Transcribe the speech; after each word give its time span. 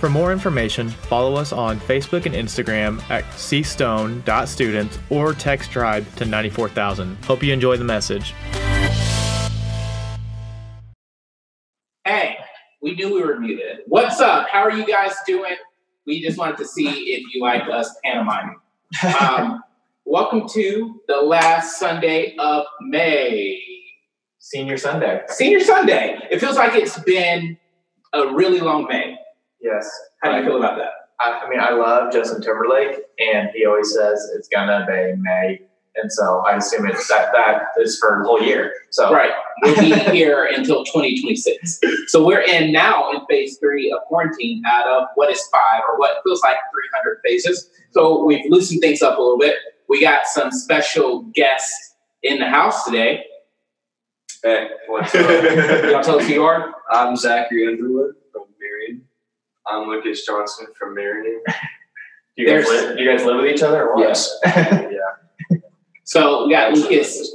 For 0.00 0.08
more 0.08 0.32
information, 0.32 0.88
follow 0.88 1.34
us 1.34 1.52
on 1.52 1.78
Facebook 1.78 2.24
and 2.24 2.34
Instagram 2.34 3.02
at 3.10 3.22
cstone.students 3.32 4.98
or 5.10 5.34
text 5.34 5.70
tribe 5.70 6.06
to 6.16 6.24
94000. 6.24 7.22
Hope 7.26 7.42
you 7.42 7.52
enjoy 7.52 7.76
the 7.76 7.84
message. 7.84 8.32
Hey, 12.06 12.38
we 12.80 12.94
knew 12.94 13.12
we 13.12 13.20
were 13.20 13.38
muted. 13.38 13.80
What's 13.88 14.20
up? 14.20 14.48
How 14.48 14.60
are 14.60 14.72
you 14.72 14.86
guys 14.86 15.12
doing? 15.26 15.56
We 16.06 16.22
just 16.22 16.38
wanted 16.38 16.56
to 16.56 16.66
see 16.66 16.88
if 16.88 17.34
you 17.34 17.42
like 17.42 17.68
us 17.68 17.94
pantomiming. 18.02 18.56
Um, 19.20 19.62
welcome 20.06 20.48
to 20.54 20.98
the 21.08 21.20
last 21.20 21.78
Sunday 21.78 22.36
of 22.38 22.64
May. 22.80 23.62
Senior 24.38 24.78
Sunday. 24.78 25.24
Senior 25.28 25.60
Sunday. 25.60 26.18
It 26.30 26.38
feels 26.38 26.56
like 26.56 26.74
it's 26.74 26.98
been 27.00 27.58
a 28.14 28.32
really 28.32 28.60
long 28.60 28.86
May. 28.88 29.18
Yes. 29.60 29.90
How 30.22 30.32
do 30.32 30.38
you 30.38 30.44
feel 30.44 30.56
about 30.58 30.76
that? 30.78 30.90
I, 31.20 31.42
I 31.44 31.50
mean, 31.50 31.60
I 31.60 31.70
love 31.70 32.12
Justin 32.12 32.40
Timberlake, 32.40 32.96
and 33.18 33.50
he 33.54 33.66
always 33.66 33.92
says 33.92 34.30
it's 34.34 34.48
gonna 34.48 34.86
be 34.86 35.20
May, 35.20 35.60
and 35.96 36.10
so 36.10 36.42
I 36.46 36.56
assume 36.56 36.86
it's 36.86 37.06
that 37.08 37.30
that 37.34 37.62
is 37.78 37.98
for 37.98 38.20
the 38.22 38.24
whole 38.26 38.42
year. 38.42 38.72
So 38.90 39.12
Right. 39.12 39.32
We'll 39.62 39.76
be 39.76 39.92
here 40.16 40.46
until 40.46 40.84
2026. 40.84 41.80
So 42.06 42.24
we're 42.24 42.40
in 42.40 42.72
now 42.72 43.10
in 43.12 43.18
phase 43.28 43.58
three 43.58 43.92
of 43.92 43.98
quarantine 44.06 44.62
out 44.66 44.86
of 44.86 45.08
what 45.16 45.30
is 45.30 45.42
five 45.52 45.82
or 45.86 45.98
what 45.98 46.22
feels 46.24 46.40
like 46.42 46.56
300 46.72 47.18
phases. 47.26 47.68
So 47.90 48.24
we've 48.24 48.44
loosened 48.48 48.80
things 48.80 49.02
up 49.02 49.18
a 49.18 49.20
little 49.20 49.38
bit. 49.38 49.56
We 49.88 50.00
got 50.00 50.26
some 50.26 50.50
special 50.50 51.22
guests 51.34 51.94
in 52.22 52.38
the 52.38 52.46
house 52.48 52.84
today. 52.84 53.24
Hey, 54.42 54.68
what's 54.88 55.12
You 55.12 55.20
up? 55.20 55.28
want 55.28 55.44
to 55.44 56.02
tell 56.04 56.18
us 56.20 56.26
who 56.26 56.32
you 56.32 56.44
are? 56.44 56.72
I'm 56.90 57.14
Zachary 57.16 57.66
Underwood 57.66 58.14
from 58.14 58.18
Marion. 58.18 58.19
I'm 59.70 59.88
Lucas 59.88 60.26
Johnson 60.26 60.66
from 60.78 60.94
Marion. 60.94 61.42
you 62.36 62.46
guys 62.46 62.66
There's- 62.66 62.68
live, 62.68 62.98
you 62.98 63.08
guys 63.08 63.24
live 63.24 63.36
with 63.36 63.46
each 63.46 63.62
other 63.62 63.88
or 63.88 63.96
what? 63.96 64.08
Yes. 64.08 64.36
yeah. 64.46 65.58
So 66.04 66.46
we 66.46 66.52
got 66.52 66.72
Lucas 66.72 67.32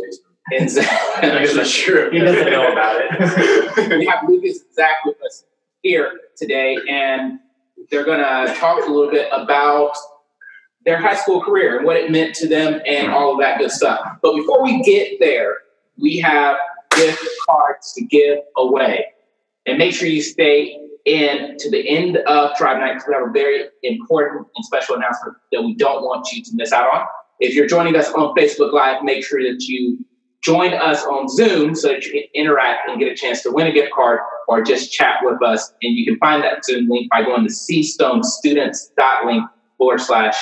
and 0.52 0.70
Zach. 0.70 1.22
That's 1.22 1.72
true. 1.72 2.10
He 2.12 2.20
doesn't 2.20 2.52
know 2.52 2.72
about 2.72 3.02
it. 3.02 3.90
we 3.98 4.06
have 4.06 4.28
Lucas 4.28 4.60
and 4.60 4.74
Zach 4.76 4.98
with 5.06 5.16
us 5.26 5.46
here 5.82 6.20
today, 6.36 6.78
and 6.90 7.40
they're 7.90 8.04
going 8.04 8.20
to 8.20 8.54
talk 8.56 8.86
a 8.86 8.92
little 8.92 9.10
bit 9.10 9.30
about 9.32 9.96
their 10.86 10.98
high 10.98 11.16
school 11.16 11.42
career 11.42 11.78
and 11.78 11.86
what 11.86 11.96
it 11.96 12.12
meant 12.12 12.36
to 12.36 12.48
them 12.48 12.82
and 12.86 13.12
all 13.12 13.34
of 13.34 13.40
that 13.40 13.60
good 13.60 13.72
stuff. 13.72 14.18
But 14.22 14.36
before 14.36 14.62
we 14.62 14.82
get 14.84 15.20
there, 15.20 15.60
we 15.98 16.20
have 16.20 16.58
gift 16.96 17.26
cards 17.48 17.94
to 17.94 18.04
give 18.04 18.40
away. 18.58 19.06
And 19.66 19.78
make 19.80 19.96
sure 19.96 20.08
you 20.08 20.22
stay 20.22 20.85
in 21.06 21.56
to 21.60 21.70
the 21.70 21.88
end 21.88 22.18
of 22.18 22.56
Tribe 22.56 22.80
Night 22.80 23.02
we 23.08 23.14
have 23.14 23.28
a 23.28 23.32
very 23.32 23.66
important 23.84 24.48
and 24.56 24.66
special 24.66 24.96
announcement 24.96 25.38
that 25.52 25.62
we 25.62 25.76
don't 25.76 26.04
want 26.04 26.32
you 26.32 26.44
to 26.44 26.52
miss 26.54 26.74
out 26.74 26.94
on. 26.94 27.06
If 27.40 27.54
you're 27.54 27.68
joining 27.68 27.96
us 27.96 28.12
on 28.14 28.34
Facebook 28.36 28.74
Live, 28.74 29.04
make 29.04 29.24
sure 29.24 29.42
that 29.44 29.64
you 29.64 30.04
join 30.42 30.74
us 30.74 31.04
on 31.06 31.28
Zoom 31.28 31.76
so 31.76 31.90
that 31.90 32.06
you 32.06 32.12
can 32.12 32.24
interact 32.34 32.88
and 32.88 33.00
get 33.00 33.12
a 33.12 33.16
chance 33.16 33.42
to 33.44 33.52
win 33.52 33.68
a 33.68 33.72
gift 33.72 33.92
card 33.94 34.20
or 34.48 34.62
just 34.62 34.92
chat 34.92 35.18
with 35.24 35.42
us. 35.44 35.74
And 35.82 35.98
you 35.98 36.06
can 36.06 36.18
find 36.20 36.44
that 36.44 36.64
Zoom 36.64 36.88
link 36.88 37.10
by 37.12 37.24
going 37.24 37.44
to 37.44 37.50
cstonestudents.link 37.54 39.44
forward 39.78 40.02
slash 40.02 40.36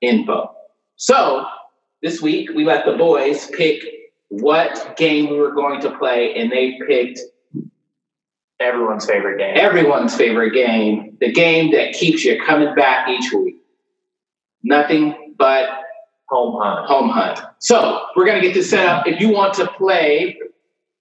info. 0.00 0.54
So 0.96 1.46
this 2.02 2.22
week 2.22 2.50
we 2.54 2.64
let 2.64 2.84
the 2.84 2.92
boys 2.92 3.46
pick 3.48 3.82
what 4.28 4.96
game 4.96 5.30
we 5.30 5.38
were 5.38 5.52
going 5.52 5.80
to 5.80 5.90
play, 5.98 6.34
and 6.34 6.52
they 6.52 6.78
picked 6.86 7.20
Everyone's 8.60 9.06
favorite 9.06 9.38
game. 9.38 9.54
everyone's 9.56 10.16
favorite 10.16 10.52
game, 10.52 11.16
the 11.20 11.30
game 11.32 11.70
that 11.72 11.92
keeps 11.92 12.24
you 12.24 12.40
coming 12.44 12.74
back 12.74 13.08
each 13.08 13.32
week. 13.32 13.56
Nothing 14.64 15.34
but 15.38 15.68
Home 16.30 16.60
hunt. 16.60 16.86
home 16.86 17.08
hunt. 17.08 17.40
So 17.60 18.02
we're 18.16 18.26
gonna 18.26 18.40
get 18.42 18.52
this 18.54 18.68
set 18.68 18.86
up. 18.86 19.06
If 19.06 19.20
you 19.20 19.30
want 19.30 19.54
to 19.54 19.66
play 19.78 20.38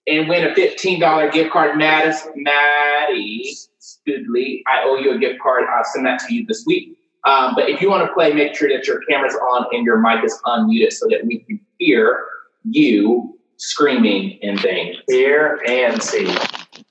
and 0.07 0.29
win 0.29 0.45
a 0.45 0.55
fifteen 0.55 0.99
dollar 1.01 1.29
gift 1.29 1.51
card, 1.51 1.77
Mattis, 1.77 2.15
Maddie 2.35 3.53
Studley, 3.79 4.63
I 4.67 4.83
owe 4.85 4.95
you 4.97 5.11
a 5.11 5.17
gift 5.17 5.41
card. 5.41 5.63
I'll 5.69 5.83
send 5.83 6.05
that 6.05 6.19
to 6.27 6.33
you 6.33 6.45
this 6.45 6.63
week. 6.65 6.97
Um, 7.25 7.55
but 7.55 7.67
if 7.69 7.81
you 7.81 7.89
want 7.89 8.07
to 8.07 8.13
play, 8.13 8.31
make 8.31 8.55
sure 8.55 8.69
that 8.69 8.87
your 8.87 9.01
camera's 9.09 9.35
on 9.35 9.65
and 9.73 9.83
your 9.83 9.97
mic 9.97 10.23
is 10.23 10.39
unmuted 10.45 10.93
so 10.93 11.07
that 11.09 11.25
we 11.25 11.39
can 11.39 11.59
hear 11.77 12.23
you 12.63 13.37
screaming 13.57 14.39
and 14.43 14.57
things. 14.61 14.95
Here 15.09 15.59
and 15.67 16.01
see. 16.01 16.33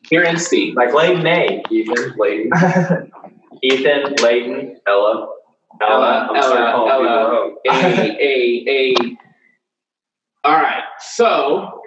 Hear 0.09 0.23
and 0.25 0.41
see. 0.41 0.73
Like 0.75 0.95
Layton 0.95 1.27
A. 1.27 1.63
Ethan, 1.71 2.15
Layton, 2.17 2.51
Ethan, 3.63 4.15
Layton, 4.23 4.77
Ella. 4.87 5.33
Ella, 5.83 6.29
I'm 6.33 6.43
sorry, 6.43 6.63
Ella, 6.73 6.91
Ella. 6.91 7.51
people 7.65 7.81
out. 7.81 7.87
a, 7.91 8.23
a, 8.23 8.65
a. 8.71 9.17
All 10.45 10.55
right, 10.55 10.85
so 11.01 11.83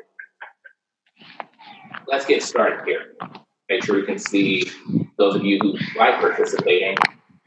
let's 2.08 2.26
get 2.26 2.44
started 2.44 2.86
here. 2.86 3.16
Make 3.70 3.84
sure 3.84 3.96
we 3.96 4.06
can 4.06 4.20
see 4.20 4.70
those 5.18 5.36
of 5.36 5.44
you 5.46 5.58
who 5.62 5.78
like 5.98 6.20
participating. 6.20 6.98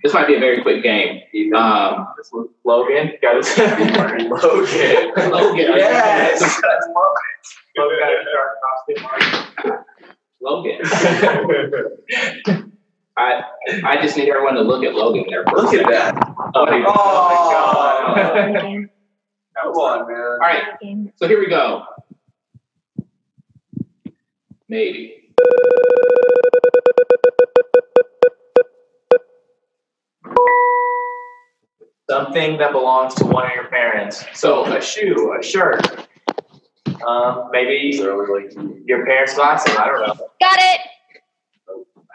This 0.03 0.15
might 0.15 0.27
be 0.27 0.34
a 0.34 0.41
very 0.41 0.62
quick 0.62 0.83
game. 0.83 1.21
Ethan. 1.33 1.54
Um, 1.54 2.09
Logan. 2.65 3.12
Got 3.22 3.37
his 3.37 3.56
Logan. 3.59 4.31
Logan, 5.31 5.56
Yes. 5.77 6.41
Logan, 7.77 7.99
Logan 10.42 10.78
Logan. 10.82 12.72
I, 13.16 13.42
I 13.84 14.00
just 14.03 14.16
need 14.16 14.28
everyone 14.30 14.54
to 14.54 14.62
look 14.62 14.82
at 14.84 14.94
Logan 14.94 15.25
there. 15.28 15.44
Look 15.44 15.75
at 15.75 15.86
that. 15.91 16.34
Oh, 16.54 16.64
my. 16.66 16.78
God. 16.80 18.16
Come 19.62 19.72
on, 19.72 20.08
man. 20.08 20.16
All 20.19 20.38
right, 20.38 20.62
so 21.16 21.28
here 21.28 21.38
we 21.38 21.48
go. 21.48 21.84
Maybe. 24.69 25.30
Something 32.09 32.56
that 32.59 32.72
belongs 32.72 33.14
to 33.16 33.26
one 33.26 33.44
of 33.47 33.53
your 33.54 33.69
parents. 33.69 34.24
So 34.34 34.64
a 34.64 34.80
shoe, 34.80 35.34
a 35.38 35.42
shirt, 35.42 36.09
um, 37.06 37.48
maybe 37.52 37.92
So 37.96 38.20
it 38.22 38.28
was 38.28 38.82
your 38.86 39.04
parents' 39.06 39.34
glasses. 39.34 39.76
I 39.76 39.86
don't 39.86 40.00
know. 40.06 40.28
Got 40.40 40.58
it. 40.58 40.80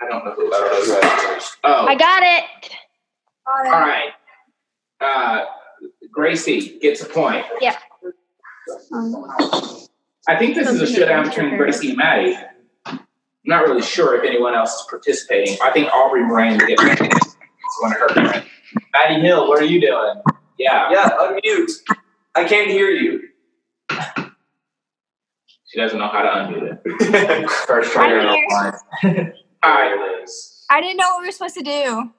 I 0.01 0.07
don't 0.07 0.25
know 0.25 0.31
who 0.31 0.47
I 0.53 0.59
don't 0.59 0.71
know 0.71 0.79
who 0.81 0.85
that 0.93 1.03
had 1.03 1.19
is. 1.19 1.25
first. 1.43 1.57
Oh, 1.63 1.85
I 1.87 1.95
got 1.95 2.23
it. 2.23 2.43
all 3.47 3.63
right. 3.71 4.11
Uh, 4.99 5.45
Gracie 6.11 6.77
gets 6.79 7.01
a 7.01 7.05
point. 7.05 7.45
Yeah. 7.61 7.77
I 10.29 10.35
think 10.37 10.55
this 10.55 10.69
is 10.69 10.81
a 10.81 10.87
showdown 10.87 11.27
between 11.29 11.55
Gracie 11.57 11.89
and 11.89 11.97
Maddie. 11.97 12.35
I'm 12.85 12.99
not 13.45 13.63
really 13.63 13.81
sure 13.81 14.15
if 14.17 14.23
anyone 14.23 14.53
else 14.55 14.73
is 14.73 14.85
participating. 14.89 15.57
I 15.63 15.71
think 15.71 15.87
Aubrey 15.93 16.23
Moran 16.23 16.57
will 16.57 16.67
get 16.67 16.77
it's 16.81 17.81
one 17.81 17.93
of 17.93 17.99
her 17.99 18.07
parents. 18.09 18.47
Maddie 18.93 19.21
Hill, 19.21 19.47
what 19.47 19.61
are 19.61 19.65
you 19.65 19.79
doing? 19.79 20.21
Yeah, 20.57 20.89
Yeah, 20.91 21.09
unmute. 21.17 21.71
I 22.35 22.44
can't 22.44 22.69
hear 22.69 22.89
you. 22.89 23.29
She 25.77 25.81
doesn't 25.83 26.00
know 26.00 26.07
how 26.07 26.24
to 26.24 26.29
unmute 26.29 26.74
it. 26.74 26.79
First 27.68 27.91
try 27.91 28.06
I'm 28.06 28.25
online. 28.25 28.74
All 29.62 29.71
right, 29.71 29.89
There 29.89 30.21
it 30.21 30.24
is. 30.24 30.65
I 30.71 30.81
didn't 30.81 30.97
know 30.97 31.07
what 31.09 31.19
we 31.21 31.27
were 31.27 31.31
supposed 31.31 31.53
to 31.53 31.62
do. 31.62 32.12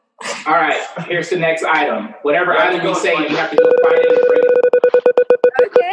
all 0.47 0.53
right. 0.55 0.81
Here's 1.09 1.29
the 1.29 1.39
next 1.39 1.65
item. 1.65 2.15
Whatever 2.23 2.53
You 2.53 2.59
have 2.61 2.69
to 2.71 2.77
item 2.77 2.87
we 2.87 2.93
go 2.93 2.97
say, 2.97 3.15
you 3.15 3.37
have 3.37 3.51
to 3.51 3.57
go 3.57 3.65
find 3.83 3.97
it 3.99 4.13
and 4.13 4.21
bring 4.29 4.43
it. 4.45 4.51
Okay. 5.67 5.93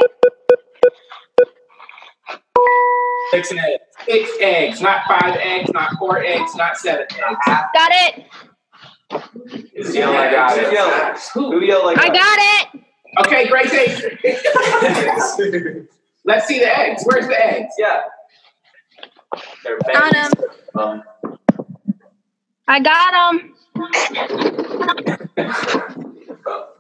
Six 3.32 3.52
eggs. 3.52 3.84
Six 4.06 4.30
eggs, 4.40 4.80
not 4.82 5.02
five 5.08 5.36
eggs, 5.38 5.72
not 5.74 5.98
four 5.98 6.24
eggs, 6.24 6.54
not 6.56 6.78
seven 6.78 7.08
eggs. 7.10 7.40
Got 7.48 7.92
it. 7.94 8.26
Just 9.76 9.96
yell, 9.96 10.16
I 10.16 10.30
got 10.30 10.56
it. 10.56 10.72
Yell. 10.72 11.16
Who? 11.34 11.54
Who 11.54 11.62
yelled 11.66 11.86
like 11.86 11.98
I 11.98 12.10
got 12.10 12.38
it. 12.40 12.68
Okay, 13.26 13.48
Gracie. 13.48 14.20
Let's 16.26 16.48
see 16.48 16.58
the 16.60 16.78
eggs. 16.78 17.04
Where's 17.06 17.28
the 17.28 17.46
eggs? 17.46 17.74
Yeah. 17.78 18.02
They're 19.64 19.78
got 19.80 20.34
um, 20.76 21.04
I 22.68 22.80
got 22.80 23.32
them. 23.32 23.54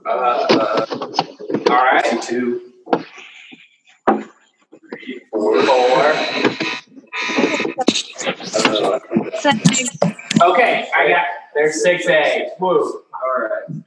uh, 0.05 0.09
uh, 0.09 1.11
all 1.69 1.75
right. 1.75 2.21
Two, 2.23 2.71
three. 4.09 5.21
four. 5.31 6.13
Uh, 8.25 8.99
okay, 10.41 10.89
I 10.95 11.07
got. 11.07 11.25
There's 11.53 11.83
six 11.83 12.07
eggs. 12.07 12.51
Woo. 12.59 13.03
All 13.13 13.37
right. 13.39 13.83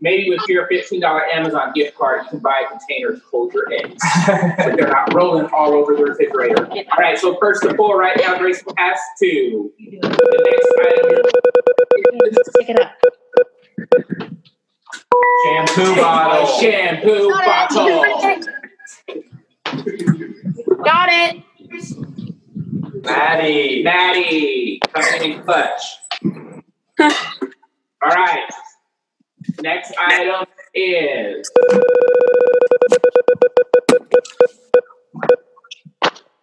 Maybe 0.00 0.30
with 0.30 0.40
your 0.48 0.66
fifteen 0.68 1.00
dollar 1.00 1.24
Amazon 1.32 1.72
gift 1.74 1.96
card, 1.96 2.22
you 2.24 2.30
can 2.30 2.38
buy 2.38 2.62
a 2.64 2.68
container 2.70 3.16
to 3.16 3.22
hold 3.30 3.52
your 3.52 3.72
eggs, 3.72 4.00
but 4.26 4.76
they're 4.76 4.86
not 4.88 5.12
rolling 5.12 5.46
all 5.46 5.72
over 5.74 5.96
the 5.96 6.04
refrigerator. 6.04 6.66
All 6.68 6.84
right, 6.98 7.18
so 7.18 7.36
first 7.40 7.62
to 7.62 7.74
four 7.74 7.98
right 7.98 8.16
now, 8.20 8.38
Grace 8.38 8.62
has 8.76 8.98
two. 9.20 9.72
The 9.78 10.42
next 10.44 10.72
item 10.80 11.10
is 11.10 12.38
Pick 12.58 12.68
it 12.70 12.80
up. 12.80 12.92
Shampoo 15.44 15.94
bottle. 15.96 16.46
shampoo 16.60 17.30
bottle. 17.30 18.04
Got 20.84 21.08
it. 21.10 21.42
Maddie. 23.04 23.82
Maddie 23.82 24.80
coming 24.92 25.32
in 25.32 25.42
clutch. 25.42 25.82
All 27.00 27.10
right. 28.02 28.48
Next 29.60 29.92
item 29.98 30.46
is 30.74 31.50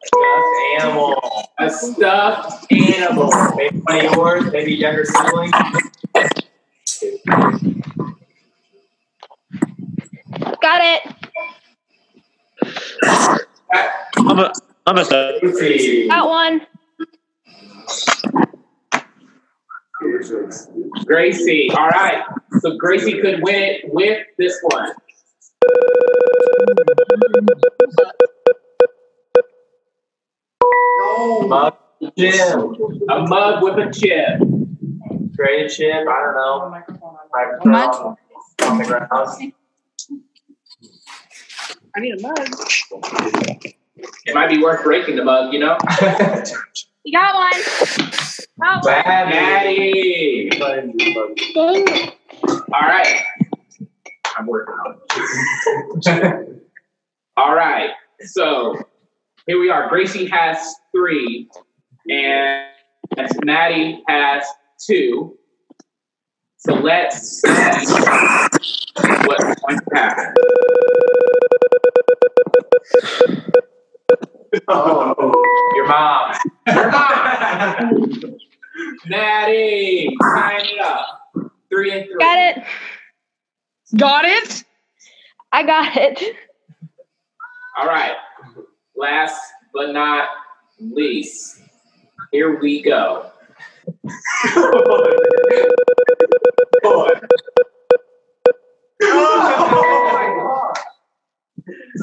Stuffed 0.04 0.82
animal. 0.82 1.50
a 1.60 1.70
stuffed 1.70 2.72
animal. 2.72 3.32
Maybe 3.56 3.80
one 3.80 4.06
of 4.06 4.12
yours, 4.14 4.52
maybe 4.52 4.74
younger 4.74 5.06
sibling. 5.06 5.52
Got 10.62 10.82
it. 10.82 11.16
I'm 14.18 14.40
a, 14.40 14.54
I'm 14.86 14.98
a 14.98 15.40
Lucy. 15.42 16.08
Got 16.08 16.30
one. 16.30 16.62
Gracie. 21.06 21.70
All 21.72 21.90
right. 21.90 22.24
So 22.60 22.78
Gracie 22.78 23.20
could 23.22 23.42
win 23.42 23.56
it 23.56 23.82
with 23.94 24.26
this 24.38 24.58
one. 24.64 24.92
Mug. 31.48 31.76
Jim. 32.18 32.76
A 33.10 33.22
mug 33.28 33.64
with 33.64 33.76
a 33.76 33.92
chip. 33.92 34.42
Creative 35.36 35.72
chip. 35.72 36.08
I 36.08 36.24
don't 36.24 36.36
know. 36.36 36.70
Microphone 36.70 37.72
Mug. 37.72 38.18
on 38.64 38.78
the 38.78 38.86
ground. 38.86 39.54
I 41.96 42.00
need 42.00 42.20
a 42.20 42.22
mug. 42.22 42.38
It 44.26 44.34
might 44.34 44.50
be 44.50 44.62
worth 44.62 44.84
breaking 44.84 45.16
the 45.16 45.24
mug, 45.24 45.54
you 45.54 45.60
know? 45.60 45.78
You 47.06 47.12
got 47.12 47.36
one. 47.36 47.54
Got 48.60 48.84
one. 48.84 49.04
Maddie. 49.30 50.50
Dang 50.50 50.94
it. 50.98 52.16
All 52.44 52.82
right. 52.82 53.24
I'm 54.36 54.48
working 54.48 54.74
on 54.74 54.98
it. 55.12 56.64
All 57.38 57.54
right. 57.54 57.92
So 58.22 58.76
here 59.46 59.60
we 59.60 59.70
are. 59.70 59.88
Gracie 59.88 60.26
has 60.26 60.78
three, 60.92 61.48
and 62.10 62.66
Maddie 63.44 64.02
has 64.08 64.44
two. 64.84 65.38
So 66.58 66.74
let's 66.74 67.42
see 67.42 67.48
what's 69.28 69.62
going 69.62 69.80
to 69.80 69.86
happen. 69.94 70.34
Oh, 74.68 75.34
your 75.76 75.88
mom. 75.88 76.36
Maddie, 79.08 80.16
sign 80.22 80.66
it 80.66 80.80
up. 80.82 81.32
Three 81.70 81.92
and 81.92 82.06
three. 82.06 82.18
Got 82.20 82.40
it. 82.40 82.64
Got 83.98 84.26
it? 84.26 84.64
I 85.52 85.64
got 85.64 85.96
it. 85.98 86.36
All 87.78 87.88
right. 87.88 88.16
Last 88.96 89.40
but 89.74 89.92
not 89.92 90.30
least, 90.80 91.62
here 92.32 92.60
we 92.60 92.82
go. 92.82 93.32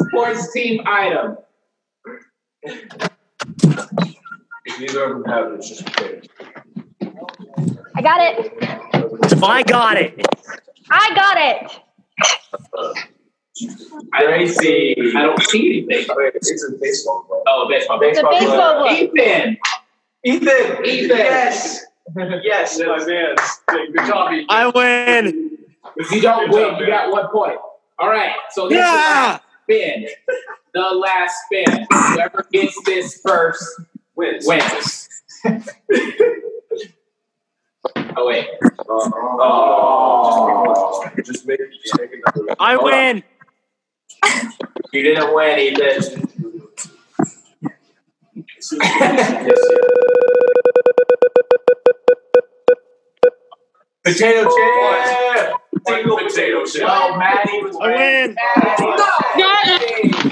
Sports 0.09 0.53
team 0.53 0.83
item. 0.87 1.37
If 2.65 3.01
neither 4.81 5.05
of 5.05 5.23
them 5.23 5.25
have 5.25 5.53
it, 5.53 5.55
it's 5.57 5.69
just 5.69 5.89
okay. 5.89 6.23
I 7.97 8.03
got 8.03 8.21
it. 8.21 8.53
I 9.43 9.63
got 9.65 9.97
it. 9.97 10.27
I 10.91 11.15
got 11.15 11.37
it. 11.39 11.81
Gracie. 14.11 14.95
I 15.17 15.23
don't 15.23 15.43
see 15.43 15.85
anything. 15.89 15.89
Wait, 15.89 16.11
oh, 16.11 16.31
it's 16.35 16.65
a 16.65 16.73
baseball 16.81 17.27
ball. 17.29 17.43
Oh, 17.47 17.67
a 17.67 17.69
baseball. 17.69 17.99
It's 18.03 18.19
a 18.19 18.23
baseball 18.23 18.89
book. 18.89 18.93
Ethan. 18.93 19.57
Ethan. 20.25 20.85
Ethan. 20.87 21.17
Yes. 21.19 21.85
Yes. 22.17 22.79
my 22.79 23.05
man. 23.05 23.37
Good 23.69 24.07
job, 24.07 24.33
Ethan. 24.33 24.47
I 24.49 24.67
win. 24.69 25.59
If 25.97 26.11
you 26.13 26.21
don't 26.23 26.51
Good 26.51 26.55
win, 26.55 26.71
job, 26.71 26.81
you 26.81 26.87
got 26.87 27.11
one 27.11 27.29
point. 27.29 27.59
All 27.99 28.09
right. 28.09 28.33
So 28.51 28.69
this 28.69 28.79
Yeah. 28.79 28.87
is 28.87 28.93
the 28.95 29.05
last 29.11 29.43
spin. 29.65 30.09
The 30.75 30.81
last 30.81 31.37
spin. 31.47 31.87
Whoever 31.91 32.47
gets 32.53 32.77
this 32.85 33.21
first 33.25 33.65
Wins. 34.15 34.47
wins. 34.47 35.09
oh 38.17 38.27
wait. 38.27 38.47
Oh. 38.89 41.11
Just 41.25 41.47
make, 41.47 41.59
just 41.83 41.99
make 41.99 42.11
another. 42.15 42.55
I 42.59 42.77
win. 42.77 43.23
You 44.93 45.03
didn't 45.03 45.35
win, 45.35 45.59
Ethan. 45.59 46.29
Yes, 48.35 48.73
yes. 48.73 49.59
Potato 54.05 54.51
chip. 54.51 55.55
Single 55.87 56.17
potato 56.19 56.65
chip. 56.65 56.83
Oh, 56.87 57.17
Maddie 57.17 57.63
was 57.63 57.77
I 57.81 57.89
win. 57.89 58.37
Maddie. 59.37 60.32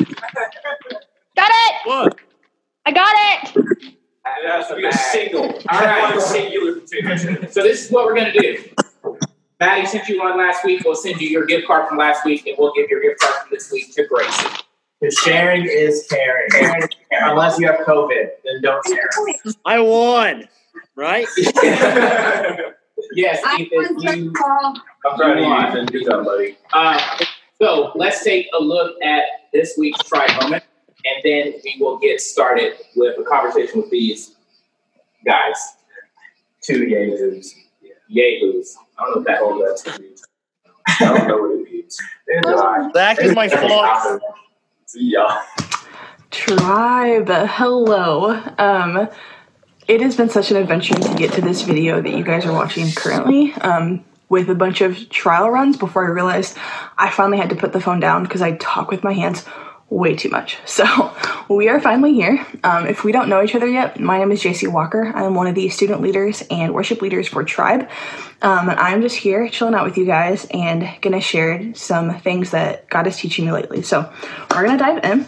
Got 1.40 1.50
it. 1.52 1.75
What? 1.85 2.18
I 2.87 2.92
got 2.92 3.16
it. 3.16 3.56
It 4.42 4.49
has 4.50 4.68
to 4.68 4.76
be 4.76 4.87
a 4.87 4.92
single. 4.92 5.44
All 5.44 5.80
right. 5.80 6.14
One 6.14 6.20
singular 6.20 6.80
potato. 6.80 7.47
So 7.50 7.62
this 7.62 7.87
is 7.87 7.90
what 7.90 8.04
we're 8.06 8.14
gonna 8.16 8.32
do. 8.32 8.62
Maddie 9.59 9.87
sent 9.87 10.09
you 10.09 10.18
one 10.20 10.38
last 10.38 10.64
week. 10.64 10.82
We'll 10.85 10.94
send 10.94 11.20
you 11.20 11.28
your 11.28 11.44
gift 11.47 11.66
card 11.66 11.88
from 11.88 11.99
last 11.99 12.25
week, 12.25 12.47
and 12.47 12.56
we'll 12.59 12.73
give 12.75 12.88
your 12.90 13.00
gift 13.02 13.20
card 13.20 13.35
from 13.42 13.49
this 13.50 13.70
week 13.73 13.92
to 13.94 14.06
Gracie. 14.06 14.49
Because 15.00 15.14
sharing 15.18 15.64
is 15.66 16.06
caring. 16.11 16.49
Unless 17.11 17.59
you 17.59 17.66
have 17.66 17.80
COVID, 17.87 18.28
then 18.44 18.61
don't 18.62 18.87
share. 18.87 19.09
I 19.64 19.80
won. 19.80 20.49
Right? 20.94 21.26
Yes, 23.14 23.40
I 23.44 23.56
Ethan. 23.62 23.94
won 23.97 24.02
You. 24.23 24.32
I'm 25.06 25.16
proud 25.16 25.38
of 25.38 25.42
you, 25.42 25.68
Ethan. 25.68 25.87
Good 25.87 26.04
job, 26.04 26.25
buddy. 26.25 26.56
uh, 26.75 27.00
so 27.61 27.92
let's 27.94 28.23
take 28.23 28.47
a 28.56 28.62
look 28.62 28.94
at 29.02 29.25
this 29.54 29.75
week's 29.78 30.00
tribe 30.04 30.30
moment, 30.42 30.62
and 31.04 31.23
then 31.25 31.54
we 31.64 31.76
will 31.80 31.99
get 31.99 32.21
started 32.21 32.75
with 32.97 33.19
a 33.19 33.23
conversation 33.25 33.80
with 33.83 33.90
these 33.90 34.37
guys. 35.25 35.57
Two 36.62 36.85
yahoos. 36.87 37.54
Yahoos. 38.09 38.76
I 38.99 39.04
don't 39.04 39.11
know 39.11 39.16
what 39.16 39.26
that 39.26 39.40
Oh, 39.40 39.54
means. 39.59 39.83
that's. 39.85 41.00
I 41.00 41.04
don't 41.19 41.28
know 41.28 41.38
what 41.38 41.50
it 41.61 41.73
means. 41.73 41.99
Back 42.92 43.19
in 43.21 43.35
my 43.35 43.49
flux. 43.49 44.23
Yeah. 44.95 45.42
Tribe, 46.30 47.28
hello. 47.28 48.40
Um, 48.59 49.09
it 49.88 50.00
has 50.00 50.16
been 50.16 50.28
such 50.28 50.50
an 50.50 50.57
adventure 50.57 50.95
to 50.95 51.14
get 51.14 51.33
to 51.33 51.40
this 51.40 51.62
video 51.62 52.00
that 52.00 52.12
you 52.12 52.23
guys 52.23 52.47
are 52.47 52.52
watching 52.52 52.90
currently. 52.92 53.52
Um, 53.54 54.04
with 54.28 54.49
a 54.49 54.54
bunch 54.54 54.80
of 54.80 55.09
trial 55.11 55.50
runs 55.50 55.76
before 55.76 56.07
I 56.07 56.11
realized 56.11 56.57
I 56.99 57.11
finally 57.11 57.38
had 57.38 57.50
to 57.50 57.57
put 57.57 57.73
the 57.73 57.80
phone 57.80 57.99
down 57.99 58.23
because 58.23 58.40
I 58.42 58.52
talk 58.57 58.88
with 58.90 59.02
my 59.02 59.12
hands 59.12 59.45
way 59.90 60.14
too 60.14 60.30
much. 60.30 60.56
So 60.70 61.12
we 61.49 61.68
are 61.68 61.78
finally 61.80 62.14
here. 62.14 62.47
Um, 62.64 62.87
if 62.87 63.04
we 63.04 63.12
don't 63.12 63.28
know 63.28 63.42
each 63.42 63.54
other 63.54 63.66
yet, 63.66 64.00
my 64.00 64.18
name 64.18 64.32
is 64.32 64.42
JC 64.42 64.73
Walker. 64.73 65.12
I'm 65.14 65.35
one 65.35 65.47
of 65.47 65.54
the 65.54 65.68
student 65.68 66.00
leaders 66.00 66.42
and 66.50 66.73
worship 66.73 67.02
leaders 67.02 67.28
for 67.28 67.44
Tribe. 67.44 67.88
Um, 68.40 68.70
and 68.70 68.80
I'm 68.80 69.02
just 69.02 69.16
here 69.16 69.47
chilling 69.49 69.75
out 69.75 69.85
with 69.85 69.99
you 69.99 70.06
guys 70.06 70.47
and 70.52 70.88
gonna 71.02 71.20
share 71.20 71.75
some 71.75 72.18
things 72.20 72.52
that 72.52 72.88
God 72.88 73.06
is 73.09 73.16
teaching 73.16 73.44
me 73.44 73.52
lately. 73.52 73.82
So 73.82 74.11
we're 74.50 74.64
gonna 74.64 74.78
dive 74.78 75.04
in. 75.04 75.26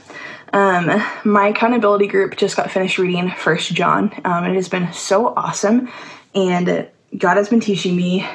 Um, 0.54 1.02
my 1.24 1.48
accountability 1.48 2.06
group 2.06 2.36
just 2.36 2.56
got 2.56 2.70
finished 2.70 2.98
reading 2.98 3.30
First 3.30 3.74
John. 3.74 4.12
Um, 4.24 4.44
it 4.44 4.54
has 4.54 4.68
been 4.68 4.92
so 4.92 5.34
awesome, 5.34 5.90
and 6.34 6.88
God 7.16 7.36
has 7.36 7.48
been 7.48 7.60
teaching 7.60 7.96
me 7.96 8.26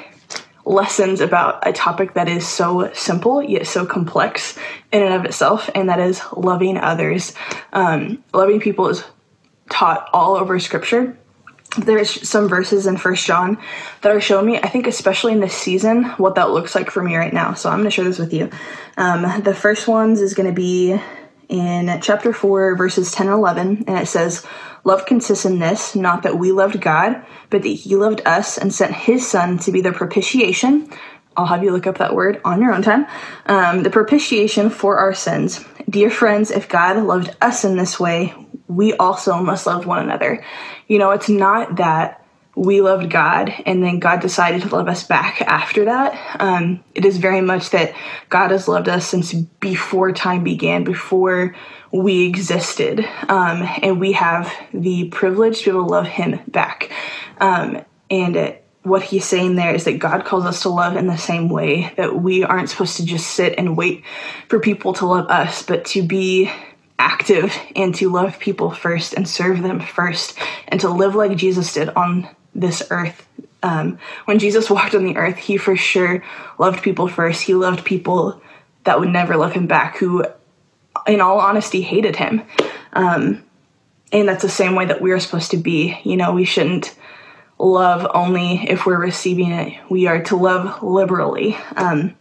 lessons 0.68 1.22
about 1.22 1.66
a 1.66 1.72
topic 1.72 2.14
that 2.14 2.28
is 2.28 2.48
so 2.48 2.92
simple 2.94 3.42
yet 3.42 3.66
so 3.66 3.86
complex 3.86 4.58
in 4.92 5.02
and 5.02 5.14
of 5.14 5.26
itself, 5.26 5.70
and 5.74 5.90
that 5.90 6.00
is 6.00 6.22
loving 6.36 6.78
others. 6.78 7.34
Um, 7.74 8.24
loving 8.34 8.60
people 8.60 8.90
is 8.90 9.04
taught 9.70 10.10
all 10.14 10.36
over 10.36 10.60
Scripture. 10.60 11.18
there's 11.78 12.28
some 12.28 12.48
verses 12.48 12.88
in 12.88 12.98
First 12.98 13.26
John 13.26 13.58
that 14.02 14.12
are 14.12 14.22
showing 14.22 14.46
me, 14.46 14.58
I 14.58 14.70
think, 14.70 14.88
especially 14.88 15.34
in 15.34 15.40
this 15.40 15.54
season, 15.54 16.06
what 16.18 16.36
that 16.36 16.50
looks 16.52 16.76
like 16.76 16.90
for 16.90 17.04
me 17.04 17.16
right 17.16 17.34
now. 17.34 17.54
So 17.54 17.70
I'm 17.70 17.78
going 17.80 17.86
to 17.86 17.92
share 17.92 18.06
this 18.06 18.20
with 18.20 18.34
you. 18.34 18.50
Um, 18.98 19.44
the 19.44 19.54
first 19.54 19.88
ones 19.88 20.22
is 20.22 20.34
going 20.34 20.48
to 20.48 20.56
be 20.56 21.00
in 21.50 22.00
chapter 22.02 22.34
4, 22.34 22.76
verses 22.76 23.12
10 23.12 23.28
and 23.28 23.36
11, 23.36 23.86
and 23.88 24.00
it 24.00 24.08
says, 24.08 24.46
Love 24.84 25.06
consists 25.06 25.46
in 25.46 25.60
this, 25.60 25.96
not 25.96 26.24
that 26.24 26.38
we 26.38 26.52
loved 26.52 26.80
God, 26.82 27.26
but 27.50 27.62
that 27.64 27.68
He 27.68 27.96
loved 27.96 28.22
us 28.26 28.58
and 28.58 28.74
sent 28.74 28.94
His 28.94 29.28
Son 29.28 29.58
to 29.60 29.72
be 29.72 29.82
the 29.82 29.92
propitiation. 29.92 30.90
I'll 31.36 31.46
have 31.46 31.64
you 31.64 31.72
look 31.72 31.88
up 31.88 32.00
that 32.00 32.16
word 32.16 32.42
on 32.44 32.62
your 32.62 32.74
own 32.74 32.82
time. 32.82 33.06
Um, 33.46 33.84
the 33.84 33.90
propitiation 33.90 34.70
for 34.70 34.98
our 34.98 35.14
sins. 35.14 35.64
Dear 35.90 36.10
friends, 36.10 36.52
if 36.52 36.68
God 36.68 36.98
loved 36.98 37.36
us 37.42 37.64
in 37.64 37.78
this 37.78 38.00
way, 38.00 38.34
we 38.68 38.94
also 38.94 39.38
must 39.42 39.68
love 39.68 39.86
one 39.86 40.04
another. 40.04 40.44
You 40.88 41.00
know, 41.00 41.12
it's 41.12 41.30
not 41.30 41.78
that 41.78 42.26
we 42.58 42.82
loved 42.82 43.12
God 43.12 43.54
and 43.68 43.84
then 43.84 44.00
God 44.00 44.20
decided 44.20 44.64
to 44.64 44.76
love 44.76 44.88
us 44.88 45.04
back 45.04 45.42
after 45.44 45.86
that. 45.86 46.42
Um, 46.42 46.84
it 46.96 47.06
is 47.06 47.18
very 47.18 47.42
much 47.42 47.70
that 47.70 47.94
God 48.30 48.50
has 48.50 48.68
loved 48.68 48.90
us 48.90 49.06
since 49.06 49.32
before 49.32 50.12
time 50.12 50.44
began, 50.44 50.84
before 50.84 51.56
we 51.92 52.26
existed. 52.26 53.08
Um, 53.30 53.62
and 53.84 54.00
we 54.00 54.14
have 54.14 54.52
the 54.74 55.10
privilege 55.10 55.60
to 55.60 55.66
be 55.66 55.70
able 55.70 55.86
to 55.86 55.92
love 55.92 56.08
Him 56.08 56.40
back. 56.48 56.92
Um, 57.40 57.86
and 58.10 58.36
it, 58.36 58.64
what 58.82 59.04
he's 59.04 59.26
saying 59.26 59.56
there 59.56 59.76
is 59.76 59.84
that 59.84 60.00
God 60.00 60.26
calls 60.26 60.46
us 60.46 60.62
to 60.62 60.70
love 60.70 60.96
in 60.96 61.08
the 61.08 61.18
same 61.18 61.50
way 61.50 61.94
that 61.98 62.22
we 62.22 62.44
aren't 62.44 62.70
supposed 62.70 62.98
to 62.98 63.06
just 63.06 63.28
sit 63.28 63.56
and 63.58 63.78
wait 63.78 64.04
for 64.48 64.60
people 64.60 64.94
to 64.94 65.06
love 65.06 65.28
us, 65.28 65.62
but 65.62 65.86
to 65.86 66.02
be 66.02 66.50
active 66.98 67.54
and 67.76 67.94
to 67.96 68.10
love 68.10 68.40
people 68.40 68.72
first 68.72 69.14
and 69.14 69.28
serve 69.28 69.62
them 69.62 69.80
first 69.80 70.38
and 70.70 70.80
to 70.80 70.90
live 70.90 71.16
like 71.16 71.36
Jesus 71.36 71.74
did 71.74 71.90
on 71.90 72.30
this 72.58 72.84
earth. 72.90 73.26
Um, 73.64 74.00
when 74.26 74.40
Jesus 74.40 74.70
walked 74.70 74.96
on 74.96 75.06
the 75.06 75.16
earth, 75.16 75.38
he 75.38 75.58
for 75.58 75.78
sure 75.78 76.24
loved 76.58 76.84
people 76.84 77.08
first. 77.08 77.44
He 77.44 77.54
loved 77.54 77.86
people 77.86 78.42
that 78.84 79.00
would 79.00 79.10
never 79.10 79.38
love 79.38 79.54
him 79.54 79.68
back, 79.68 79.98
who, 79.98 80.26
in 81.06 81.22
all 81.22 81.40
honesty, 81.40 81.82
hated 81.82 82.16
him. 82.16 82.42
Um, 82.94 83.44
and 84.12 84.28
that's 84.28 84.42
the 84.42 84.50
same 84.50 84.76
way 84.76 84.86
that 84.86 85.02
we're 85.02 85.20
supposed 85.20 85.52
to 85.52 85.58
be. 85.58 86.00
You 86.04 86.18
know, 86.18 86.34
we 86.34 86.46
shouldn't 86.46 86.96
love 87.60 88.10
only 88.14 88.70
if 88.70 88.86
we're 88.86 89.00
receiving 89.00 89.52
it. 89.52 89.78
We 89.90 90.08
are 90.08 90.24
to 90.24 90.36
love 90.36 90.82
liberally. 90.82 91.58
Um, 91.76 92.16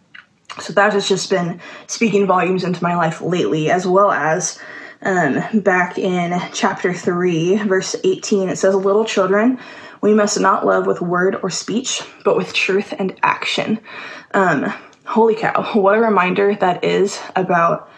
so 0.60 0.72
that 0.72 0.94
has 0.94 1.08
just 1.08 1.30
been 1.30 1.60
speaking 1.86 2.26
volumes 2.26 2.64
into 2.64 2.82
my 2.82 2.96
life 2.96 3.20
lately, 3.20 3.70
as 3.70 3.86
well 3.86 4.10
as 4.10 4.58
um, 5.02 5.60
back 5.60 5.98
in 5.98 6.40
chapter 6.52 6.92
3, 6.92 7.58
verse 7.58 7.94
18, 8.02 8.48
it 8.48 8.56
says, 8.56 8.74
Little 8.74 9.04
children, 9.04 9.58
we 10.06 10.14
must 10.14 10.38
not 10.38 10.64
love 10.64 10.86
with 10.86 11.00
word 11.00 11.36
or 11.42 11.50
speech, 11.50 12.00
but 12.24 12.36
with 12.36 12.52
truth 12.52 12.94
and 12.96 13.18
action. 13.24 13.80
Um, 14.32 14.72
holy 15.04 15.34
cow, 15.34 15.72
what 15.74 15.96
a 15.96 16.00
reminder 16.00 16.54
that 16.54 16.84
is 16.84 17.20
about 17.34 17.90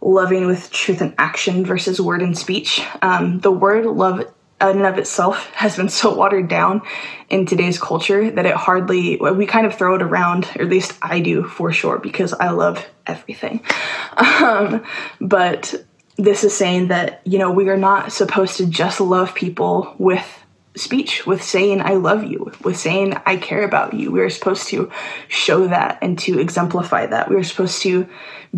loving 0.00 0.46
with 0.46 0.70
truth 0.70 1.00
and 1.00 1.16
action 1.18 1.64
versus 1.64 2.00
word 2.00 2.22
and 2.22 2.38
speech. 2.38 2.80
Um, 3.02 3.40
the 3.40 3.50
word 3.50 3.86
love 3.86 4.20
in 4.20 4.68
and 4.68 4.86
of 4.86 4.98
itself 4.98 5.46
has 5.54 5.76
been 5.76 5.88
so 5.88 6.14
watered 6.14 6.46
down 6.46 6.82
in 7.28 7.44
today's 7.44 7.80
culture 7.80 8.30
that 8.30 8.46
it 8.46 8.54
hardly 8.54 9.16
we 9.16 9.46
kind 9.46 9.66
of 9.66 9.74
throw 9.74 9.94
it 9.94 10.02
around 10.02 10.46
or 10.56 10.62
at 10.62 10.68
least 10.68 10.98
i 11.00 11.20
do 11.20 11.44
for 11.44 11.70
sure 11.70 12.00
because 12.00 12.32
i 12.32 12.50
love 12.50 12.84
everything 13.06 13.60
um, 14.16 14.82
but 15.20 15.76
this 16.16 16.42
is 16.42 16.56
saying 16.56 16.88
that 16.88 17.20
you 17.24 17.38
know 17.38 17.52
we 17.52 17.68
are 17.68 17.76
not 17.76 18.10
supposed 18.10 18.56
to 18.56 18.66
just 18.66 19.00
love 19.00 19.32
people 19.32 19.94
with 19.96 20.37
speech 20.78 21.26
with 21.26 21.42
saying 21.42 21.80
i 21.80 21.94
love 21.94 22.24
you 22.24 22.52
with 22.62 22.76
saying 22.76 23.14
i 23.26 23.36
care 23.36 23.64
about 23.64 23.94
you 23.94 24.10
we're 24.10 24.30
supposed 24.30 24.68
to 24.68 24.90
show 25.28 25.66
that 25.68 25.98
and 26.02 26.18
to 26.18 26.38
exemplify 26.38 27.06
that 27.06 27.28
we're 27.28 27.42
supposed 27.42 27.82
to 27.82 28.08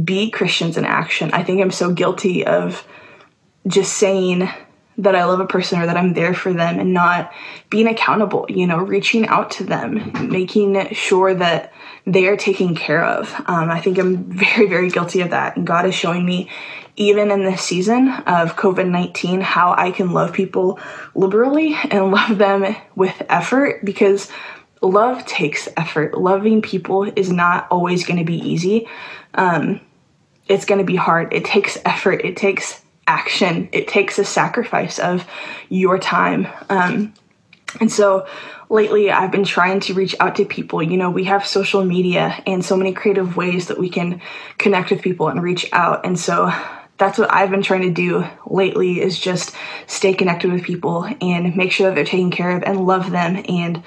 be 0.05 0.31
christians 0.31 0.77
in 0.77 0.85
action 0.85 1.31
i 1.33 1.43
think 1.43 1.61
i'm 1.61 1.71
so 1.71 1.93
guilty 1.93 2.47
of 2.47 2.87
just 3.67 3.95
saying 3.95 4.49
that 4.99 5.15
I 5.15 5.25
love 5.25 5.41
a 5.41 5.47
person 5.47 5.81
or 5.81 5.87
that 5.87 5.97
I'm 5.97 6.13
there 6.13 6.35
for 6.35 6.53
them 6.53 6.79
and 6.79 6.93
not 6.93 7.33
being 7.71 7.87
accountable, 7.87 8.47
you 8.49 8.67
know, 8.67 8.79
reaching 8.79 9.27
out 9.29 9.51
to 9.53 9.65
them, 9.65 10.29
making 10.31 10.93
sure 10.93 11.35
that 11.35 11.73
they 12.07 12.27
are 12.27 12.37
taken 12.37 12.75
care 12.75 13.05
of. 13.05 13.33
Um, 13.47 13.71
I 13.71 13.81
think 13.81 13.99
I'm 13.99 14.25
very, 14.31 14.69
very 14.69 14.91
guilty 14.91 15.21
of 15.21 15.31
that. 15.31 15.57
And 15.57 15.67
God 15.67 15.87
is 15.87 15.95
showing 15.95 16.25
me, 16.25 16.51
even 17.01 17.31
in 17.31 17.45
this 17.45 17.63
season 17.63 18.09
of 18.11 18.57
COVID 18.57 18.89
19, 18.89 19.41
how 19.41 19.75
I 19.77 19.91
can 19.91 20.13
love 20.13 20.35
people 20.35 20.79
liberally 21.15 21.75
and 21.91 22.11
love 22.13 22.37
them 22.37 22.77
with 22.95 23.23
effort 23.31 23.83
because 23.85 24.31
love 24.83 25.25
takes 25.25 25.67
effort. 25.79 26.17
Loving 26.17 26.61
people 26.61 27.05
is 27.17 27.33
not 27.33 27.67
always 27.71 28.05
going 28.05 28.19
to 28.19 28.25
be 28.25 28.37
easy. 28.37 28.87
Um, 29.33 29.81
it's 30.47 30.67
going 30.67 30.79
to 30.79 30.85
be 30.85 30.97
hard. 30.97 31.33
It 31.33 31.47
takes 31.47 31.79
effort. 31.87 32.23
It 32.23 32.37
takes 32.37 32.83
action. 33.07 33.71
It 33.73 33.89
takes 33.89 34.19
a 34.19 34.25
sacrifice 34.25 34.99
of 34.99 35.27
your 35.71 35.99
time. 35.99 36.49
Um, 36.69 37.15
and 37.81 37.91
so 37.91 38.27
lately, 38.69 39.11
I've 39.11 39.31
been 39.31 39.45
trying 39.45 39.81
to 39.81 39.95
reach 39.95 40.15
out 40.21 40.37
to 40.37 40.45
people. 40.45 40.83
You 40.83 40.99
know, 40.99 41.09
we 41.09 41.25
have 41.25 41.47
social 41.47 41.83
media 41.83 42.43
and 42.47 42.63
so 42.63 42.77
many 42.77 42.93
creative 42.93 43.39
ways 43.39 43.69
that 43.69 43.79
we 43.79 43.89
can 43.89 44.21
connect 44.59 44.91
with 44.91 45.01
people 45.01 45.29
and 45.29 45.43
reach 45.43 45.67
out. 45.73 46.05
And 46.05 46.19
so 46.19 46.53
that's 47.01 47.19
what 47.19 47.33
I've 47.33 47.51
been 47.51 47.63
trying 47.63 47.83
to 47.83 47.91
do 47.91 48.25
lately 48.47 49.01
is 49.01 49.19
just 49.19 49.57
stay 49.87 50.13
connected 50.15 50.53
with 50.53 50.63
people 50.63 51.09
and 51.21 51.57
make 51.57 51.73
sure 51.73 51.89
that 51.89 51.97
they're 51.97 52.05
taken 52.05 52.31
care 52.31 52.57
of 52.57 52.63
and 52.63 52.87
love 52.87 53.11
them 53.11 53.43
and 53.49 53.83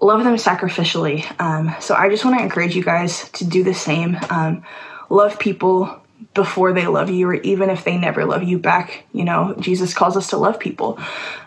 love 0.00 0.24
them 0.24 0.36
sacrificially. 0.36 1.28
Um, 1.40 1.74
so 1.80 1.94
I 1.94 2.08
just 2.08 2.24
want 2.24 2.38
to 2.38 2.42
encourage 2.42 2.76
you 2.76 2.84
guys 2.84 3.28
to 3.30 3.44
do 3.44 3.64
the 3.64 3.74
same. 3.74 4.16
Um, 4.30 4.64
love 5.10 5.38
people 5.38 6.02
before 6.34 6.72
they 6.72 6.86
love 6.86 7.10
you 7.10 7.28
or 7.28 7.34
even 7.34 7.68
if 7.68 7.84
they 7.84 7.98
never 7.98 8.24
love 8.24 8.42
you 8.42 8.58
back 8.58 9.04
you 9.12 9.24
know 9.24 9.54
jesus 9.58 9.92
calls 9.92 10.16
us 10.16 10.30
to 10.30 10.36
love 10.36 10.58
people 10.58 10.98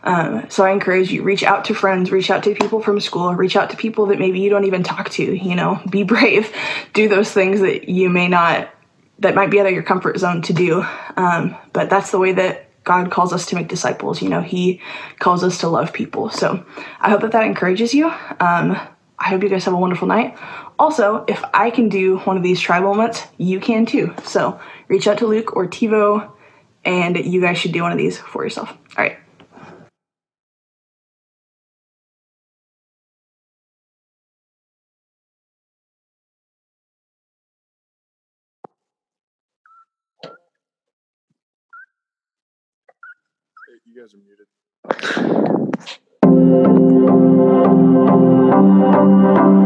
um, 0.03 0.45
so 0.49 0.63
i 0.63 0.71
encourage 0.71 1.11
you 1.11 1.23
reach 1.23 1.43
out 1.43 1.65
to 1.65 1.73
friends 1.73 2.11
reach 2.11 2.29
out 2.29 2.43
to 2.43 2.53
people 2.53 2.81
from 2.81 2.99
school 2.99 3.33
reach 3.33 3.55
out 3.55 3.69
to 3.69 3.77
people 3.77 4.07
that 4.07 4.19
maybe 4.19 4.39
you 4.39 4.49
don't 4.49 4.65
even 4.65 4.83
talk 4.83 5.09
to 5.09 5.23
you 5.23 5.55
know 5.55 5.81
be 5.89 6.03
brave 6.13 6.53
do 6.93 7.07
those 7.07 7.31
things 7.31 7.61
that 7.61 7.89
you 7.89 8.09
may 8.09 8.27
not 8.27 8.69
that 9.25 9.35
might 9.35 9.49
be 9.49 9.59
out 9.59 9.65
of 9.65 9.73
your 9.73 9.83
comfort 9.83 10.17
zone 10.17 10.41
to 10.41 10.53
do 10.53 10.85
um, 11.17 11.55
but 11.73 11.89
that's 11.89 12.11
the 12.11 12.19
way 12.19 12.31
that 12.31 12.69
god 12.83 13.11
calls 13.11 13.33
us 13.33 13.45
to 13.45 13.55
make 13.55 13.67
disciples 13.67 14.21
you 14.21 14.29
know 14.29 14.41
he 14.41 14.81
calls 15.19 15.43
us 15.43 15.59
to 15.59 15.67
love 15.67 15.91
people 15.91 16.29
so 16.29 16.63
i 16.99 17.09
hope 17.09 17.21
that 17.21 17.31
that 17.31 17.45
encourages 17.45 17.93
you 17.93 18.07
um, 18.39 18.77
i 19.19 19.29
hope 19.29 19.41
you 19.43 19.49
guys 19.49 19.65
have 19.65 19.73
a 19.73 19.77
wonderful 19.77 20.07
night 20.07 20.37
also, 20.77 21.23
if 21.27 21.43
I 21.53 21.69
can 21.69 21.89
do 21.89 22.17
one 22.19 22.37
of 22.37 22.43
these 22.43 22.59
tribe 22.59 22.83
moments, 22.83 23.23
you 23.37 23.59
can 23.59 23.85
too. 23.85 24.13
So 24.23 24.59
reach 24.87 25.07
out 25.07 25.19
to 25.19 25.27
Luke 25.27 25.55
or 25.55 25.67
Tebow, 25.67 26.31
and 26.83 27.17
you 27.17 27.41
guys 27.41 27.57
should 27.57 27.71
do 27.71 27.81
one 27.81 27.91
of 27.91 27.97
these 27.97 28.17
for 28.17 28.43
yourself. 28.43 28.69
All 28.69 29.03
right. 29.03 29.17
You 43.85 44.01
guys 44.01 44.13
are 44.13 44.17
muted. 44.17 44.47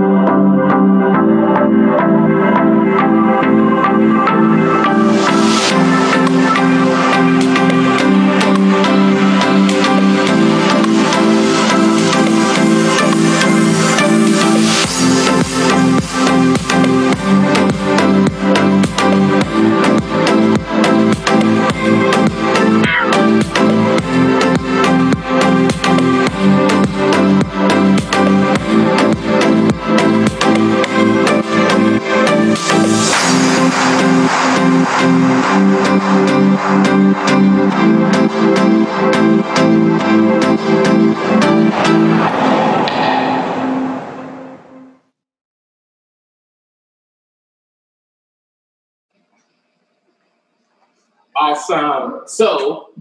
Awesome. 51.49 52.21
So, 52.27 52.91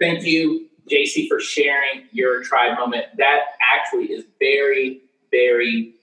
thank 0.00 0.24
you 0.24 0.64
JC, 0.90 1.28
for 1.28 1.40
sharing 1.40 2.04
your 2.12 2.42
tribe 2.42 2.78
moment. 2.78 3.06
That 3.16 3.40
actually 3.74 4.12
is 4.12 4.24
very, 4.38 5.02
very 5.30 5.94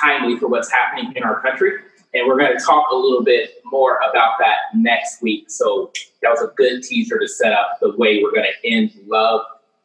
timely 0.00 0.38
for 0.38 0.48
what's 0.48 0.70
happening 0.70 1.12
in 1.16 1.22
our 1.22 1.40
country. 1.40 1.72
And 2.14 2.26
we're 2.26 2.38
going 2.38 2.56
to 2.56 2.62
talk 2.62 2.90
a 2.90 2.96
little 2.96 3.22
bit 3.22 3.50
more 3.64 3.98
about 4.08 4.32
that 4.40 4.56
next 4.74 5.22
week. 5.22 5.50
So 5.50 5.92
that 6.22 6.30
was 6.30 6.40
a 6.40 6.52
good 6.56 6.82
teaser 6.82 7.18
to 7.18 7.28
set 7.28 7.52
up 7.52 7.78
the 7.80 7.94
way 7.96 8.22
we're 8.22 8.32
going 8.32 8.46
to 8.46 8.68
end 8.68 8.92
Love, 9.06 9.42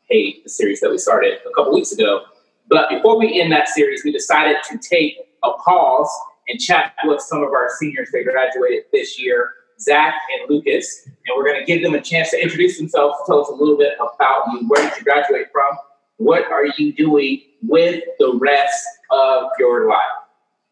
Hate, 0.09 0.43
the 0.43 0.49
series 0.49 0.79
that 0.81 0.89
we 0.89 0.97
started 0.97 1.39
a 1.45 1.53
couple 1.55 1.73
weeks 1.73 1.91
ago. 1.91 2.23
But 2.67 2.89
before 2.89 3.19
we 3.19 3.39
end 3.39 3.51
that 3.51 3.67
series, 3.67 4.03
we 4.03 4.11
decided 4.11 4.57
to 4.69 4.77
take 4.77 5.17
a 5.43 5.51
pause 5.51 6.09
and 6.47 6.59
chat 6.59 6.93
with 7.05 7.21
some 7.21 7.43
of 7.43 7.49
our 7.49 7.69
seniors 7.77 8.09
that 8.11 8.23
graduated 8.23 8.83
this 8.91 9.19
year, 9.19 9.51
Zach 9.83 10.15
and 10.33 10.49
Lucas. 10.49 11.05
And 11.05 11.35
we're 11.35 11.45
going 11.45 11.59
to 11.59 11.65
give 11.65 11.83
them 11.83 11.93
a 11.93 12.01
chance 12.01 12.31
to 12.31 12.41
introduce 12.41 12.77
themselves, 12.77 13.17
tell 13.25 13.41
us 13.41 13.49
a 13.49 13.53
little 13.53 13.77
bit 13.77 13.93
about 13.95 14.45
you. 14.53 14.67
Where 14.67 14.81
did 14.81 14.97
you 14.97 15.03
graduate 15.03 15.47
from? 15.51 15.77
What 16.17 16.45
are 16.51 16.65
you 16.77 16.93
doing 16.93 17.41
with 17.61 18.03
the 18.19 18.37
rest 18.39 18.85
of 19.11 19.49
your 19.59 19.89
life? 19.89 19.99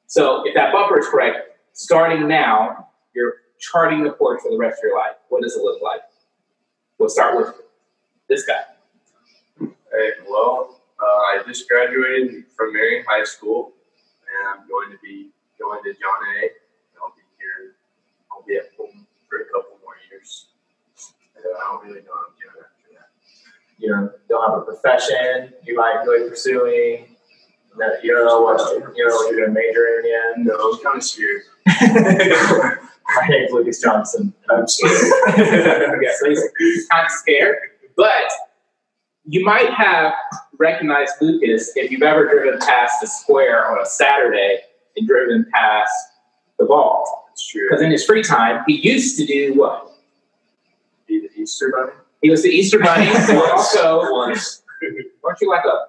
So 0.08 0.46
if 0.46 0.54
that 0.56 0.72
bumper 0.74 1.00
is 1.00 1.08
correct, 1.08 1.58
starting 1.74 2.28
now, 2.28 2.90
you're 3.14 3.36
charting 3.60 4.04
the 4.04 4.12
course 4.12 4.42
for 4.44 4.52
the 4.52 4.58
rest 4.58 4.80
of 4.80 4.90
your 4.90 4.98
life. 4.98 5.16
What 5.30 5.42
does 5.42 5.56
it 5.56 5.62
look 5.62 5.82
like? 5.82 6.02
We'll 6.98 7.10
start 7.10 7.38
with 7.38 7.54
this 8.28 8.46
guy. 8.46 8.62
Hey, 9.60 10.12
well, 10.30 10.82
uh, 11.02 11.06
I 11.06 11.42
just 11.48 11.68
graduated 11.68 12.46
from 12.56 12.74
Marion 12.74 13.04
High 13.08 13.24
School, 13.24 13.74
and 14.28 14.62
I'm 14.62 14.68
going 14.68 14.92
to 14.92 14.98
be 15.04 15.30
going 15.60 15.82
to 15.84 15.94
John 15.94 16.44
A. 16.44 16.50
I'll 18.42 18.48
be 18.48 18.54
be 18.54 18.60
at 18.60 18.72
home 18.78 19.06
for 19.30 19.38
a 19.38 19.46
couple 19.46 19.78
more 19.84 19.94
years. 20.10 20.48
And 21.36 21.46
I 21.46 21.72
don't 21.72 21.86
really 21.86 22.02
know 22.02 22.12
what 22.12 22.30
I'm 22.30 22.36
doing 22.42 22.66
after 22.66 22.90
that. 22.94 23.10
You 23.78 23.90
don't, 23.90 24.12
don't 24.30 24.50
have 24.50 24.62
a 24.62 24.66
profession 24.66 25.54
you 25.64 25.76
might 25.76 26.00
enjoy 26.02 26.30
pursuing. 26.30 27.16
No, 27.78 27.88
you 28.04 28.14
don't 28.14 28.26
know 28.26 28.42
what 28.42 28.60
you 28.74 28.80
don't 28.80 28.98
know 28.98 29.16
what 29.16 29.32
you're 29.32 29.48
gonna 29.48 29.54
major 29.54 30.00
in 30.00 30.06
yet. 30.06 30.40
No, 30.40 30.74
I'm 30.74 30.84
kind 30.84 30.98
of 30.98 31.04
scared. 31.04 31.42
My 33.16 33.28
name's 33.30 33.52
Lucas 33.52 33.82
Johnson. 33.82 34.34
I'm 34.50 34.68
scared. 34.68 35.14
yeah, 36.02 36.12
so 36.20 36.30
he's, 36.30 36.88
kind 36.90 37.06
of 37.06 37.12
scared. 37.12 37.58
But 37.96 38.32
you 39.26 39.46
might 39.46 39.72
have 39.72 40.14
recognized 40.58 41.14
Lucas 41.22 41.72
if 41.76 41.92
you've 41.92 42.04
ever 42.04 42.28
driven 42.28 42.60
past 42.60 42.96
the 43.02 43.08
square 43.08 43.72
on 43.72 43.82
a 43.82 43.86
Saturday 43.86 44.60
and 44.98 45.08
driven 45.08 45.46
past 45.54 45.94
the 46.60 46.66
ball. 46.66 47.21
It's 47.42 47.52
true. 47.52 47.68
Because 47.70 47.84
in 47.84 47.92
his 47.92 48.06
free 48.06 48.22
time, 48.22 48.64
he 48.68 48.76
used 48.88 49.18
to 49.18 49.26
do 49.26 49.54
what? 49.56 49.92
Be 51.08 51.22
the 51.22 51.42
Easter 51.42 51.74
Bunny. 51.76 51.94
He 52.22 52.30
was 52.30 52.44
the 52.44 52.50
Easter 52.50 52.80
Bunny. 52.80 53.08
and 53.14 53.38
also, 53.38 54.12
Once. 54.12 54.62
weren't 55.24 55.42
you 55.42 55.50
like 55.50 55.66
a 55.66 55.86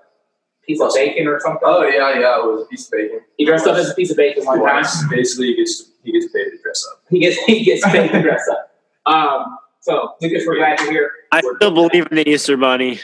piece 0.67 0.81
of 0.81 0.93
bacon 0.95 1.27
or 1.27 1.41
something? 1.41 1.61
Oh 1.63 1.83
yeah, 1.83 2.19
yeah. 2.19 2.39
It 2.39 2.47
was 2.47 2.63
a 2.63 2.67
piece 2.67 2.87
of 2.87 2.93
bacon. 2.93 3.21
He 3.37 3.45
dressed 3.45 3.67
up 3.67 3.77
as 3.77 3.91
a 3.91 3.95
piece 3.95 4.11
of 4.11 4.17
bacon 4.17 4.45
one 4.45 4.61
time. 4.61 4.85
Basically, 5.11 5.49
he 5.49 5.57
gets 5.57 5.91
he 6.03 6.13
gets 6.13 6.33
paid 6.33 6.51
to 6.51 6.59
dress 6.63 6.87
up. 6.91 7.03
He 7.11 7.19
gets 7.21 7.37
he 7.45 7.65
gets 7.65 7.85
paid 7.85 8.11
to 8.11 8.23
dress 8.23 8.49
up. 8.51 8.69
Um, 9.05 9.59
so 9.81 10.15
Lucas, 10.21 10.45
we're 10.47 10.59
glad 10.59 10.79
you're 10.79 10.93
here. 10.93 11.11
I 11.33 11.41
still 11.41 11.73
believe 11.73 12.07
in 12.09 12.19
the 12.19 12.29
Easter 12.29 12.57
Bunny. 12.57 13.01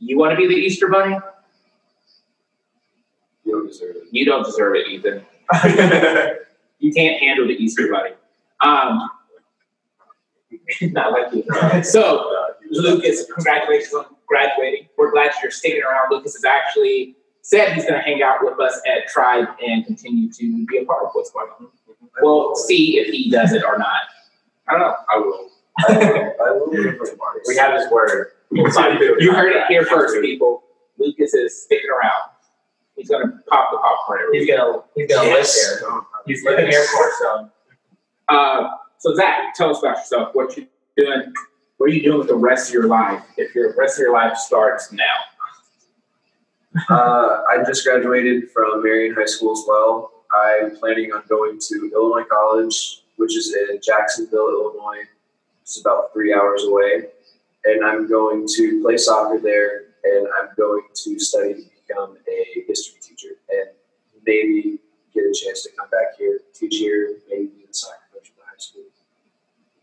You 0.00 0.18
want 0.18 0.32
to 0.32 0.36
be 0.36 0.48
the 0.48 0.60
Easter 0.60 0.88
Bunny? 0.88 1.16
You 3.44 3.52
don't 3.52 3.68
deserve 3.68 3.94
it. 3.94 4.02
You 4.10 4.24
don't 4.24 4.44
deserve 4.44 4.74
it, 4.74 4.88
Ethan. 4.88 5.24
You 6.80 6.92
can't 6.92 7.20
handle 7.20 7.46
the 7.46 7.54
Easter 7.54 7.90
Bunny. 7.90 8.14
Um, 8.60 9.10
not 10.92 11.12
like 11.12 11.32
you. 11.32 11.82
So, 11.84 12.46
Lucas, 12.70 13.24
congratulations 13.32 13.94
on 13.94 14.06
graduating. 14.26 14.88
We're 14.98 15.10
glad 15.12 15.32
you're 15.42 15.50
sticking 15.50 15.82
around. 15.82 16.10
Lucas 16.10 16.34
has 16.34 16.44
actually 16.44 17.16
said 17.42 17.72
he's 17.74 17.84
going 17.84 17.94
to 17.94 18.00
hang 18.02 18.22
out 18.22 18.38
with 18.42 18.58
us 18.60 18.80
at 18.86 19.08
Tribe 19.08 19.48
and 19.64 19.84
continue 19.86 20.30
to 20.32 20.66
be 20.66 20.78
a 20.78 20.84
part 20.84 21.04
of 21.04 21.10
what's 21.12 21.30
going 21.30 21.48
on. 21.58 21.68
We'll 22.22 22.54
see 22.54 22.98
if 22.98 23.12
he 23.12 23.30
does 23.30 23.52
it 23.52 23.62
or 23.64 23.78
not. 23.78 24.02
I 24.68 24.72
don't 24.72 24.80
know. 24.80 24.94
I 25.12 25.18
will. 25.18 25.50
I 25.78 25.92
will. 25.92 26.34
I 26.46 26.50
will. 26.52 26.98
We 27.46 27.56
have 27.56 27.80
his 27.80 27.90
word. 27.90 28.32
You 28.52 28.64
heard 29.32 29.52
it 29.56 29.66
here 29.68 29.84
first, 29.84 30.20
people. 30.20 30.64
Lucas 30.98 31.34
is 31.34 31.62
sticking 31.62 31.88
around. 31.90 32.30
He's 32.96 33.08
going 33.08 33.22
to 33.26 33.38
pop 33.48 33.70
the 33.70 33.78
popcorn. 33.78 34.20
He's 34.32 34.46
gonna 34.46 34.82
he's 34.94 35.08
gonna 35.08 35.28
Yes. 35.28 35.80
live 35.80 35.90
here. 35.90 36.00
He's 36.26 36.44
living 36.44 36.66
here 36.66 36.80
at 36.80 36.88
Cornerstone. 36.88 37.50
Uh, 38.28 38.70
so 38.98 39.14
Zach, 39.14 39.54
tell 39.54 39.70
us 39.70 39.78
about 39.78 39.98
yourself. 39.98 40.34
What 40.34 40.56
you 40.56 40.66
doing? 40.96 41.32
What 41.78 41.90
are 41.90 41.92
you 41.92 42.02
doing 42.02 42.18
with 42.18 42.28
the 42.28 42.34
rest 42.34 42.68
of 42.68 42.74
your 42.74 42.86
life? 42.86 43.22
If 43.36 43.54
your 43.54 43.74
rest 43.76 43.98
of 43.98 44.02
your 44.02 44.12
life 44.12 44.36
starts 44.36 44.92
now, 44.92 45.04
Uh, 46.88 47.42
I 47.50 47.64
just 47.66 47.84
graduated 47.84 48.48
from 48.50 48.82
Marion 48.82 49.14
High 49.14 49.24
School 49.24 49.52
as 49.52 49.64
well. 49.66 50.24
I'm 50.32 50.76
planning 50.76 51.12
on 51.12 51.24
going 51.28 51.58
to 51.58 51.90
Illinois 51.92 52.26
College, 52.30 53.02
which 53.16 53.36
is 53.36 53.52
in 53.54 53.80
Jacksonville, 53.82 54.48
Illinois. 54.48 55.02
It's 55.62 55.80
about 55.80 56.12
three 56.12 56.32
hours 56.32 56.62
away. 56.64 57.06
And 57.64 57.84
I'm 57.84 58.08
going 58.08 58.46
to 58.56 58.80
play 58.82 58.96
soccer 58.96 59.40
there, 59.40 59.86
and 60.04 60.28
I'm 60.38 60.50
going 60.56 60.82
to 60.94 61.18
study 61.18 61.54
to 61.54 61.62
become 61.88 62.16
a 62.28 62.64
history 62.68 63.00
teacher 63.02 63.34
and 63.50 63.70
maybe 64.24 64.78
get 65.14 65.24
a 65.24 65.34
chance 65.34 65.62
to 65.64 65.70
come 65.78 65.88
back 65.90 66.16
here, 66.18 66.40
teach 66.54 66.76
here, 66.76 67.16
maybe 67.28 67.46
be 67.46 67.64
the 67.66 67.74
soccer 67.74 67.96
coach 68.12 68.28
at 68.30 68.36
the 68.36 68.42
high 68.44 68.58
school. 68.58 68.82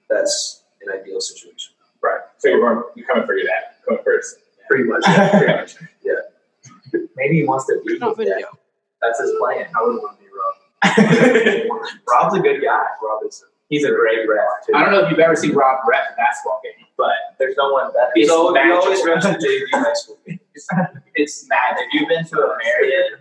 That's 0.10 0.64
an 0.82 0.94
ideal 1.00 1.20
situation. 1.22 1.74
right? 2.02 2.22
So 2.38 2.50
you're 2.50 2.60
going, 2.62 2.84
you're 2.96 3.08
coming 3.08 3.26
for 3.26 3.34
your 3.36 3.48
dad. 3.48 3.76
Coming 3.88 4.04
first. 4.04 4.40
Pretty 4.70 4.84
much. 4.86 5.04
Yeah. 5.08 5.30
Pretty 5.40 5.54
much. 5.54 5.76
Yeah. 6.04 6.14
Maybe 7.16 7.38
he 7.40 7.44
wants 7.46 7.66
to 7.68 7.82
be 7.86 7.98
No 7.98 8.10
his 8.14 8.18
dad. 8.28 8.34
video. 8.36 8.48
That's 9.02 9.20
his 9.20 9.32
plan. 9.40 9.68
I 9.78 9.84
wouldn't 9.84 10.02
want 10.02 10.18
to 10.18 10.24
be 10.24 10.30
Rob. 10.32 10.56
Rob's 12.12 12.36
a 12.38 12.40
good 12.42 12.62
guy. 12.64 12.84
Rob 13.04 13.24
is 13.28 13.44
He's 13.70 13.84
a 13.84 13.90
great 13.92 14.20
ref 14.30 14.48
too. 14.66 14.74
I 14.76 14.82
don't 14.84 14.94
know 14.94 15.04
if 15.04 15.10
you've 15.12 15.20
ever 15.20 15.36
seen 15.36 15.54
Rob 15.54 15.80
rep 15.90 16.04
a 16.14 16.16
basketball 16.16 16.62
game, 16.64 16.86
but 16.98 17.12
There's 17.38 17.56
no 17.58 17.74
one 17.74 17.92
better. 17.92 18.12
He's 18.16 18.28
It's 18.28 18.32
always- 18.34 18.62
he 18.64 18.70
magical. 18.70 18.84
always 18.84 19.02
refs 19.02 19.26
at 19.26 19.42
JV 19.42 19.66
high 19.74 19.94
school. 19.94 20.18
it's 21.16 21.48
magic. 21.50 21.86
If 21.92 21.94
you've 21.94 22.08
been 22.08 22.26
to 22.26 22.38
a 22.40 22.58
Marion 22.64 23.20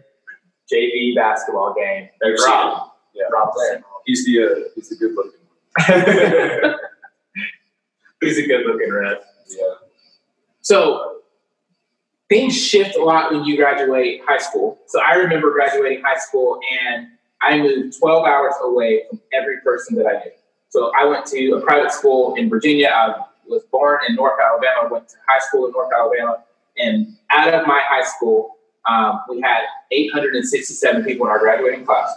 JV 0.72 1.14
basketball 1.14 1.74
game, 1.74 2.08
Rob. 2.46 2.90
Yeah. 3.14 3.24
Rob's 3.32 3.56
there. 3.68 3.84
He's 4.04 4.24
the 4.26 4.42
uh, 4.42 4.68
he's 4.74 4.88
the 4.88 4.96
good 4.96 5.14
looking 5.14 5.40
one. 5.40 6.74
He's 8.20 8.38
a 8.38 8.46
good 8.46 8.64
looking 8.66 8.92
ref. 8.92 9.18
Yeah. 9.48 9.74
So 10.62 11.20
things 12.28 12.56
shift 12.56 12.96
a 12.96 13.04
lot 13.04 13.32
when 13.32 13.44
you 13.44 13.56
graduate 13.56 14.22
high 14.26 14.38
school. 14.38 14.78
So 14.86 15.00
I 15.00 15.14
remember 15.14 15.52
graduating 15.52 16.02
high 16.02 16.18
school 16.18 16.58
and 16.84 17.08
I 17.42 17.58
moved 17.58 17.98
12 17.98 18.26
hours 18.26 18.54
away 18.62 19.02
from 19.08 19.20
every 19.32 19.60
person 19.60 19.96
that 19.96 20.06
I 20.06 20.12
knew. 20.24 20.32
So 20.70 20.90
I 20.98 21.04
went 21.04 21.26
to 21.26 21.52
a 21.52 21.60
private 21.60 21.92
school 21.92 22.34
in 22.34 22.48
Virginia. 22.48 22.88
I 22.88 23.24
was 23.46 23.62
born 23.70 24.00
in 24.08 24.16
North 24.16 24.40
Alabama, 24.42 24.88
went 24.92 25.08
to 25.10 25.16
high 25.28 25.38
school 25.38 25.66
in 25.66 25.72
North 25.72 25.92
Alabama. 25.94 26.42
And 26.78 27.16
out 27.30 27.52
of 27.52 27.66
my 27.66 27.80
high 27.86 28.04
school, 28.04 28.55
um, 28.88 29.20
we 29.28 29.40
had 29.40 29.62
867 29.90 31.04
people 31.04 31.26
in 31.26 31.30
our 31.30 31.38
graduating 31.38 31.84
class. 31.84 32.14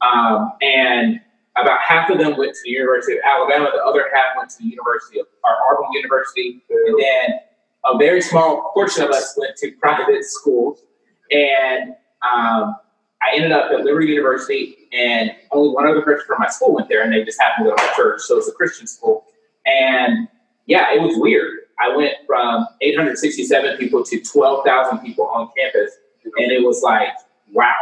Um, 0.00 0.52
and 0.62 1.20
about 1.56 1.80
half 1.80 2.10
of 2.10 2.18
them 2.18 2.36
went 2.36 2.54
to 2.54 2.60
the 2.64 2.70
University 2.70 3.14
of 3.14 3.20
Alabama. 3.24 3.70
The 3.74 3.82
other 3.82 4.06
half 4.14 4.36
went 4.36 4.50
to 4.50 4.58
the 4.58 4.68
University 4.68 5.20
of 5.20 5.26
our 5.44 5.56
Auburn 5.70 5.92
University. 5.92 6.62
And 6.70 7.00
then 7.00 7.40
a 7.84 7.98
very 7.98 8.20
small 8.20 8.70
portion 8.74 9.04
of 9.04 9.10
us 9.10 9.34
went 9.36 9.56
to 9.56 9.72
private 9.72 10.24
schools. 10.24 10.82
And 11.30 11.94
um, 12.22 12.76
I 13.22 13.34
ended 13.34 13.52
up 13.52 13.70
at 13.70 13.84
Liberty 13.84 14.08
University, 14.08 14.76
and 14.92 15.30
only 15.52 15.74
one 15.74 15.86
other 15.86 16.02
person 16.02 16.24
from 16.26 16.38
my 16.40 16.48
school 16.48 16.74
went 16.74 16.88
there, 16.88 17.02
and 17.02 17.12
they 17.12 17.22
just 17.22 17.40
happened 17.40 17.66
to 17.66 17.70
go 17.70 17.76
to 17.76 17.82
my 17.82 17.92
church. 17.94 18.20
So 18.22 18.38
it's 18.38 18.48
a 18.48 18.52
Christian 18.52 18.86
school. 18.86 19.26
And 19.66 20.28
yeah, 20.66 20.94
it 20.94 21.00
was 21.00 21.14
weird. 21.18 21.49
I 21.80 21.96
went 21.96 22.14
from 22.26 22.66
867 22.80 23.76
people 23.78 24.04
to 24.04 24.20
12,000 24.20 24.98
people 24.98 25.26
on 25.26 25.48
campus, 25.56 25.92
and 26.24 26.52
it 26.52 26.62
was 26.62 26.82
like, 26.82 27.08
wow. 27.52 27.74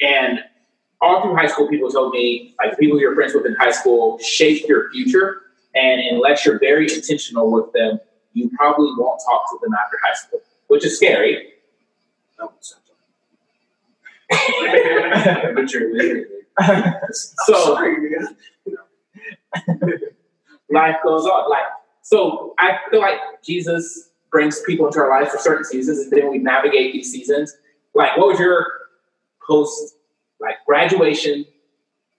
And 0.00 0.40
all 1.00 1.22
through 1.22 1.36
high 1.36 1.46
school, 1.46 1.68
people 1.68 1.90
told 1.90 2.12
me, 2.12 2.54
like, 2.58 2.78
people 2.78 2.98
you're 2.98 3.14
friends 3.14 3.34
with 3.34 3.46
in 3.46 3.54
high 3.54 3.70
school 3.70 4.18
shape 4.18 4.66
your 4.68 4.90
future. 4.90 5.42
And 5.74 6.00
unless 6.10 6.44
you're 6.44 6.58
very 6.58 6.92
intentional 6.92 7.50
with 7.50 7.72
them, 7.72 8.00
you 8.32 8.50
probably 8.56 8.90
won't 8.96 9.20
talk 9.24 9.50
to 9.50 9.58
them 9.62 9.72
after 9.74 9.98
high 10.02 10.14
school, 10.14 10.40
which 10.68 10.84
is 10.84 10.96
scary. 10.96 11.52
No, 12.38 12.52
but 15.54 15.72
you're 15.72 15.92
literally. 15.94 16.24
So 17.12 17.74
life 20.70 20.96
goes 21.02 21.26
on. 21.26 21.50
Like 21.50 21.66
so, 22.10 22.54
I 22.58 22.78
feel 22.90 22.98
like 22.98 23.20
Jesus 23.44 24.10
brings 24.32 24.60
people 24.62 24.86
into 24.86 24.98
our 24.98 25.08
lives 25.08 25.30
for 25.30 25.38
certain 25.38 25.64
seasons, 25.64 26.00
and 26.00 26.10
then 26.10 26.28
we 26.28 26.38
navigate 26.38 26.92
these 26.92 27.12
seasons. 27.12 27.56
Like, 27.94 28.16
what 28.16 28.26
was 28.26 28.40
your 28.40 28.66
post 29.46 29.94
like 30.40 30.56
graduation 30.66 31.46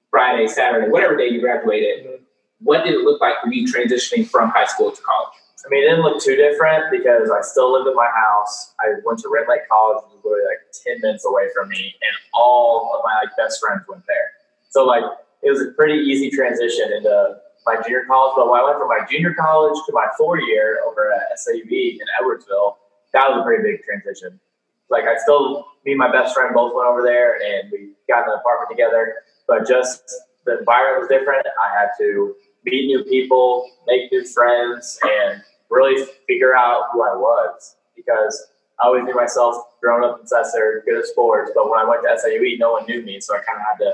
Friday, 0.10 0.47
Saturday, 0.47 0.88
whatever 0.88 1.17
day 1.17 1.27
you 1.27 1.41
graduated? 1.41 2.06
Mm-hmm. 2.06 2.23
What 2.60 2.86
did 2.86 2.93
it 2.93 3.01
look 3.01 3.19
like 3.19 3.36
for 3.43 3.51
you 3.51 3.67
transitioning 3.67 4.25
from 4.25 4.49
high 4.51 4.65
school 4.65 4.93
to 4.93 5.01
college? 5.01 5.34
I 5.65 5.69
mean, 5.69 5.84
it 5.84 5.88
didn't 5.88 6.04
look 6.04 6.23
too 6.23 6.38
different 6.38 6.86
because 6.89 7.30
I 7.30 7.41
still 7.41 7.73
lived 7.73 7.89
in 7.89 7.95
my 7.95 8.10
house. 8.15 8.73
I 8.80 8.93
went 9.04 9.19
to 9.19 9.30
Rend 9.30 9.47
Lake 9.49 9.67
College, 9.69 10.04
which 10.06 10.13
was 10.13 10.21
literally 10.23 10.45
like 10.45 10.71
10 10.86 11.01
minutes 11.01 11.25
away 11.25 11.49
from 11.54 11.67
me, 11.67 11.95
and 12.01 12.15
all 12.34 12.93
of 12.95 13.01
my 13.04 13.13
like 13.25 13.36
best 13.36 13.60
friends 13.60 13.82
went 13.89 14.04
there. 14.08 14.32
So 14.69 14.86
like 14.86 15.04
it 15.43 15.49
was 15.51 15.60
a 15.62 15.71
pretty 15.71 15.99
easy 15.99 16.30
transition 16.30 16.93
into 16.93 17.36
my 17.65 17.76
junior 17.82 18.04
college. 18.08 18.34
But 18.36 18.50
when 18.50 18.60
I 18.60 18.63
went 18.63 18.78
from 18.78 18.88
my 18.88 19.06
junior 19.10 19.34
college 19.34 19.78
to 19.86 19.93
my 19.93 20.08
four 20.17 20.39
year 20.39 20.80
over 20.88 21.12
at 21.12 21.38
SIUE 21.38 22.00
in 22.00 22.08
Edwardsville, 22.19 22.76
that 23.13 23.30
was 23.30 23.41
a 23.41 23.43
pretty 23.43 23.63
big 23.63 23.84
transition. 23.84 24.39
Like 24.89 25.06
I 25.06 25.17
still, 25.17 25.67
me 25.86 25.93
and 25.93 26.00
my 26.00 26.12
best 26.12 26.34
friend 26.34 26.54
both 26.54 26.74
went 26.76 26.88
over 26.88 27.02
there, 27.02 27.41
and 27.41 27.71
we 27.71 27.91
got 28.08 28.26
in 28.26 28.34
an 28.34 28.39
apartment 28.39 28.69
together. 28.69 29.15
But 29.47 29.67
just 29.67 30.04
the 30.45 30.60
environment 30.60 31.02
was 31.02 31.10
different. 31.10 31.45
I 31.45 31.80
had 31.80 31.89
to 32.00 32.36
meet 32.65 32.88
new 32.88 33.04
people, 33.04 33.69
make 33.88 34.12
new 34.12 34.26
friends, 34.26 35.00
and 35.04 35.41
really 35.69 36.06
figure 36.28 36.56
out 36.56 36.89
who 36.91 37.02
I 37.04 37.15
was 37.15 37.76
because 37.95 38.47
I 38.80 38.88
always 38.88 39.04
knew 39.04 39.15
myself 39.15 39.56
growing 39.82 40.04
up 40.04 40.19
in 40.19 40.26
Sesser, 40.26 40.84
good 40.86 40.97
at 41.00 41.06
sports, 41.06 41.52
but 41.56 41.69
when 41.69 41.80
I 41.80 41.86
went 41.86 42.02
to 42.04 42.10
SIUE, 42.10 42.60
no 42.60 42.74
one 42.74 42.86
knew 42.86 43.02
me, 43.04 43.19
so 43.19 43.36
I 43.36 43.39
kind 43.39 43.60
of 43.60 43.65
had 43.65 43.78
to 43.86 43.93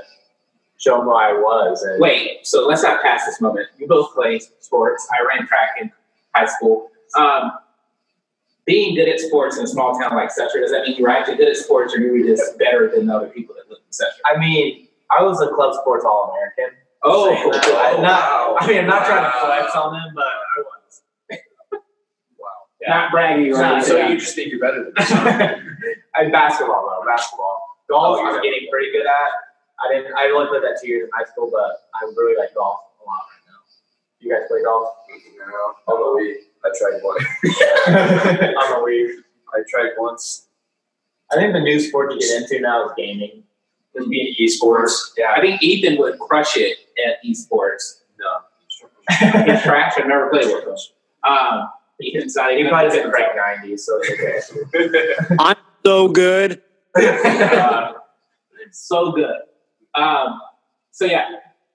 show 0.78 0.96
them 0.96 1.04
who 1.06 1.12
I 1.12 1.32
was. 1.32 1.82
And 1.82 2.00
Wait, 2.00 2.46
so 2.46 2.66
let's 2.66 2.82
not 2.82 3.02
pass 3.02 3.26
this 3.26 3.40
moment. 3.40 3.68
You 3.78 3.86
both 3.86 4.14
play 4.14 4.40
sports. 4.60 5.06
I 5.12 5.24
ran 5.26 5.46
track 5.46 5.70
in 5.80 5.92
high 6.34 6.46
school. 6.46 6.90
Um, 7.16 7.52
being 8.64 8.94
good 8.94 9.08
at 9.08 9.18
sports 9.18 9.56
in 9.56 9.64
a 9.64 9.66
small 9.66 9.98
town 9.98 10.14
like 10.14 10.28
Sesser, 10.28 10.60
does 10.60 10.70
that 10.70 10.86
mean 10.86 10.96
you 10.96 11.02
were 11.02 11.08
actually 11.10 11.36
good 11.36 11.48
at 11.48 11.56
sports 11.56 11.94
or 11.94 12.00
you 12.00 12.12
were 12.12 12.26
just 12.36 12.58
better 12.58 12.90
than 12.94 13.06
the 13.06 13.14
other 13.16 13.28
people 13.28 13.54
that 13.54 13.68
live 13.68 13.78
in 13.78 13.90
Sesser? 13.90 14.20
I 14.26 14.38
mean, 14.38 14.88
I 15.10 15.22
was 15.22 15.40
a 15.40 15.48
club 15.48 15.74
sports 15.74 16.04
All 16.04 16.32
American. 16.34 16.78
Oh, 17.02 17.30
I'm 17.32 18.02
not, 18.02 18.02
wow. 18.02 18.56
I 18.60 18.66
mean, 18.66 18.78
I'm 18.80 18.86
not 18.86 19.06
trying 19.06 19.24
to 19.24 19.38
flex 19.40 19.74
on 19.74 19.92
them, 19.94 20.12
but 20.14 20.24
I 20.24 20.60
was. 20.60 21.02
Wow. 22.38 22.48
Not 22.86 23.10
bragging 23.10 23.52
or 23.54 23.58
Nah. 23.58 23.80
So 23.80 23.96
yeah. 23.96 24.08
you 24.10 24.18
just 24.18 24.34
think 24.34 24.50
you're 24.50 24.60
better 24.60 24.84
than 24.84 24.94
me? 25.80 25.94
I 26.14 26.28
basketball 26.30 26.86
though, 26.88 27.06
basketball. 27.08 27.60
Golf 27.88 28.18
Oh, 28.18 28.20
I 28.24 28.28
was 28.32 28.40
yeah. 28.44 28.50
getting 28.50 28.68
pretty 28.70 28.92
good 28.92 29.06
at. 29.06 29.30
I 29.80 29.92
didn't. 29.92 30.14
I 30.14 30.30
only 30.30 30.48
played 30.48 30.62
that 30.62 30.78
two 30.80 30.88
years 30.88 31.04
in 31.04 31.10
high 31.14 31.30
school, 31.30 31.50
but 31.52 31.88
I 31.94 32.04
really 32.16 32.36
like 32.38 32.54
golf 32.54 32.78
a 33.00 33.04
lot 33.06 33.22
right 33.30 33.44
now. 33.46 33.60
You 34.20 34.32
guys 34.32 34.48
play 34.48 34.62
golf? 34.64 34.88
No, 35.38 35.92
on 35.94 35.96
the 36.00 36.08
Wii. 36.18 36.34
I 36.64 36.70
tried 36.76 37.00
one. 37.02 37.16
On 38.56 38.70
the 38.70 38.86
Wii. 38.86 39.22
I 39.54 39.62
tried 39.68 39.92
once. 39.98 40.48
I 41.30 41.36
think 41.36 41.52
the 41.52 41.60
new 41.60 41.78
sport 41.78 42.10
to 42.10 42.18
get 42.18 42.42
into 42.42 42.60
now 42.60 42.86
is 42.86 42.92
gaming. 42.96 43.44
Just 43.96 44.10
being 44.10 44.34
esports. 44.40 44.92
Yeah. 45.16 45.32
I 45.36 45.40
think 45.40 45.62
Ethan 45.62 45.98
would 45.98 46.18
crush 46.18 46.56
it 46.56 46.78
at 47.06 47.16
esports. 47.24 48.00
No. 48.18 49.44
He's 49.44 49.62
trash. 49.62 49.94
I've 49.96 50.06
never 50.06 50.28
played 50.30 50.46
with 50.46 50.64
him. 50.64 50.76
Um, 51.24 51.68
Ethan's 52.02 52.36
not 52.36 52.52
He 52.52 52.58
even 52.58 52.70
probably 52.70 52.88
a 52.88 52.92
didn't 52.92 53.10
break 53.10 53.26
90s, 53.36 53.80
so 53.80 54.00
it's 54.02 54.52
okay. 54.52 55.14
I'm 55.38 55.56
so 55.84 56.08
good. 56.08 56.62
Uh, 56.96 57.92
so 58.72 59.12
good. 59.12 59.36
Um, 59.98 60.40
so 60.92 61.04
yeah, 61.04 61.26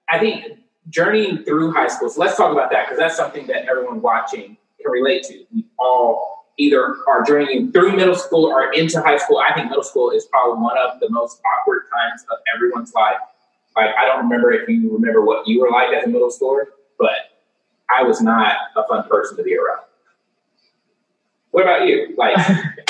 I 0.08 0.18
think 0.18 0.58
journeying 0.88 1.44
through 1.44 1.72
high 1.72 1.88
school. 1.88 2.08
So 2.08 2.20
let's 2.20 2.36
talk 2.36 2.52
about 2.52 2.70
that 2.70 2.86
because 2.86 2.98
that's 2.98 3.16
something 3.16 3.46
that 3.48 3.66
everyone 3.66 4.00
watching 4.00 4.56
can 4.80 4.90
relate 4.90 5.24
to. 5.24 5.44
We 5.52 5.66
all 5.78 6.46
either 6.56 6.96
are 7.08 7.22
journeying 7.24 7.72
through 7.72 7.96
middle 7.96 8.14
school 8.14 8.46
or 8.46 8.72
into 8.72 9.00
high 9.00 9.18
school. 9.18 9.38
I 9.38 9.52
think 9.54 9.68
middle 9.68 9.82
school 9.82 10.10
is 10.10 10.24
probably 10.26 10.62
one 10.62 10.76
of 10.78 11.00
the 11.00 11.10
most 11.10 11.40
awkward 11.54 11.82
times 11.92 12.24
of 12.30 12.38
everyone's 12.54 12.94
life. 12.94 13.16
Like 13.76 13.90
I 13.96 14.06
don't 14.06 14.22
remember 14.24 14.52
if 14.52 14.68
you 14.68 14.92
remember 14.92 15.24
what 15.24 15.46
you 15.48 15.60
were 15.60 15.70
like 15.70 15.92
as 15.92 16.04
a 16.04 16.08
middle 16.08 16.30
schooler, 16.30 16.64
but 16.98 17.10
I 17.90 18.02
was 18.04 18.20
not 18.20 18.56
a 18.76 18.86
fun 18.86 19.08
person 19.08 19.36
to 19.36 19.42
be 19.42 19.56
around. 19.56 19.82
What 21.50 21.62
about 21.62 21.86
you? 21.86 22.14
Like 22.16 22.34
I 22.38 22.84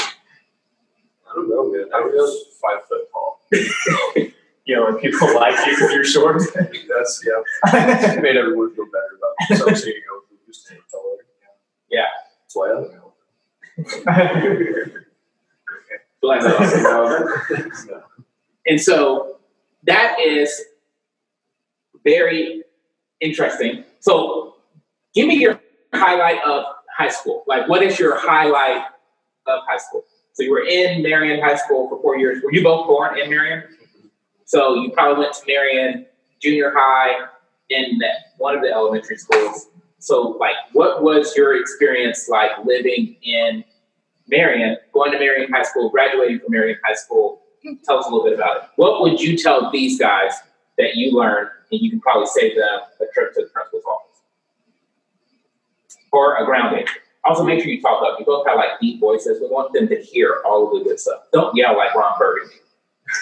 don't 1.34 1.48
know, 1.48 1.72
man. 1.72 1.86
I 1.94 2.00
was 2.00 2.44
five 2.60 2.86
foot 2.86 3.08
tall. 3.10 3.40
You 4.66 4.76
know, 4.76 4.86
and 4.88 4.98
people 4.98 5.34
like 5.34 5.54
you 5.66 5.74
because 5.74 5.92
you're 5.92 6.04
short. 6.04 6.42
That's 6.54 7.24
yeah. 7.26 8.12
It 8.16 8.22
made 8.22 8.36
everyone 8.36 8.74
feel 8.74 8.86
better 8.86 9.18
about 9.18 9.48
themselves 9.48 9.82
seeing 9.82 10.00
how 10.08 10.20
we 10.30 10.36
used 10.46 10.66
to 10.68 10.74
be 10.74 10.80
taller. 10.90 11.16
Yeah. 11.90 12.08
That's 12.42 12.56
why 12.56 12.68
I 12.68 12.72
don't 12.72 12.92
know. 12.92 13.00
No. 16.24 16.30
Uh, 17.06 18.00
and 18.66 18.80
so 18.80 19.36
that 19.82 20.16
is 20.18 20.58
very 22.02 22.62
interesting. 23.20 23.84
So 24.00 24.54
give 25.14 25.26
me 25.28 25.36
your 25.36 25.60
highlight 25.92 26.42
of 26.44 26.64
high 26.96 27.08
school. 27.08 27.44
Like, 27.46 27.68
what 27.68 27.82
is 27.82 27.98
your 27.98 28.18
highlight 28.18 28.86
of 29.46 29.60
high 29.68 29.78
school? 29.78 30.04
So 30.32 30.42
you 30.42 30.50
were 30.50 30.64
in 30.64 31.02
Marion 31.02 31.40
High 31.40 31.56
School 31.56 31.88
for 31.88 32.00
four 32.00 32.16
years. 32.16 32.42
Were 32.42 32.52
you 32.52 32.62
both 32.62 32.86
born 32.86 33.18
in 33.18 33.30
Marion? 33.30 33.64
So 34.54 34.74
you 34.74 34.92
probably 34.92 35.24
went 35.24 35.34
to 35.34 35.42
Marion 35.48 36.06
Junior 36.40 36.72
High 36.72 37.26
in 37.70 38.00
one 38.38 38.54
of 38.54 38.62
the 38.62 38.70
elementary 38.70 39.16
schools. 39.16 39.66
So, 39.98 40.36
like, 40.38 40.54
what 40.74 41.02
was 41.02 41.36
your 41.36 41.60
experience 41.60 42.28
like 42.28 42.52
living 42.64 43.16
in 43.24 43.64
Marion, 44.28 44.76
going 44.92 45.10
to 45.10 45.18
Marion 45.18 45.50
High 45.50 45.64
School, 45.64 45.90
graduating 45.90 46.38
from 46.38 46.52
Marion 46.52 46.78
High 46.84 46.94
School? 46.94 47.42
Tell 47.84 47.98
us 47.98 48.06
a 48.06 48.10
little 48.10 48.22
bit 48.22 48.34
about 48.34 48.56
it. 48.58 48.62
What 48.76 49.00
would 49.00 49.20
you 49.20 49.36
tell 49.36 49.72
these 49.72 49.98
guys 49.98 50.34
that 50.78 50.94
you 50.94 51.10
learned, 51.18 51.48
and 51.72 51.80
you 51.80 51.90
can 51.90 52.00
probably 52.00 52.28
save 52.28 52.54
them 52.54 52.80
a 53.00 53.06
trip 53.12 53.34
to 53.34 53.42
the 53.42 53.48
principal's 53.48 53.82
office 53.86 54.22
or 56.12 56.36
a 56.36 56.44
grounding? 56.44 56.86
Also, 57.24 57.42
make 57.42 57.60
sure 57.60 57.72
you 57.72 57.82
talk 57.82 58.04
up. 58.04 58.20
You 58.20 58.24
both 58.24 58.46
have 58.46 58.54
like 58.54 58.78
deep 58.80 59.00
voices. 59.00 59.40
We 59.40 59.48
want 59.48 59.72
them 59.72 59.88
to 59.88 59.96
hear 59.96 60.42
all 60.44 60.68
of 60.68 60.78
the 60.78 60.88
good 60.88 61.00
stuff. 61.00 61.22
Don't 61.32 61.56
yell 61.56 61.76
like 61.76 61.92
Ron 61.96 62.12
Burgundy, 62.20 62.54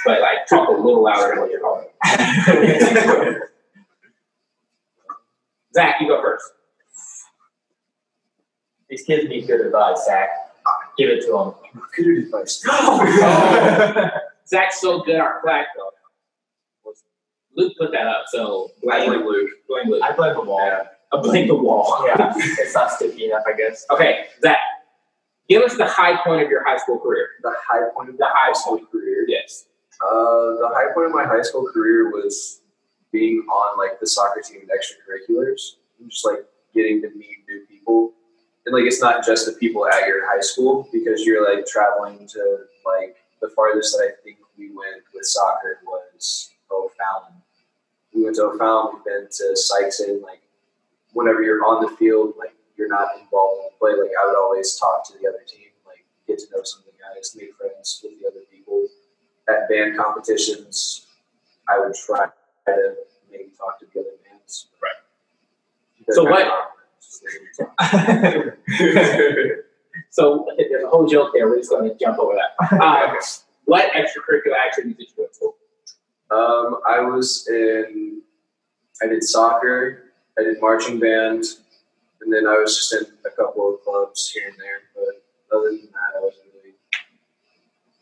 but 0.04 0.20
like 0.20 0.46
talk 0.48 0.68
a 0.68 0.72
little 0.72 1.02
louder 1.04 1.28
than 1.34 1.40
what 1.40 1.50
you're 1.50 1.60
talking. 1.60 1.88
Zach, 5.74 6.00
you 6.00 6.08
go 6.08 6.20
first. 6.22 6.44
These 8.88 9.02
kids 9.04 9.28
need 9.28 9.46
good 9.46 9.60
advice, 9.60 10.04
Zach. 10.04 10.28
Give 10.98 11.08
it 11.08 11.24
to 11.24 11.32
them. 11.32 11.54
Good 11.96 12.24
advice. 12.24 12.62
Zach's 14.46 14.80
so 14.80 15.00
good 15.02 15.16
at 15.16 15.40
flag 15.42 15.66
though. 15.76 15.90
Luke 17.54 17.72
put 17.78 17.92
that 17.92 18.06
up, 18.06 18.24
so 18.28 18.70
I 18.90 19.06
blame 19.06 19.20
blame 19.20 19.26
Luke. 19.26 19.50
blame 19.68 19.90
Luke. 19.90 20.02
I 20.02 20.12
blame 20.12 20.34
the 20.34 20.42
wall. 20.42 20.58
Yeah. 20.60 20.82
I 21.12 21.20
blame 21.20 21.48
the 21.48 21.54
wall. 21.54 22.02
Yeah, 22.06 22.32
it's 22.36 22.74
not 22.74 22.90
sticky 22.90 23.26
enough, 23.26 23.42
I 23.46 23.52
guess. 23.56 23.84
Okay, 23.90 24.26
Zach, 24.42 24.58
give 25.48 25.62
us 25.62 25.76
the 25.76 25.86
high 25.86 26.16
point 26.24 26.42
of 26.42 26.48
your 26.50 26.64
high 26.64 26.78
school 26.78 26.98
career. 26.98 27.28
The 27.42 27.52
high 27.68 27.88
point 27.94 28.08
of 28.10 28.16
The 28.16 28.20
the 28.20 28.26
high 28.26 28.46
high 28.46 28.52
school 28.52 28.78
career. 28.90 29.24
Yes. 29.28 29.66
Uh, 30.00 30.58
the 30.58 30.70
high 30.72 30.92
point 30.94 31.06
of 31.06 31.12
my 31.12 31.24
high 31.24 31.42
school 31.42 31.68
career 31.72 32.10
was 32.10 32.62
being 33.12 33.40
on 33.48 33.78
like 33.78 34.00
the 34.00 34.06
soccer 34.06 34.40
team 34.40 34.60
and 34.62 34.70
extracurriculars, 34.70 35.76
and 36.00 36.10
just 36.10 36.26
like 36.26 36.44
getting 36.74 37.02
to 37.02 37.10
meet 37.10 37.36
new 37.48 37.64
people. 37.68 38.12
And 38.66 38.74
like 38.74 38.84
it's 38.84 39.00
not 39.00 39.24
just 39.24 39.46
the 39.46 39.52
people 39.52 39.86
at 39.86 40.06
your 40.06 40.26
high 40.26 40.40
school 40.40 40.88
because 40.92 41.24
you're 41.24 41.44
like 41.44 41.66
traveling 41.66 42.26
to 42.28 42.58
like 42.86 43.16
the 43.40 43.50
farthest 43.50 43.96
that 43.96 44.04
I 44.04 44.22
think 44.24 44.38
we 44.56 44.70
went 44.70 45.02
with 45.14 45.26
soccer 45.26 45.80
was 45.84 46.50
O'Fallon. 46.70 47.42
We 48.14 48.24
went 48.24 48.36
to 48.36 48.44
O'Fallon. 48.44 48.94
We've 48.94 49.04
been 49.04 49.28
to 49.30 49.54
Sikeston. 49.54 50.22
Like 50.22 50.42
whenever 51.12 51.42
you're 51.42 51.64
on 51.64 51.82
the 51.82 51.96
field, 51.96 52.34
like 52.38 52.54
you're 52.76 52.88
not 52.88 53.08
involved 53.20 53.62
in 53.64 53.70
play. 53.78 53.92
Like 53.92 54.14
I 54.18 54.26
would 54.26 54.36
always 54.36 54.74
talk 54.76 55.06
to 55.08 55.12
the 55.18 55.28
other 55.28 55.44
team, 55.46 55.68
like 55.86 56.04
get 56.26 56.38
to 56.38 56.46
know 56.54 56.62
some 56.62 56.80
of 56.80 56.86
the 56.86 56.98
guys, 56.98 57.36
make 57.36 57.54
friends 57.56 58.00
with 58.02 58.18
the 58.18 58.26
other 58.26 58.44
people 58.50 58.86
at 59.48 59.68
band 59.68 59.96
competitions, 59.96 61.06
I 61.68 61.78
would 61.80 61.94
try 61.94 62.26
to 62.66 62.94
maybe 63.30 63.50
talk 63.58 63.78
to 63.80 63.86
the 63.92 64.00
other 64.00 64.10
bands. 64.28 64.68
Right. 64.82 65.00
So 66.14 66.24
what- 66.24 66.68
So 70.10 70.46
there's 70.56 70.84
a 70.84 70.88
whole 70.88 71.06
joke 71.06 71.30
there. 71.34 71.48
We're 71.48 71.58
just 71.58 71.70
going 71.70 71.88
to 71.88 71.94
jump 71.98 72.18
over 72.18 72.34
that. 72.34 72.72
Um, 72.82 73.16
what 73.64 73.92
extracurricular 73.92 74.56
activities 74.66 74.96
did 74.96 75.08
you 75.16 75.28
do 75.40 75.52
um, 76.34 76.78
I 76.88 77.00
was 77.00 77.46
in. 77.48 78.22
I 79.02 79.06
did 79.06 79.22
soccer. 79.22 80.04
I 80.38 80.42
did 80.44 80.60
marching 80.62 80.98
band, 80.98 81.44
and 82.22 82.32
then 82.32 82.46
I 82.46 82.56
was 82.58 82.74
just 82.74 82.92
in 82.94 83.12
a 83.26 83.30
couple 83.36 83.74
of 83.74 83.82
clubs 83.84 84.30
here 84.30 84.48
and 84.48 84.56
there. 84.58 84.80
But 84.94 85.56
other 85.56 85.68
than 85.70 85.88
that, 85.92 86.16
I 86.16 86.20
wasn't 86.22 86.44
really 86.54 86.74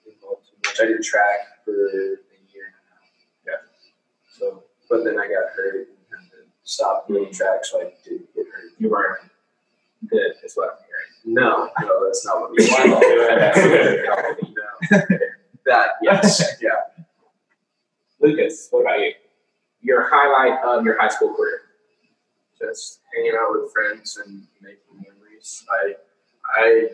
involved 0.07 0.47
too 0.47 0.57
much. 0.59 0.60
I 0.81 0.87
did 0.87 1.03
track 1.03 1.65
for 1.65 1.73
a 1.73 1.95
year 2.53 2.67
and 2.67 2.75
a 2.75 2.93
half. 2.93 3.03
Yeah. 3.47 3.53
So, 4.39 4.65
but 4.89 5.05
then 5.05 5.19
I 5.19 5.27
got 5.27 5.51
hurt 5.55 5.89
and 5.89 5.97
had 6.11 6.31
to 6.31 6.45
stop 6.65 7.09
doing 7.09 7.27
mm. 7.27 7.37
track, 7.37 7.65
so 7.65 7.81
I 7.81 7.93
didn't 8.05 8.35
get 8.35 8.47
hurt. 8.47 8.73
You 8.79 8.91
weren't 8.91 9.21
good, 10.09 10.33
is 10.45 10.55
what 10.55 10.71
I'm 10.71 10.77
hearing. 10.87 11.35
No, 11.35 11.71
no, 11.81 12.07
that's 12.07 12.25
not 12.25 12.41
what 12.41 12.51
we 12.57 12.67
want 12.67 13.55
to 13.55 14.37
do. 14.41 14.55
No. 14.91 15.27
That, 15.67 15.91
yes, 16.03 16.43
yeah. 16.61 17.05
Lucas, 18.21 18.69
what 18.71 18.81
about 18.81 19.01
you? 19.01 19.13
Your 19.83 20.09
highlight 20.11 20.63
of 20.65 20.85
your 20.85 21.01
high 21.01 21.09
school 21.09 21.35
career? 21.35 21.61
Just 22.59 23.01
hanging 23.15 23.33
out 23.39 23.53
with 23.53 23.73
friends 23.73 24.19
and 24.25 24.47
making 24.61 24.79
memories. 24.93 25.65
memories. 25.65 25.65
I 25.71 26.61
I 26.61 26.89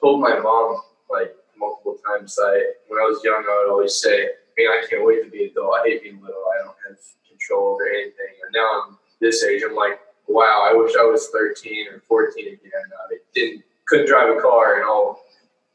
told 0.00 0.20
my 0.20 0.38
mom 0.38 0.82
like 1.10 1.34
multiple 1.58 1.96
times 2.06 2.38
I 2.40 2.72
when 2.88 3.00
I 3.00 3.06
was 3.06 3.20
young 3.24 3.44
I 3.46 3.64
would 3.64 3.72
always 3.72 3.96
say, 4.00 4.28
Man, 4.56 4.68
I 4.68 4.84
can't 4.88 5.04
wait 5.04 5.24
to 5.24 5.30
be 5.30 5.44
an 5.44 5.50
adult. 5.50 5.74
I 5.80 5.88
hate 5.88 6.02
being 6.02 6.20
little. 6.20 6.44
I 6.54 6.64
don't 6.64 6.76
have 6.88 6.98
control 7.28 7.74
over 7.74 7.88
anything. 7.88 8.32
And 8.44 8.52
now 8.54 8.82
I'm 8.86 8.98
this 9.20 9.44
age, 9.44 9.62
I'm 9.68 9.74
like, 9.74 10.00
wow, 10.28 10.66
I 10.68 10.74
wish 10.74 10.92
I 10.98 11.04
was 11.04 11.28
13 11.28 11.88
or 11.88 12.00
14 12.08 12.46
again. 12.46 12.70
I 12.72 13.16
didn't 13.34 13.64
couldn't 13.86 14.08
drive 14.08 14.36
a 14.36 14.40
car 14.40 14.80
and 14.80 14.84
all 14.84 15.22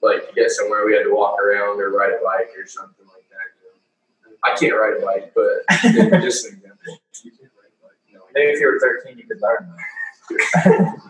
like 0.02 0.28
to 0.28 0.34
get 0.36 0.52
somewhere 0.52 0.86
we 0.86 0.94
had 0.94 1.04
to 1.04 1.13
walk 1.13 1.39
around 1.39 1.80
or 1.80 1.91
ride 1.91 2.12
a 2.12 2.24
bike 2.24 2.50
or 2.58 2.67
something 2.67 3.06
like 3.06 3.24
that. 3.30 3.48
You 3.62 4.32
know? 4.32 4.38
I 4.44 4.58
can't 4.58 4.74
ride 4.74 5.02
a 5.02 5.06
bike, 5.06 5.34
but 5.36 6.22
just 6.22 6.48
an 6.48 6.56
example. 6.56 7.00
You 7.24 7.32
can't 7.32 7.52
ride 7.56 7.72
a 7.72 7.86
bike. 7.86 7.98
No, 8.12 8.20
Maybe 8.34 8.52
if 8.52 8.60
you 8.60 8.67
were 8.67 8.80
13, 8.80 9.17
you 9.17 9.28
could 9.28 9.41
learn. 9.41 10.98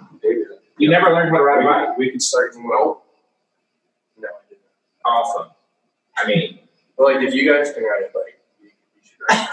You 0.78 0.90
never 0.90 1.14
learned 1.14 1.30
how 1.30 1.38
to 1.38 1.44
ride 1.44 1.62
a 1.62 1.64
bike. 1.64 1.98
we 2.00 2.10
could 2.10 2.24
start 2.24 2.56
from 2.56 2.68
well. 2.68 3.01
No, 5.06 5.12
I 5.12 5.14
didn't. 5.14 5.26
Awesome. 5.26 5.48
I 6.18 6.28
mean, 6.28 6.60
like 6.98 7.22
if 7.22 7.34
you 7.34 7.52
guys 7.52 7.74
can 7.74 7.84
ride 7.84 8.04
a 8.10 8.14
bike, 8.14 8.40
you, 8.60 8.70
you 8.94 9.02
should 9.04 9.20
ride 9.30 9.48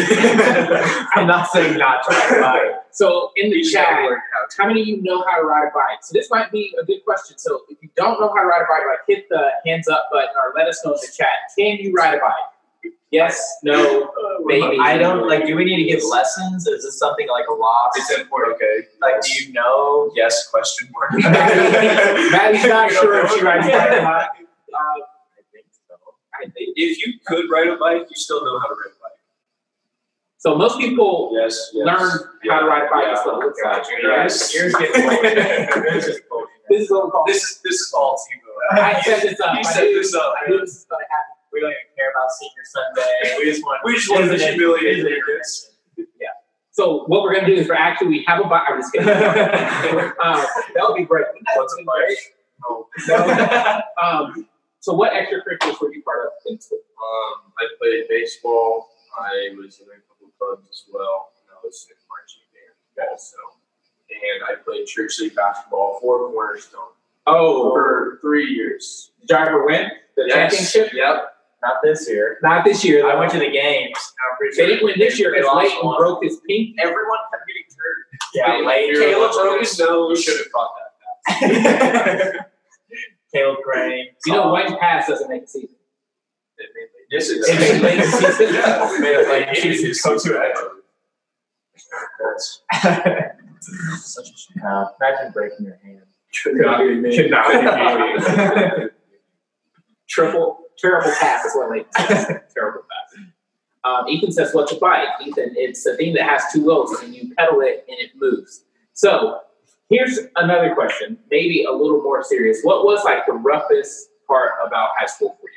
a. 0.00 1.20
I'm 1.20 1.26
not 1.26 1.48
saying 1.50 1.78
not 1.78 2.02
to 2.04 2.10
ride 2.14 2.38
a 2.38 2.40
bike. 2.40 2.82
so 2.90 3.30
in 3.36 3.50
the 3.50 3.58
You 3.58 3.64
should 3.64 3.74
chat, 3.74 4.02
learn 4.02 4.18
how 4.32 4.46
to. 4.48 4.62
how 4.62 4.66
many 4.68 4.82
of 4.82 4.88
you 4.88 5.02
know 5.02 5.22
how 5.28 5.36
to 5.40 5.46
ride 5.46 5.68
a 5.68 5.70
bike? 5.74 5.98
So 6.02 6.12
this 6.12 6.30
might 6.30 6.50
be 6.50 6.74
a 6.80 6.84
good 6.84 7.04
question. 7.04 7.38
So 7.38 7.62
if 7.68 7.78
you 7.82 7.88
don't 7.96 8.20
know 8.20 8.28
how 8.34 8.42
to 8.42 8.46
ride 8.46 8.62
a 8.62 8.66
bike, 8.68 8.82
like 8.88 9.00
hit 9.06 9.28
the 9.28 9.50
hands 9.66 9.88
up 9.88 10.08
button 10.12 10.30
or 10.36 10.52
let 10.56 10.66
us 10.68 10.80
know 10.84 10.92
in 10.92 10.98
the 11.00 11.12
chat. 11.16 11.28
Can 11.56 11.76
you 11.78 11.92
ride 11.92 12.14
a 12.16 12.20
bike? 12.20 12.92
Yes, 13.12 13.56
no, 13.64 14.12
maybe. 14.44 14.78
I 14.80 14.96
don't 14.96 15.26
like. 15.28 15.44
Do 15.44 15.56
we 15.56 15.64
need 15.64 15.78
to 15.78 15.84
give 15.84 16.00
lessons? 16.08 16.64
Is 16.68 16.84
this 16.84 16.96
something 16.96 17.26
like 17.28 17.44
a 17.48 17.52
loss? 17.52 17.90
It's 17.96 18.10
important. 18.18 18.54
Okay. 18.54 18.86
Like, 19.02 19.20
do 19.20 19.32
you 19.44 19.52
know? 19.52 20.12
Yes? 20.14 20.46
Question 20.48 20.88
mark. 20.92 21.10
Maddie's 22.32 22.64
not 22.66 22.88
sure 22.92 23.24
if 23.24 23.32
she 23.32 23.42
rides 23.42 23.66
a 23.66 23.70
bike 23.72 23.90
or 23.98 24.02
not. 24.02 24.22
Uh, 24.22 24.76
I 24.78 25.42
think 25.52 25.66
so. 25.88 25.94
I 25.94 25.96
think- 25.96 26.29
if 26.56 27.06
you 27.06 27.14
could 27.26 27.50
ride 27.50 27.68
a 27.68 27.76
bike, 27.76 28.06
you 28.08 28.16
still 28.16 28.44
know 28.44 28.58
how 28.58 28.66
to 28.66 28.74
ride 28.74 28.92
a 28.96 29.00
bike. 29.02 29.18
So 30.38 30.56
most 30.56 30.78
people 30.78 31.32
Yes. 31.34 31.70
yes. 31.74 31.86
learn 31.86 32.10
how 32.48 32.60
to 32.60 32.66
ride 32.66 32.84
a 32.84 32.90
bike. 32.90 33.04
Yeah. 33.04 33.14
That's 33.14 33.26
what 33.26 33.34
it 33.34 33.46
looks 33.46 33.60
like. 33.62 33.84
Yes. 34.02 34.54
Yours 34.54 34.74
getting 34.74 35.02
cold. 35.02 35.84
Yours 35.92 36.06
is 36.06 36.20
cold. 36.30 36.46
This 36.68 36.82
is 36.82 36.90
we. 36.90 37.12
This 37.26 37.42
is 37.42 37.60
this 37.62 37.74
is 37.74 37.92
all 37.94 38.16
Tebow. 38.16 38.78
I 38.82 39.00
set 39.02 39.22
this 39.22 39.40
up. 39.40 39.56
You 39.56 39.64
set 39.64 39.82
this 39.82 40.14
up. 40.14 40.34
I 40.40 40.48
knew 40.48 40.60
this 40.60 40.70
was 40.70 40.86
going 40.88 41.04
to 41.04 41.08
happen. 41.10 41.36
We 41.52 41.60
don't 41.60 41.70
even 41.70 41.82
care 41.96 42.10
about 42.10 42.30
Senior 42.32 42.64
Sunday. 42.64 43.38
We 43.38 43.44
just 43.50 43.62
want. 43.62 43.80
We 43.84 43.94
just 43.94 44.10
want 44.10 44.30
to 44.30 44.38
humiliate 44.38 45.04
it? 45.04 45.50
So 46.72 47.04
what 47.08 47.22
we're 47.22 47.34
gonna 47.34 47.46
do 47.48 47.54
is 47.54 47.68
we're 47.68 47.74
actually 47.74 48.08
we 48.08 48.24
have 48.26 48.40
a 48.40 48.48
bike. 48.48 48.62
I'm 48.66 48.80
just 48.80 48.92
kidding. 48.92 49.08
um, 49.12 50.46
that 50.74 50.82
would 50.88 50.96
be 50.96 51.04
great. 51.04 51.26
What's 51.56 51.76
a 51.78 51.84
bike? 51.84 52.16
No. 52.62 52.86
No. 53.08 53.80
um, 54.02 54.48
so 54.80 54.92
what 54.94 55.12
extracurriculars 55.12 55.80
were 55.80 55.92
you 55.92 56.02
part 56.02 56.26
of 56.26 56.32
in 56.46 56.60
school? 56.60 56.78
Um, 56.98 57.52
I 57.58 57.66
played 57.80 58.08
baseball. 58.08 58.88
I 59.18 59.50
was 59.56 59.78
in 59.80 59.86
a 59.86 60.00
couple 60.08 60.32
clubs 60.38 60.68
as 60.68 60.84
well. 60.92 61.30
And 61.42 61.52
I 61.54 61.60
was 61.64 61.86
in 61.90 61.96
marching 62.08 62.42
band 62.52 63.08
also. 63.10 63.36
And 64.10 64.42
I 64.50 64.60
played 64.62 64.86
church 64.86 65.18
league 65.20 65.34
basketball 65.36 65.98
for 66.00 66.30
Cornerstone 66.32 66.92
Oh, 67.26 67.70
for 67.70 68.18
three 68.22 68.46
years. 68.46 69.12
did 69.20 69.30
you 69.30 69.36
ever 69.36 69.64
win 69.66 69.88
the 70.16 70.24
Yes. 70.26 70.52
championship? 70.52 70.92
Yep. 70.94 71.36
Not 71.62 71.74
this 71.84 72.08
year. 72.08 72.38
Not 72.42 72.64
this 72.64 72.84
year. 72.84 73.06
I 73.06 73.14
went 73.18 73.30
to 73.32 73.38
the 73.38 73.50
games. 73.50 73.96
I'm 73.98 74.36
pretty 74.38 74.56
They 74.56 74.62
sure 74.62 74.66
didn't 74.68 74.84
win 74.84 74.94
this 74.98 75.18
year 75.20 75.30
they 75.30 75.38
because 75.40 75.54
lost 75.54 75.64
Leighton 75.68 75.86
one. 75.86 75.98
broke 75.98 76.24
his 76.24 76.40
pink. 76.48 76.76
Everyone 76.80 77.18
kept 77.30 77.46
getting 77.46 77.64
hurt. 77.78 78.06
Yeah, 78.34 78.66
Leighton. 78.66 79.00
Caleb 79.02 79.32
broke 79.32 79.60
his 79.60 79.78
nose. 79.78 80.16
We 80.16 80.22
should 80.22 80.38
have 80.38 80.52
caught 80.52 80.70
that. 81.28 82.46
Caleb 83.34 83.58
Crane. 83.64 84.06
You 84.26 84.32
know, 84.32 84.48
one 84.50 84.76
pass 84.78 85.08
doesn't 85.08 85.28
make 85.28 85.44
a 85.44 85.46
season. 85.46 85.76
Yes, 87.10 87.28
it 87.30 87.38
It 87.48 87.82
made 87.82 87.82
Leighton 87.82 88.10
season. 88.10 88.54
Yeah, 88.54 88.88
it 88.94 89.00
made 89.00 89.14
it 89.14 89.28
like 89.48 89.56
It 89.58 89.64
is 89.64 89.80
easy. 89.82 89.94
so 89.94 90.18
to 90.18 90.70
That's 92.18 92.62
Such 94.00 94.28
a 94.30 94.36
shame. 94.36 94.62
Uh, 94.64 94.86
imagine 95.00 95.32
breaking 95.32 95.66
your 95.66 95.78
hand. 95.82 96.02
could 96.42 96.54
not 96.56 96.78
be 96.78 96.94
me. 97.00 97.16
Could 97.16 97.30
not 97.30 97.48
be 97.50 98.84
me. 98.84 98.88
Triple, 100.08 100.58
terrible 100.78 101.10
pass 101.20 101.44
is 101.44 101.52
what 101.54 101.70
Leighton 101.70 101.92
says. 101.96 102.26
terrible 102.54 102.80
pass. 102.82 103.20
Um, 103.82 104.08
Ethan 104.08 104.32
says, 104.32 104.52
"What's 104.52 104.72
a 104.72 104.76
bike?" 104.76 105.08
Ethan, 105.24 105.54
it's 105.56 105.86
a 105.86 105.96
thing 105.96 106.12
that 106.14 106.24
has 106.28 106.42
two 106.52 106.64
wheels, 106.64 107.00
and 107.00 107.14
you 107.14 107.32
pedal 107.36 107.60
it 107.62 107.86
and 107.88 107.98
it 107.98 108.10
moves. 108.16 108.64
So 108.92 109.40
here's 109.90 110.18
another 110.36 110.74
question, 110.74 111.18
maybe 111.30 111.64
a 111.64 111.72
little 111.72 112.02
more 112.02 112.22
serious. 112.22 112.62
What 112.62 112.84
was 112.84 113.04
like 113.04 113.26
the 113.26 113.32
roughest 113.32 114.08
part 114.26 114.52
about 114.66 114.90
high 114.96 115.06
school 115.06 115.36
for 115.40 115.48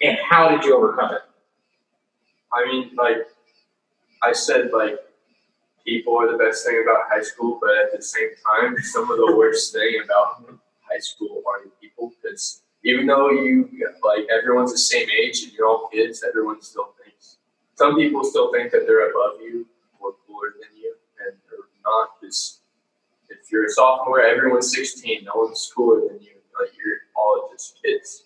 you, 0.00 0.08
and 0.08 0.18
how 0.28 0.48
did 0.48 0.64
you 0.64 0.76
overcome 0.76 1.14
it? 1.14 1.22
I 2.52 2.66
mean, 2.66 2.90
like 2.96 3.18
I 4.22 4.32
said, 4.32 4.70
like 4.72 4.96
people 5.86 6.16
are 6.18 6.30
the 6.30 6.38
best 6.38 6.66
thing 6.66 6.82
about 6.82 7.02
high 7.08 7.22
school, 7.22 7.58
but 7.60 7.70
at 7.76 7.96
the 7.96 8.02
same 8.02 8.30
time, 8.60 8.76
some 8.82 9.10
of 9.10 9.18
the 9.18 9.36
worst 9.36 9.72
thing 9.72 10.00
about 10.04 10.44
high 10.80 10.98
school 10.98 11.42
are 11.46 11.62
the 11.62 11.70
people 11.80 12.12
because 12.20 12.62
even 12.84 13.06
though 13.06 13.30
you 13.30 13.68
like 14.02 14.26
everyone's 14.36 14.72
the 14.72 14.78
same 14.78 15.08
age 15.10 15.42
and 15.44 15.52
you're 15.52 15.68
all 15.68 15.88
kids, 15.92 16.24
everyone 16.26 16.60
still 16.62 16.94
thinks 17.02 17.10
some 17.80 17.96
people 17.96 18.22
still 18.22 18.52
think 18.52 18.70
that 18.72 18.84
they're 18.86 19.08
above 19.08 19.40
you 19.40 19.66
or 20.00 20.12
cooler 20.26 20.52
than 20.60 20.68
you, 20.76 20.79
not. 21.84 22.20
Because 22.20 22.60
if 23.28 23.50
you're 23.50 23.66
a 23.66 23.68
sophomore, 23.68 24.20
everyone's 24.20 24.74
16, 24.74 25.24
no 25.24 25.32
one's 25.34 25.70
cooler 25.74 26.00
than 26.08 26.20
you. 26.20 26.36
Like 26.58 26.70
you're 26.76 26.98
all 27.16 27.48
just 27.52 27.78
kids. 27.82 28.24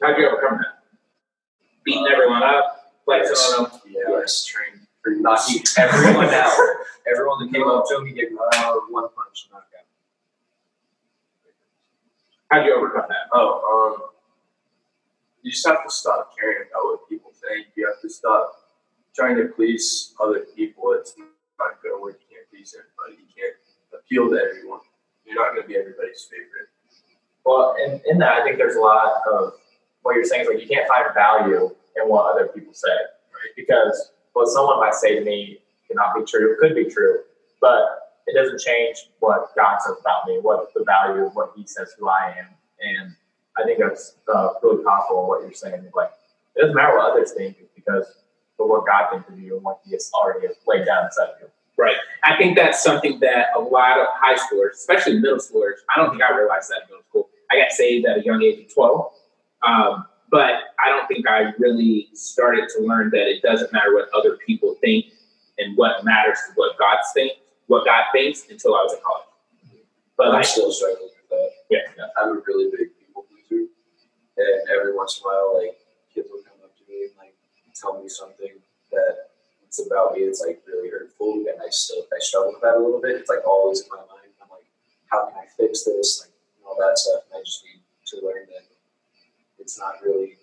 How'd 0.00 0.16
you 0.18 0.28
overcome 0.28 0.58
that? 0.58 0.84
Beating 1.84 2.06
everyone 2.10 2.42
up, 2.42 2.92
flexing 3.04 3.36
on 3.36 3.70
them. 3.70 3.80
Yes, 3.88 4.44
trained 4.44 4.86
for 5.02 5.10
knocking 5.20 5.62
everyone 5.76 6.26
out. 6.26 6.56
Everyone 7.10 7.44
that 7.44 7.52
came 7.52 7.66
up 7.66 7.84
to 7.88 7.96
him, 7.96 8.06
he 8.06 8.12
gave 8.12 8.28
uh, 8.32 8.74
one 8.90 9.08
punch, 9.16 9.48
knockout. 9.50 9.86
How'd 12.50 12.66
you 12.66 12.74
overcome 12.74 13.06
that? 13.08 13.28
Oh, 13.32 13.96
um, 14.00 14.08
you 15.42 15.50
just 15.50 15.66
have 15.66 15.84
to 15.84 15.90
stop 15.90 16.36
caring 16.38 16.68
about 16.70 16.84
what 16.84 17.08
people 17.08 17.32
think. 17.32 17.68
You 17.74 17.86
have 17.86 18.00
to 18.02 18.10
stop 18.10 18.52
trying 19.14 19.36
to 19.36 19.46
please 19.46 20.14
other 20.20 20.40
people. 20.54 20.92
It's 20.92 21.14
not 21.58 21.82
going 21.82 21.94
to 21.94 22.00
work. 22.00 22.18
You 22.22 22.36
can't 22.36 22.48
please 22.50 22.74
everybody. 22.74 23.20
You 23.20 23.28
can't 23.34 23.56
appeal 23.92 24.30
to 24.30 24.36
everyone. 24.38 24.80
You're 25.26 25.36
not 25.36 25.52
going 25.52 25.62
to 25.62 25.68
be 25.68 25.76
everybody's 25.76 26.26
favorite. 26.30 26.70
Well, 27.44 27.76
in, 27.82 28.00
in 28.06 28.18
that, 28.18 28.32
I 28.32 28.44
think 28.44 28.58
there's 28.58 28.76
a 28.76 28.80
lot 28.80 29.22
of 29.30 29.54
what 30.02 30.14
you're 30.14 30.24
saying 30.24 30.42
is 30.42 30.48
like 30.48 30.60
you 30.60 30.68
can't 30.68 30.88
find 30.88 31.12
value 31.14 31.74
in 31.96 32.08
what 32.08 32.32
other 32.32 32.48
people 32.48 32.72
say, 32.72 32.88
right? 32.88 33.52
Because 33.56 34.12
what 34.32 34.48
someone 34.48 34.80
might 34.80 34.94
say 34.94 35.18
to 35.18 35.24
me 35.24 35.58
cannot 35.88 36.14
be 36.14 36.24
true, 36.24 36.56
could 36.60 36.74
be 36.74 36.84
true, 36.84 37.20
but 37.60 38.08
it 38.26 38.34
doesn't 38.34 38.60
change 38.60 39.08
what 39.20 39.48
God 39.56 39.78
says 39.80 39.96
about 40.00 40.26
me, 40.26 40.38
what 40.40 40.72
the 40.74 40.84
value 40.84 41.26
of 41.26 41.34
what 41.34 41.52
He 41.56 41.66
says 41.66 41.94
who 41.98 42.08
I 42.08 42.34
am. 42.38 42.48
And 42.80 43.14
I 43.56 43.64
think 43.64 43.80
that's 43.80 44.16
uh, 44.32 44.50
really 44.62 44.84
powerful 44.84 45.26
what 45.26 45.42
you're 45.42 45.52
saying. 45.52 45.90
Like, 45.94 46.10
it 46.54 46.60
doesn't 46.60 46.76
matter 46.76 46.96
what 46.96 47.12
others 47.12 47.32
think 47.32 47.56
because 47.74 48.06
of 48.60 48.68
what 48.68 48.86
God 48.86 49.10
thinks 49.10 49.28
of 49.28 49.38
you 49.38 49.56
and 49.56 49.64
what 49.64 49.80
He 49.84 49.92
has 49.92 50.10
already 50.14 50.46
laid 50.66 50.86
down 50.86 51.04
inside 51.04 51.30
you. 51.40 51.48
Right. 51.76 51.96
I 52.24 52.36
think 52.36 52.56
that's 52.56 52.82
something 52.82 53.20
that 53.20 53.46
a 53.56 53.60
lot 53.60 54.00
of 54.00 54.06
high 54.14 54.34
schoolers, 54.34 54.72
especially 54.72 55.20
middle 55.20 55.38
schoolers, 55.38 55.78
I 55.94 56.00
don't 56.00 56.10
think 56.10 56.22
I 56.22 56.36
realized 56.36 56.70
that 56.70 56.82
in 56.82 56.88
middle 56.88 57.04
school. 57.08 57.28
I 57.50 57.58
got 57.58 57.70
saved 57.70 58.04
at 58.06 58.18
a 58.18 58.24
young 58.24 58.42
age 58.42 58.66
of 58.66 58.74
12. 58.74 59.12
Um, 59.62 60.06
but 60.30 60.74
I 60.84 60.88
don't 60.88 61.06
think 61.06 61.26
I 61.28 61.52
really 61.58 62.08
started 62.14 62.68
to 62.76 62.82
learn 62.82 63.10
that 63.10 63.28
it 63.28 63.42
doesn't 63.42 63.72
matter 63.72 63.94
what 63.94 64.08
other 64.12 64.36
people 64.44 64.76
think 64.80 65.06
and 65.58 65.76
what 65.76 66.04
matters 66.04 66.38
is 66.38 66.52
what 66.56 66.76
God 66.78 66.98
thinks, 67.14 67.36
what 67.66 67.84
God 67.84 68.04
thinks 68.12 68.44
until 68.50 68.74
I 68.74 68.82
was 68.82 68.92
in 68.94 69.00
college. 69.04 69.24
But 70.16 70.28
I'm 70.28 70.32
like, 70.34 70.46
still 70.46 70.72
struggling 70.72 71.10
with 71.14 71.30
that. 71.30 71.50
yeah, 71.70 71.78
yeah. 71.96 72.06
I'm 72.20 72.36
a 72.36 72.40
really 72.46 72.70
big 72.76 72.90
people 72.98 73.24
pleaser, 73.30 73.66
and 74.36 74.68
every 74.76 74.94
once 74.96 75.18
in 75.18 75.22
a 75.22 75.30
while, 75.30 75.62
like 75.62 75.78
kids 76.12 76.28
will 76.30 76.42
come 76.42 76.58
up 76.64 76.76
to 76.76 76.82
me 76.90 77.06
and 77.06 77.12
like 77.16 77.34
tell 77.80 78.00
me 78.02 78.08
something 78.08 78.52
that 78.92 79.28
it's 79.66 79.84
about 79.84 80.14
me. 80.14 80.20
It's 80.20 80.40
like 80.44 80.62
really 80.66 80.90
hurtful, 80.90 81.34
and 81.34 81.60
I 81.60 81.68
still 81.70 82.04
I 82.12 82.18
struggle 82.20 82.52
with 82.52 82.62
that 82.62 82.76
a 82.76 82.80
little 82.82 83.00
bit. 83.00 83.16
It's 83.16 83.28
like 83.30 83.46
always 83.46 83.80
in 83.82 83.88
my 83.90 83.96
mind. 83.98 84.32
I'm 84.42 84.48
like, 84.50 84.64
how 85.10 85.26
can 85.26 85.36
I 85.38 85.46
fix 85.56 85.84
this? 85.84 86.22
Like 86.22 86.32
all 86.66 86.76
that 86.78 86.98
stuff. 86.98 87.22
And 87.32 87.40
I 87.40 87.42
just 87.44 87.64
need 87.64 87.80
to 88.06 88.26
learn 88.26 88.46
that 88.46 88.64
it's 89.58 89.78
not 89.78 89.94
really 90.02 90.36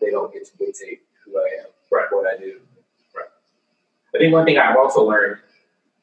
they 0.00 0.10
don't 0.10 0.32
get 0.32 0.46
to 0.46 0.56
dictate 0.56 1.02
who 1.24 1.38
I 1.38 1.48
am, 1.60 1.66
Right. 1.90 2.06
what 2.10 2.26
I 2.26 2.36
do. 2.38 2.60
Right. 3.14 3.24
I 4.14 4.18
think 4.18 4.32
one 4.32 4.44
thing 4.44 4.58
I've 4.58 4.76
also 4.76 5.04
learned 5.04 5.38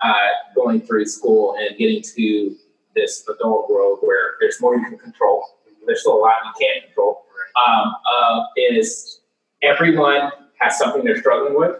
uh, 0.01 0.13
going 0.55 0.81
through 0.81 1.05
school 1.05 1.55
and 1.59 1.77
getting 1.77 2.01
to 2.15 2.55
this 2.95 3.23
adult 3.29 3.69
world 3.69 3.99
where 4.01 4.33
there's 4.39 4.59
more 4.59 4.75
you 4.75 4.83
can 4.85 4.97
control, 4.97 5.45
there's 5.85 6.01
still 6.01 6.15
a 6.17 6.21
lot 6.21 6.35
you 6.45 6.65
can't 6.67 6.85
control, 6.85 7.25
um, 7.55 7.93
uh, 8.11 8.43
is 8.55 9.21
everyone 9.61 10.31
has 10.61 10.77
something 10.77 11.03
they're 11.03 11.19
struggling 11.19 11.57
with, 11.57 11.77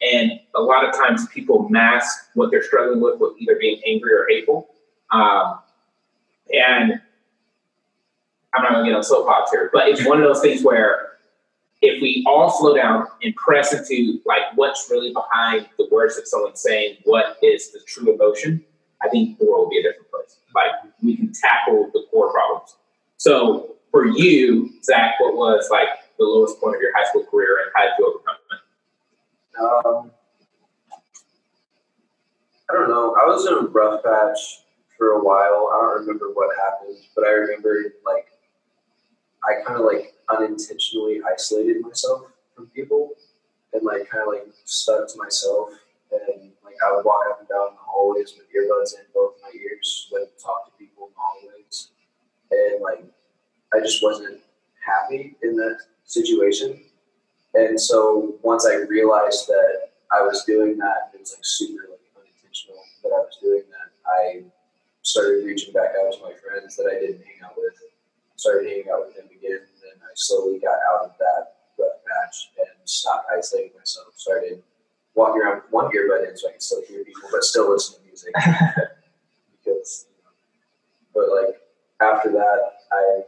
and 0.00 0.32
a 0.54 0.60
lot 0.60 0.88
of 0.88 0.94
times 0.94 1.26
people 1.28 1.68
mask 1.68 2.28
what 2.34 2.50
they're 2.50 2.62
struggling 2.62 3.00
with 3.00 3.20
with 3.20 3.34
either 3.38 3.56
being 3.60 3.80
angry 3.86 4.12
or 4.12 4.26
hateful. 4.28 4.68
Um, 5.10 5.60
and 6.52 7.00
I'm 8.54 8.62
not 8.62 8.72
going 8.72 8.84
to 8.84 8.90
get 8.90 8.96
on 8.96 9.02
soapbox 9.02 9.50
here, 9.50 9.70
but 9.72 9.88
it's 9.88 10.06
one 10.06 10.20
of 10.20 10.24
those 10.24 10.40
things 10.40 10.62
where 10.62 11.14
if 11.82 12.00
we 12.00 12.24
all 12.26 12.50
slow 12.50 12.74
down 12.74 13.06
and 13.22 13.34
press 13.36 13.72
into 13.72 14.20
like 14.24 14.42
what's 14.54 14.88
really 14.90 15.12
behind 15.12 15.68
the 15.78 15.86
words 15.90 16.16
that 16.16 16.26
someone's 16.26 16.60
saying, 16.60 16.96
what 17.04 17.36
is 17.42 17.72
the 17.72 17.80
true 17.86 18.14
emotion, 18.14 18.64
I 19.02 19.08
think 19.08 19.38
the 19.38 19.44
world 19.44 19.64
will 19.64 19.70
be 19.70 19.78
a 19.78 19.82
different 19.82 20.10
place. 20.10 20.38
Like 20.54 20.72
we 21.02 21.16
can 21.16 21.32
tackle 21.32 21.90
the 21.92 22.04
core 22.10 22.32
problems. 22.32 22.76
So 23.16 23.76
for 23.90 24.06
you, 24.06 24.70
Zach, 24.82 25.14
what 25.20 25.34
was 25.34 25.68
like 25.70 25.88
the 26.18 26.24
lowest 26.24 26.60
point 26.60 26.76
of 26.76 26.82
your 26.82 26.96
high 26.96 27.08
school 27.08 27.24
career 27.24 27.58
and 27.62 27.72
how 27.74 27.82
did 27.82 27.92
you 27.98 28.06
overcome 28.06 28.36
it? 28.52 28.60
Um, 29.60 30.10
I 32.70 32.72
don't 32.74 32.88
know. 32.88 33.14
I 33.14 33.26
was 33.26 33.46
in 33.46 33.54
a 33.54 33.68
rough 33.68 34.02
patch 34.02 34.38
for 34.96 35.12
a 35.12 35.22
while. 35.22 35.70
I 35.72 35.80
don't 35.80 36.00
remember 36.00 36.30
what 36.32 36.54
happened, 36.56 36.98
but 37.14 37.24
I 37.24 37.30
remember 37.30 37.94
like 38.04 38.26
I 39.44 39.62
kind 39.66 39.78
of 39.78 39.86
like 39.86 40.14
unintentionally 40.30 41.20
isolated 41.30 41.82
myself 41.82 42.22
from 42.54 42.66
people 42.68 43.10
and 43.72 43.82
like 43.82 44.08
kind 44.08 44.22
of 44.22 44.32
like 44.32 44.46
stuck 44.64 45.08
to 45.08 45.18
myself 45.18 45.70
and 46.10 46.52
like 46.64 46.74
I 46.86 46.94
would 46.94 47.04
walk 47.04 47.24
up 47.30 47.40
and 47.40 47.48
down 47.48 47.74
the 47.74 47.80
hallways 47.80 48.34
with 48.36 48.46
earbuds 48.48 48.94
in 48.98 49.04
both 49.14 49.34
my 49.42 49.50
ears, 49.58 50.08
like 50.12 50.30
talk 50.42 50.66
to 50.66 50.78
people 50.78 51.08
in 51.08 51.12
the 51.12 51.20
hallways, 51.20 51.90
and 52.50 52.82
like 52.82 53.04
I 53.74 53.80
just 53.80 54.02
wasn't 54.02 54.40
happy 54.84 55.36
in 55.42 55.56
that 55.56 55.78
situation. 56.04 56.80
And 57.54 57.80
so 57.80 58.34
once 58.42 58.66
I 58.66 58.76
realized 58.88 59.46
that 59.48 59.90
I 60.12 60.22
was 60.22 60.44
doing 60.44 60.76
that, 60.78 61.10
it 61.14 61.20
was 61.20 61.32
like 61.32 61.44
super 61.44 61.86
like 61.90 62.00
unintentional 62.16 62.82
that 63.02 63.10
I 63.10 63.20
was 63.20 63.38
doing 63.40 63.62
that. 63.70 63.90
I 64.06 64.44
started 65.02 65.44
reaching 65.44 65.72
back 65.72 65.90
out 65.98 66.12
to 66.12 66.22
my 66.22 66.32
friends 66.34 66.76
that 66.76 66.90
I 66.90 66.98
didn't 66.98 67.24
hang 67.24 67.44
out 67.44 67.54
with, 67.56 67.74
started 68.36 68.68
hanging 68.68 68.90
out 68.92 69.06
with 69.06 69.16
them 69.16 69.26
again, 69.26 69.62
and 69.62 69.78
then 69.82 69.96
I 70.02 70.10
slowly 70.14 70.58
got 70.58 70.78
out 70.92 71.06
of 71.06 71.12
that 71.18 71.54
rough 71.78 72.00
patch 72.04 72.50
and 72.58 72.68
stopped 72.84 73.26
isolating 73.36 73.72
myself. 73.78 74.14
Started 74.16 74.62
walking 75.14 75.42
around 75.42 75.62
with 75.62 75.72
one 75.72 75.90
earbud 75.92 76.28
in 76.28 76.36
so 76.36 76.48
I 76.48 76.52
can 76.52 76.60
still 76.60 76.82
hear 76.88 77.04
people, 77.04 77.28
but 77.30 77.44
still 77.44 77.70
listen 77.70 78.00
to 78.00 78.06
music. 78.06 78.34
because, 79.64 80.06
you 80.10 80.18
know, 80.24 80.34
but 81.14 81.26
like 81.30 81.60
after 82.00 82.32
that, 82.32 82.60
I 82.92 83.22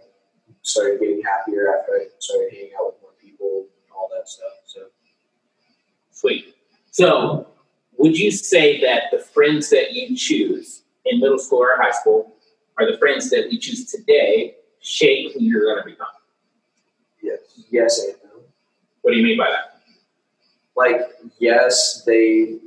started 0.66 1.00
getting 1.00 1.22
happier 1.22 1.76
after 1.76 1.92
I 1.92 2.06
started 2.18 2.50
hanging 2.52 2.72
out 2.78 2.94
with 2.94 3.02
more 3.02 3.12
people 3.20 3.66
and 3.66 3.92
all 3.96 4.10
that 4.14 4.28
stuff. 4.28 4.52
So 4.66 4.80
Sweet. 6.10 6.54
So, 6.90 7.48
would 7.98 8.18
you 8.18 8.30
say 8.30 8.80
that 8.80 9.04
the 9.12 9.18
friends 9.18 9.70
that 9.70 9.92
you 9.92 10.16
choose 10.16 10.82
in 11.04 11.20
middle 11.20 11.38
school 11.38 11.58
or 11.58 11.76
high 11.76 11.90
school 11.90 12.36
are 12.78 12.90
the 12.90 12.98
friends 12.98 13.30
that 13.30 13.48
we 13.50 13.58
choose 13.58 13.90
today 13.90 14.56
shape 14.80 15.32
who 15.34 15.42
you're 15.42 15.64
going 15.64 15.82
to 15.82 15.90
become? 15.90 16.06
yes, 17.22 17.38
yes 17.70 17.98
and 18.04 18.16
no. 18.24 18.40
What 19.02 19.12
do 19.12 19.18
you 19.18 19.24
mean 19.24 19.38
by 19.38 19.50
that? 19.50 19.76
like 20.76 21.00
yes 21.38 22.02
they 22.04 22.58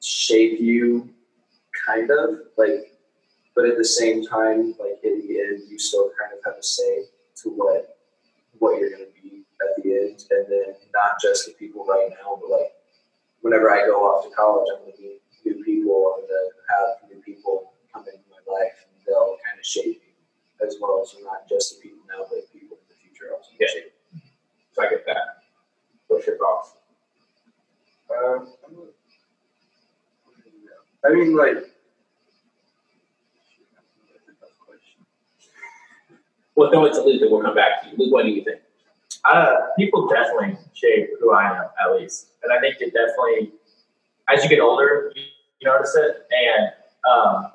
shape 0.00 0.60
you 0.60 1.08
kind 1.86 2.10
of 2.10 2.40
like 2.56 2.92
but 3.54 3.64
at 3.64 3.76
the 3.76 3.84
same 3.84 4.24
time 4.24 4.74
like 4.78 4.98
in 5.02 5.26
the 5.26 5.40
end 5.40 5.62
you 5.68 5.78
still 5.78 6.12
kind 6.20 6.32
of 6.32 6.38
have 6.44 6.58
a 6.58 6.62
say 6.62 7.04
to 7.42 7.50
what 7.50 7.96
what 8.58 8.78
you're 8.80 8.90
going 8.90 9.04
to 9.06 9.22
be 9.22 9.44
at 9.62 9.82
the 9.82 9.90
end 9.92 10.24
and 10.30 10.46
then 10.50 10.74
not 10.94 11.20
just 11.22 11.46
the 11.46 11.52
people 11.52 11.84
right 11.86 12.10
now 12.10 12.36
but 12.40 12.50
like 12.50 12.72
whenever 13.42 13.70
i 13.70 13.84
go 13.86 14.02
off 14.04 14.24
to 14.24 14.30
college 14.34 14.66
i'm 14.74 14.82
going 14.82 14.92
to 14.96 15.02
meet 15.02 15.22
new 15.44 15.62
people 15.64 16.14
i'm 16.16 16.26
going 16.26 16.50
to 16.50 16.62
have 16.74 17.10
new 17.10 17.20
people 17.22 17.72
come 17.92 18.04
into 18.06 18.26
my 18.30 18.42
life 18.52 18.86
and 18.90 18.98
they'll 19.06 19.36
kind 19.46 19.58
of 19.58 19.64
shape 19.64 20.00
me 20.02 20.14
as 20.66 20.76
well 20.80 21.04
so 21.06 21.18
not 21.22 21.48
just 21.48 21.76
the 21.76 21.82
people 21.88 22.02
now 22.08 22.24
but 22.30 22.50
people 22.52 22.76
in 22.76 22.86
the 22.88 22.98
future 23.00 23.32
also 23.34 23.50
Yeah. 23.60 23.66
shape 23.68 23.92
me. 24.14 24.20
So 24.72 24.82
I 24.82 24.90
get 24.90 25.06
that. 25.06 25.42
What's 26.08 26.26
your 26.26 26.38
thoughts? 26.38 26.74
Um, 28.10 28.48
I 31.04 31.10
mean, 31.12 31.36
like. 31.36 31.58
Well, 36.58 36.70
throw 36.72 36.86
it 36.86 36.94
to 36.94 37.02
Luke, 37.02 37.22
and 37.22 37.30
we'll 37.30 37.42
come 37.42 37.54
back 37.54 37.82
to 37.82 37.88
you. 37.88 37.94
Luke, 37.96 38.12
what 38.12 38.24
do 38.24 38.30
you 38.30 38.42
think? 38.42 38.60
uh, 39.24 39.54
people 39.78 40.08
definitely 40.08 40.56
shape 40.74 41.10
who 41.20 41.32
I 41.32 41.50
am, 41.50 41.64
at 41.80 41.96
least. 41.96 42.28
And 42.42 42.52
I 42.52 42.60
think 42.60 42.76
it 42.80 42.92
definitely, 42.92 43.52
as 44.28 44.42
you 44.42 44.50
get 44.50 44.60
older, 44.60 45.12
you, 45.14 45.22
notice 45.62 45.94
it. 45.96 46.26
And 46.30 46.72
um, 47.10 47.52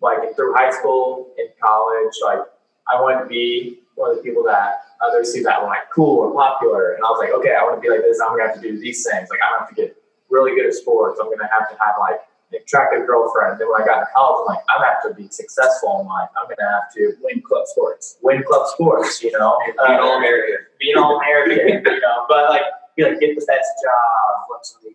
like 0.00 0.34
through 0.36 0.54
high 0.54 0.70
school, 0.70 1.32
in 1.38 1.46
college, 1.62 2.14
like 2.24 2.40
I 2.88 3.00
wanted 3.00 3.24
to 3.24 3.28
be 3.28 3.80
one 3.94 4.10
of 4.10 4.16
the 4.16 4.22
people 4.22 4.42
that 4.44 4.82
others 5.00 5.32
see 5.32 5.42
that 5.42 5.62
like 5.64 5.90
cool 5.94 6.18
or 6.18 6.34
popular. 6.34 6.94
And 6.94 7.04
I 7.04 7.08
was 7.08 7.20
like, 7.20 7.34
okay, 7.34 7.54
I 7.58 7.62
want 7.64 7.76
to 7.76 7.80
be 7.80 7.90
like 7.90 8.02
this. 8.02 8.20
I'm 8.20 8.36
gonna 8.36 8.48
have 8.48 8.60
to 8.60 8.62
do 8.62 8.78
these 8.78 9.06
things. 9.10 9.28
Like 9.30 9.40
I 9.42 9.58
have 9.58 9.68
to 9.68 9.74
get 9.74 9.96
really 10.28 10.54
good 10.54 10.66
at 10.66 10.74
sports. 10.74 11.18
I'm 11.20 11.30
gonna 11.30 11.48
have 11.50 11.70
to 11.70 11.76
have 11.80 11.94
like 11.98 12.20
an 12.52 12.60
attractive 12.62 13.06
girlfriend. 13.06 13.60
Then 13.60 13.68
when 13.70 13.82
I 13.82 13.86
got 13.86 14.00
to 14.00 14.06
college, 14.14 14.40
I'm 14.42 14.46
like, 14.54 14.64
I'm 14.68 14.80
gonna 14.80 14.92
have 14.92 15.02
to 15.08 15.14
be 15.14 15.28
successful 15.30 16.00
in 16.00 16.06
life. 16.06 16.28
I'm 16.36 16.48
gonna 16.48 16.68
have 16.70 16.92
to 16.94 17.12
Win 17.22 17.40
club 17.42 17.66
sports. 17.66 18.18
win 18.22 18.42
club 18.42 18.66
sports, 18.68 19.22
you 19.22 19.32
know, 19.32 19.58
Being 19.64 19.78
all 20.00 20.16
American. 20.18 20.56
being 20.80 20.96
all 20.96 21.16
American, 21.18 21.82
you 21.94 22.00
know, 22.00 22.26
but 22.28 22.50
like, 22.50 22.62
be 22.96 23.04
like, 23.04 23.20
get 23.20 23.38
the 23.38 23.44
best 23.46 23.68
job, 23.82 24.48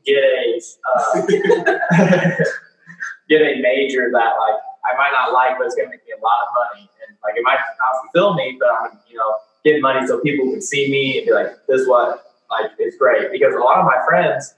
get 0.06 0.24
a, 0.24 0.62
uh, 0.94 1.22
get 3.30 3.42
a 3.42 3.62
major 3.62 4.10
that 4.12 4.34
like 4.40 4.56
I 4.86 4.96
might 4.98 5.12
not 5.12 5.34
like, 5.34 5.58
but 5.58 5.66
it's 5.68 5.76
gonna 5.76 5.90
make 5.90 6.06
me 6.06 6.14
a 6.14 6.22
lot 6.24 6.46
of 6.46 6.50
money, 6.54 6.90
and 7.08 7.18
like 7.24 7.36
it 7.38 7.44
might 7.44 7.58
not 7.58 8.02
fulfill 8.04 8.34
me, 8.36 8.58
but 8.60 8.70
I'm, 8.70 9.00
you 9.10 9.18
know, 9.18 9.36
getting 9.64 9.82
money 9.82 10.06
so 10.06 10.20
people 10.20 10.46
can 10.52 10.62
see 10.62 10.92
me 10.92 11.18
and 11.18 11.26
be 11.28 11.34
like, 11.34 11.48
this 11.68 11.82
is 11.82 11.88
what 11.88 12.22
like 12.52 12.72
is 12.80 12.96
great 12.98 13.32
because 13.32 13.56
a 13.56 13.60
lot 13.60 13.80
of 13.80 13.86
my 13.86 13.98
friends 14.06 14.54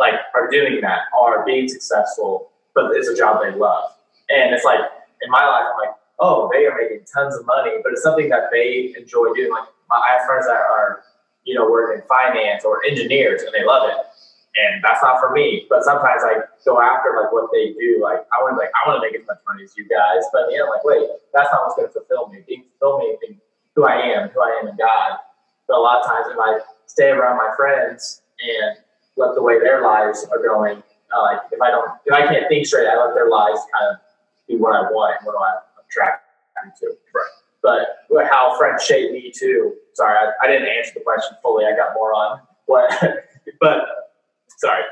like 0.00 0.14
are 0.34 0.50
doing 0.50 0.80
that, 0.80 1.00
are 1.16 1.44
being 1.44 1.68
successful, 1.68 2.50
but 2.74 2.90
it's 2.96 3.08
a 3.08 3.16
job 3.16 3.40
they 3.42 3.56
love, 3.56 3.92
and 4.28 4.52
it's 4.52 4.64
like 4.64 4.80
in 5.22 5.30
my 5.30 5.46
life, 5.46 5.66
I'm 5.70 5.86
like 5.86 5.96
oh, 6.20 6.48
they 6.52 6.66
are 6.66 6.76
making 6.76 7.04
tons 7.12 7.34
of 7.34 7.44
money, 7.46 7.80
but 7.82 7.92
it's 7.92 8.02
something 8.02 8.28
that 8.28 8.52
they 8.52 8.94
enjoy 8.96 9.32
doing. 9.32 9.50
Like 9.50 9.64
my, 9.88 9.96
I 9.96 10.18
have 10.18 10.26
friends 10.26 10.46
that 10.46 10.60
are, 10.60 11.02
you 11.44 11.54
know, 11.54 11.68
work 11.68 11.96
in 11.96 12.06
finance 12.06 12.64
or 12.64 12.84
engineers 12.84 13.42
and 13.42 13.52
they 13.52 13.64
love 13.64 13.88
it. 13.88 13.96
And 14.56 14.84
that's 14.84 15.02
not 15.02 15.18
for 15.18 15.32
me. 15.32 15.66
But 15.70 15.82
sometimes 15.82 16.22
I 16.22 16.44
go 16.64 16.80
after 16.80 17.16
like 17.16 17.32
what 17.32 17.50
they 17.52 17.72
do. 17.72 18.00
Like 18.02 18.20
I 18.30 18.42
want 18.42 18.54
to 18.54 18.58
like 18.58 18.70
I 18.76 18.88
want 18.88 19.00
to 19.00 19.02
make 19.02 19.18
as 19.18 19.26
much 19.26 19.38
money 19.48 19.64
as 19.64 19.72
you 19.76 19.88
guys. 19.88 20.26
But 20.32 20.44
in 20.44 20.46
the 20.48 20.54
end, 20.60 20.64
I'm 20.68 20.70
like, 20.70 20.84
wait, 20.84 21.08
that's 21.32 21.48
not 21.50 21.64
what's 21.64 21.76
gonna 21.78 21.88
fulfill 21.88 22.28
me. 22.28 22.44
Being 22.46 22.64
fulfill 22.78 22.98
me 22.98 23.16
being 23.22 23.40
who 23.74 23.86
I 23.86 23.96
am, 24.10 24.28
who 24.28 24.42
I 24.42 24.58
am 24.60 24.68
in 24.68 24.76
God. 24.76 25.22
But 25.68 25.78
a 25.78 25.80
lot 25.80 26.02
of 26.02 26.06
times 26.06 26.26
if 26.28 26.36
I 26.36 26.60
stay 26.86 27.14
around 27.14 27.38
my 27.38 27.54
friends 27.56 28.22
and 28.42 28.76
let 29.20 29.34
the 29.34 29.42
way 29.42 29.60
their 29.60 29.82
lives 29.82 30.26
are 30.32 30.42
going, 30.42 30.82
uh, 31.14 31.22
like 31.22 31.40
if 31.52 31.60
I 31.60 31.70
don't 31.70 31.90
if 32.06 32.12
I 32.12 32.26
can't 32.26 32.48
think 32.48 32.66
straight, 32.66 32.88
I 32.88 32.96
let 32.96 33.14
their 33.14 33.28
lives 33.28 33.60
kind 33.72 33.94
of 33.94 34.00
be 34.48 34.56
what 34.56 34.74
I 34.74 34.82
want 34.90 35.16
and 35.18 35.26
what 35.26 35.36
I 35.36 35.60
attract 35.84 36.24
me 36.64 36.72
to. 36.80 36.96
Right. 37.14 37.28
But 37.62 38.00
how 38.30 38.56
friends 38.58 38.84
shape 38.84 39.12
me 39.12 39.32
too. 39.34 39.74
Sorry, 39.94 40.16
I, 40.16 40.32
I 40.42 40.50
didn't 40.50 40.68
answer 40.68 40.92
the 40.94 41.00
question 41.00 41.36
fully. 41.42 41.64
I 41.64 41.76
got 41.76 41.94
more 41.94 42.14
on 42.14 42.40
what, 42.66 42.90
but 43.60 43.82
sorry. 44.58 44.82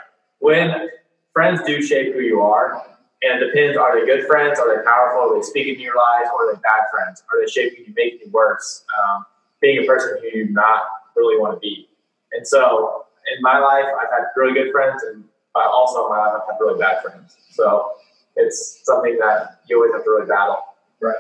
When 0.41 0.88
friends 1.33 1.61
do 1.67 1.83
shape 1.83 2.14
who 2.14 2.21
you 2.21 2.41
are, 2.41 2.85
and 3.23 3.43
it 3.43 3.47
depends: 3.47 3.77
are 3.79 3.99
they 3.99 4.07
good 4.07 4.27
friends? 4.27 4.59
Are 4.59 4.77
they 4.77 4.85
powerful? 4.85 5.33
Are 5.33 5.37
they 5.37 5.42
speaking 5.42 5.77
to 5.77 5.81
your 5.81 5.96
lives? 5.96 6.29
Or 6.33 6.48
are 6.48 6.55
they 6.55 6.61
bad 6.61 6.83
friends? 6.92 7.23
Are 7.33 7.40
they 7.40 7.50
shaping 7.50 7.85
you, 7.87 7.94
making 7.96 8.21
you 8.27 8.31
worse? 8.31 8.85
Um, 8.98 9.25
being 9.61 9.83
a 9.83 9.87
person 9.87 10.19
who 10.21 10.38
you 10.38 10.50
not 10.50 10.83
really 11.17 11.40
want 11.40 11.55
to 11.55 11.61
be. 11.61 11.88
And 12.33 12.46
so, 12.46 13.07
in 13.37 13.42
my 13.42 13.58
life, 13.58 13.85
I've 14.00 14.10
had 14.10 14.24
really 14.37 14.54
good 14.54 14.72
friends, 14.72 15.02
and 15.04 15.24
uh, 15.54 15.68
also 15.70 16.04
in 16.06 16.10
my 16.12 16.18
life, 16.18 16.42
I've 16.42 16.48
had 16.54 16.60
really 16.60 16.79
bad 16.79 17.02
friends. 17.02 17.37
So 17.50 17.92
it's 18.37 18.81
something 18.85 19.18
that 19.20 19.60
you 19.68 19.76
always 19.76 19.92
have 19.92 20.04
to 20.04 20.10
really 20.10 20.26
battle. 20.26 20.62
Right. 21.00 21.16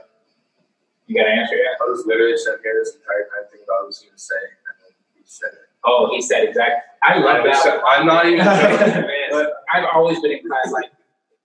You 1.06 1.16
got 1.16 1.24
to 1.24 1.30
answer 1.32 1.56
that. 1.56 1.82
I 1.82 1.88
was 1.88 2.04
literally 2.06 2.36
sitting 2.36 2.60
here 2.62 2.76
this 2.84 2.94
entire 2.96 3.24
time 3.32 3.48
thinking 3.50 3.64
about 3.66 3.80
what 3.80 3.84
I 3.84 3.86
was 3.86 3.98
going 4.00 4.12
to 4.14 4.20
say, 4.20 4.36
and 4.36 4.74
then 4.84 4.92
he 5.16 5.22
said 5.24 5.50
it. 5.52 5.66
Oh, 5.84 6.10
he 6.14 6.20
said 6.20 6.44
exactly. 6.44 6.82
I 7.02 7.18
love 7.18 7.36
I'm 7.40 7.46
that. 7.46 7.62
so- 7.62 7.82
I'm 7.86 8.06
not 8.06 8.26
even 8.26 8.44
joking, 8.44 9.02
Man, 9.08 9.30
man. 9.32 9.46
I've 9.72 9.88
always 9.94 10.20
been 10.20 10.32
inclined 10.32 10.72
like, 10.72 10.90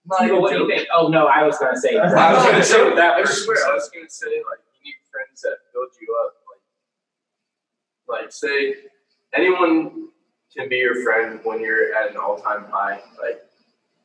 Not 0.06 0.20
Tito, 0.20 0.32
even 0.36 0.42
what 0.42 0.52
do 0.52 0.58
you 0.58 0.68
think? 0.68 0.88
Oh 0.92 1.08
no, 1.08 1.26
I 1.28 1.44
was 1.44 1.56
gonna 1.58 1.76
say. 1.78 1.96
I 1.98 2.34
was 2.34 2.44
gonna 2.44 2.62
say 2.64 2.94
that. 2.94 3.14
I 3.14 3.24
swear, 3.24 3.56
I 3.70 3.74
was 3.74 3.88
gonna 3.94 4.10
say 4.10 4.26
like 4.50 4.60
you 4.76 4.90
need 4.90 4.98
friends 5.10 5.40
that 5.42 5.56
build 5.72 5.88
you 6.02 6.10
up. 6.26 6.34
Like, 8.08 8.20
like 8.22 8.32
say 8.32 8.74
anyone 9.34 10.08
can 10.56 10.68
be 10.68 10.76
your 10.76 11.02
friend 11.02 11.40
when 11.44 11.60
you're 11.60 11.94
at 11.94 12.10
an 12.10 12.16
all-time 12.16 12.64
high. 12.70 13.00
Like, 13.20 13.44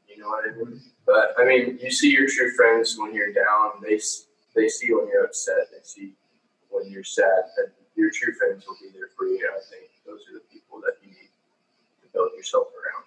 you 0.07 0.17
know 0.17 0.29
what 0.29 0.45
I 0.49 0.55
mean? 0.55 0.81
But 1.05 1.33
I 1.37 1.45
mean, 1.45 1.79
you 1.81 1.91
see 1.91 2.11
your 2.11 2.27
true 2.27 2.51
friends 2.55 2.97
when 2.97 3.13
you're 3.13 3.33
down. 3.33 3.81
They 3.81 3.99
they 4.55 4.67
see 4.67 4.93
when 4.93 5.07
you're 5.07 5.25
upset. 5.25 5.71
They 5.71 5.79
see 5.83 6.13
when 6.69 6.89
you're 6.89 7.03
sad. 7.03 7.43
And 7.57 7.71
your 7.95 8.11
true 8.11 8.33
friends 8.33 8.65
will 8.67 8.77
be 8.81 8.89
there 8.93 9.09
for 9.17 9.25
you. 9.25 9.49
I 9.49 9.59
think 9.69 9.91
those 10.05 10.21
are 10.29 10.33
the 10.33 10.43
people 10.51 10.81
that 10.81 10.93
you 11.01 11.09
need 11.09 11.29
to 12.01 12.07
build 12.13 12.31
yourself 12.35 12.67
around. 12.67 13.05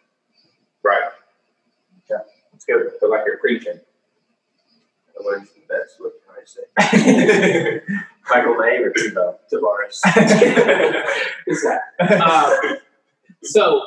Right. 0.82 1.12
Yeah, 2.10 2.18
it's 2.54 2.64
good. 2.64 2.90
Feel 2.98 3.10
like 3.10 3.22
you're 3.26 3.38
preaching. 3.38 3.80
I 5.18 5.22
learned 5.22 5.48
from 5.48 5.62
best. 5.68 6.00
What 6.00 6.14
can 6.24 6.34
I 6.34 6.44
say? 6.44 7.80
Michael 8.30 8.56
May 8.56 8.78
or? 8.78 8.92
Tavares. 9.52 10.00
Is 11.46 11.62
that? 11.62 11.82
Um, 12.20 12.78
so, 13.42 13.82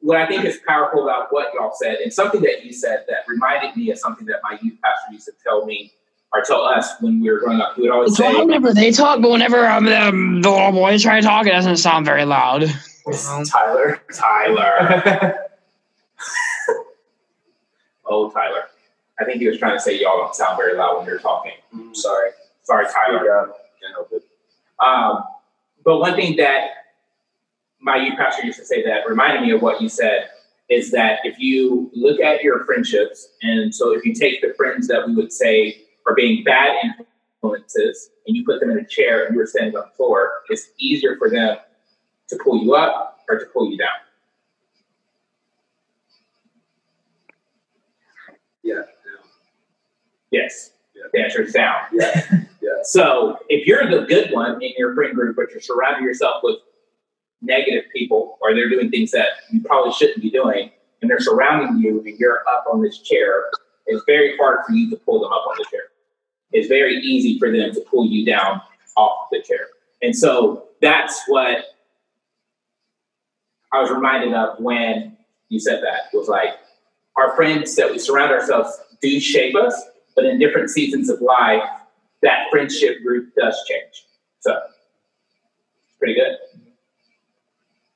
what 0.00 0.16
I 0.16 0.26
think 0.26 0.44
is 0.44 0.58
powerful 0.66 1.04
about 1.04 1.32
what 1.32 1.52
y'all 1.54 1.72
said, 1.74 1.96
and 1.96 2.12
something 2.12 2.40
that 2.42 2.64
you 2.64 2.72
said 2.72 3.04
that 3.08 3.18
reminded 3.28 3.76
me 3.76 3.90
of 3.90 3.98
something 3.98 4.26
that 4.26 4.40
my 4.42 4.58
youth 4.62 4.78
pastor 4.82 5.12
used 5.12 5.26
to 5.26 5.32
tell 5.44 5.66
me 5.66 5.92
or 6.32 6.42
tell 6.42 6.62
us 6.62 6.92
when 7.00 7.20
we 7.20 7.30
were 7.30 7.38
growing 7.38 7.60
up. 7.60 7.74
He 7.74 7.82
would 7.82 7.90
always 7.90 8.10
It's 8.10 8.18
say, 8.18 8.32
loud 8.32 8.46
whenever 8.46 8.72
they 8.72 8.92
talk, 8.92 9.20
but 9.20 9.30
whenever 9.30 9.66
um, 9.66 9.88
um, 9.88 10.42
the 10.42 10.50
little 10.50 10.72
boys 10.72 11.02
try 11.02 11.20
to 11.20 11.26
talk, 11.26 11.46
it 11.46 11.50
doesn't 11.50 11.76
sound 11.76 12.06
very 12.06 12.24
loud. 12.24 12.64
Tyler. 13.46 14.00
Tyler. 14.14 15.34
oh, 18.06 18.30
Tyler. 18.30 18.64
I 19.20 19.24
think 19.24 19.40
he 19.40 19.48
was 19.48 19.58
trying 19.58 19.76
to 19.76 19.80
say 19.80 20.00
y'all 20.00 20.18
don't 20.18 20.34
sound 20.34 20.56
very 20.56 20.76
loud 20.76 20.98
when 20.98 21.06
you're 21.06 21.18
talking. 21.18 21.52
Mm, 21.74 21.94
Sorry. 21.94 22.30
Sorry, 22.62 22.86
Tyler. 22.86 23.52
Can't 23.80 23.94
help 23.94 24.12
it. 24.12 24.22
Um, 24.78 25.24
but 25.84 25.98
one 25.98 26.14
thing 26.14 26.36
that 26.36 26.79
my 27.80 27.96
youth 27.96 28.16
pastor 28.16 28.44
used 28.44 28.58
to 28.58 28.64
say 28.64 28.84
that 28.84 29.08
reminded 29.08 29.42
me 29.42 29.52
of 29.52 29.62
what 29.62 29.80
you 29.80 29.88
said 29.88 30.28
is 30.68 30.90
that 30.92 31.18
if 31.24 31.38
you 31.38 31.90
look 31.94 32.20
at 32.20 32.42
your 32.42 32.64
friendships, 32.64 33.28
and 33.42 33.74
so 33.74 33.92
if 33.92 34.04
you 34.04 34.14
take 34.14 34.40
the 34.40 34.54
friends 34.56 34.86
that 34.88 35.06
we 35.06 35.14
would 35.14 35.32
say 35.32 35.82
are 36.06 36.14
being 36.14 36.44
bad 36.44 36.76
influences 37.42 38.10
and 38.26 38.36
you 38.36 38.44
put 38.44 38.60
them 38.60 38.70
in 38.70 38.78
a 38.78 38.86
chair 38.86 39.24
and 39.24 39.34
you 39.34 39.40
were 39.40 39.46
standing 39.46 39.74
on 39.76 39.84
the 39.88 39.96
floor, 39.96 40.30
it's 40.48 40.70
easier 40.78 41.16
for 41.16 41.28
them 41.28 41.56
to 42.28 42.36
pull 42.36 42.62
you 42.62 42.74
up 42.74 43.18
or 43.28 43.38
to 43.38 43.46
pull 43.46 43.70
you 43.70 43.78
down. 43.78 43.88
Yeah. 48.62 48.82
Yes. 50.30 50.72
Yeah. 50.94 51.04
The 51.12 51.20
answer 51.20 51.42
is 51.42 51.52
down. 51.52 51.80
Yeah. 51.92 52.22
Yeah. 52.30 52.36
So 52.82 53.36
if 53.50 53.66
you're 53.66 53.90
the 53.90 54.06
good 54.06 54.32
one 54.32 54.62
in 54.62 54.72
your 54.78 54.94
friend 54.94 55.14
group, 55.14 55.36
but 55.36 55.50
you're 55.50 55.60
surrounding 55.60 56.02
yourself 56.02 56.42
with 56.42 56.60
negative 57.42 57.84
people, 57.92 58.38
or 58.40 58.54
they're 58.54 58.68
doing 58.68 58.90
things 58.90 59.10
that 59.12 59.28
you 59.50 59.62
probably 59.62 59.92
shouldn't 59.92 60.22
be 60.22 60.30
doing, 60.30 60.70
and 61.00 61.10
they're 61.10 61.20
surrounding 61.20 61.78
you, 61.78 62.00
and 62.00 62.18
you're 62.18 62.42
up 62.48 62.64
on 62.70 62.82
this 62.82 62.98
chair, 62.98 63.46
it's 63.86 64.04
very 64.06 64.36
hard 64.36 64.60
for 64.66 64.72
you 64.72 64.90
to 64.90 64.96
pull 64.96 65.20
them 65.20 65.32
up 65.32 65.46
on 65.48 65.54
the 65.58 65.64
chair. 65.70 65.84
It's 66.52 66.68
very 66.68 66.96
easy 66.96 67.38
for 67.38 67.50
them 67.50 67.72
to 67.72 67.80
pull 67.90 68.06
you 68.06 68.24
down 68.26 68.60
off 68.96 69.28
the 69.30 69.42
chair. 69.42 69.68
And 70.02 70.14
so 70.16 70.68
that's 70.80 71.20
what 71.26 71.64
I 73.72 73.80
was 73.80 73.90
reminded 73.90 74.34
of 74.34 74.58
when 74.58 75.16
you 75.48 75.60
said 75.60 75.82
that. 75.82 76.12
It 76.12 76.16
was 76.16 76.28
like 76.28 76.50
our 77.16 77.34
friends 77.36 77.76
that 77.76 77.90
we 77.90 77.98
surround 77.98 78.32
ourselves 78.32 78.78
do 79.00 79.20
shape 79.20 79.54
us, 79.56 79.80
but 80.16 80.24
in 80.24 80.38
different 80.38 80.70
seasons 80.70 81.08
of 81.08 81.20
life, 81.20 81.62
that 82.22 82.46
friendship 82.50 83.02
group 83.02 83.32
does 83.34 83.56
change. 83.68 84.06
So, 84.40 84.58
pretty 85.98 86.14
good. 86.14 86.36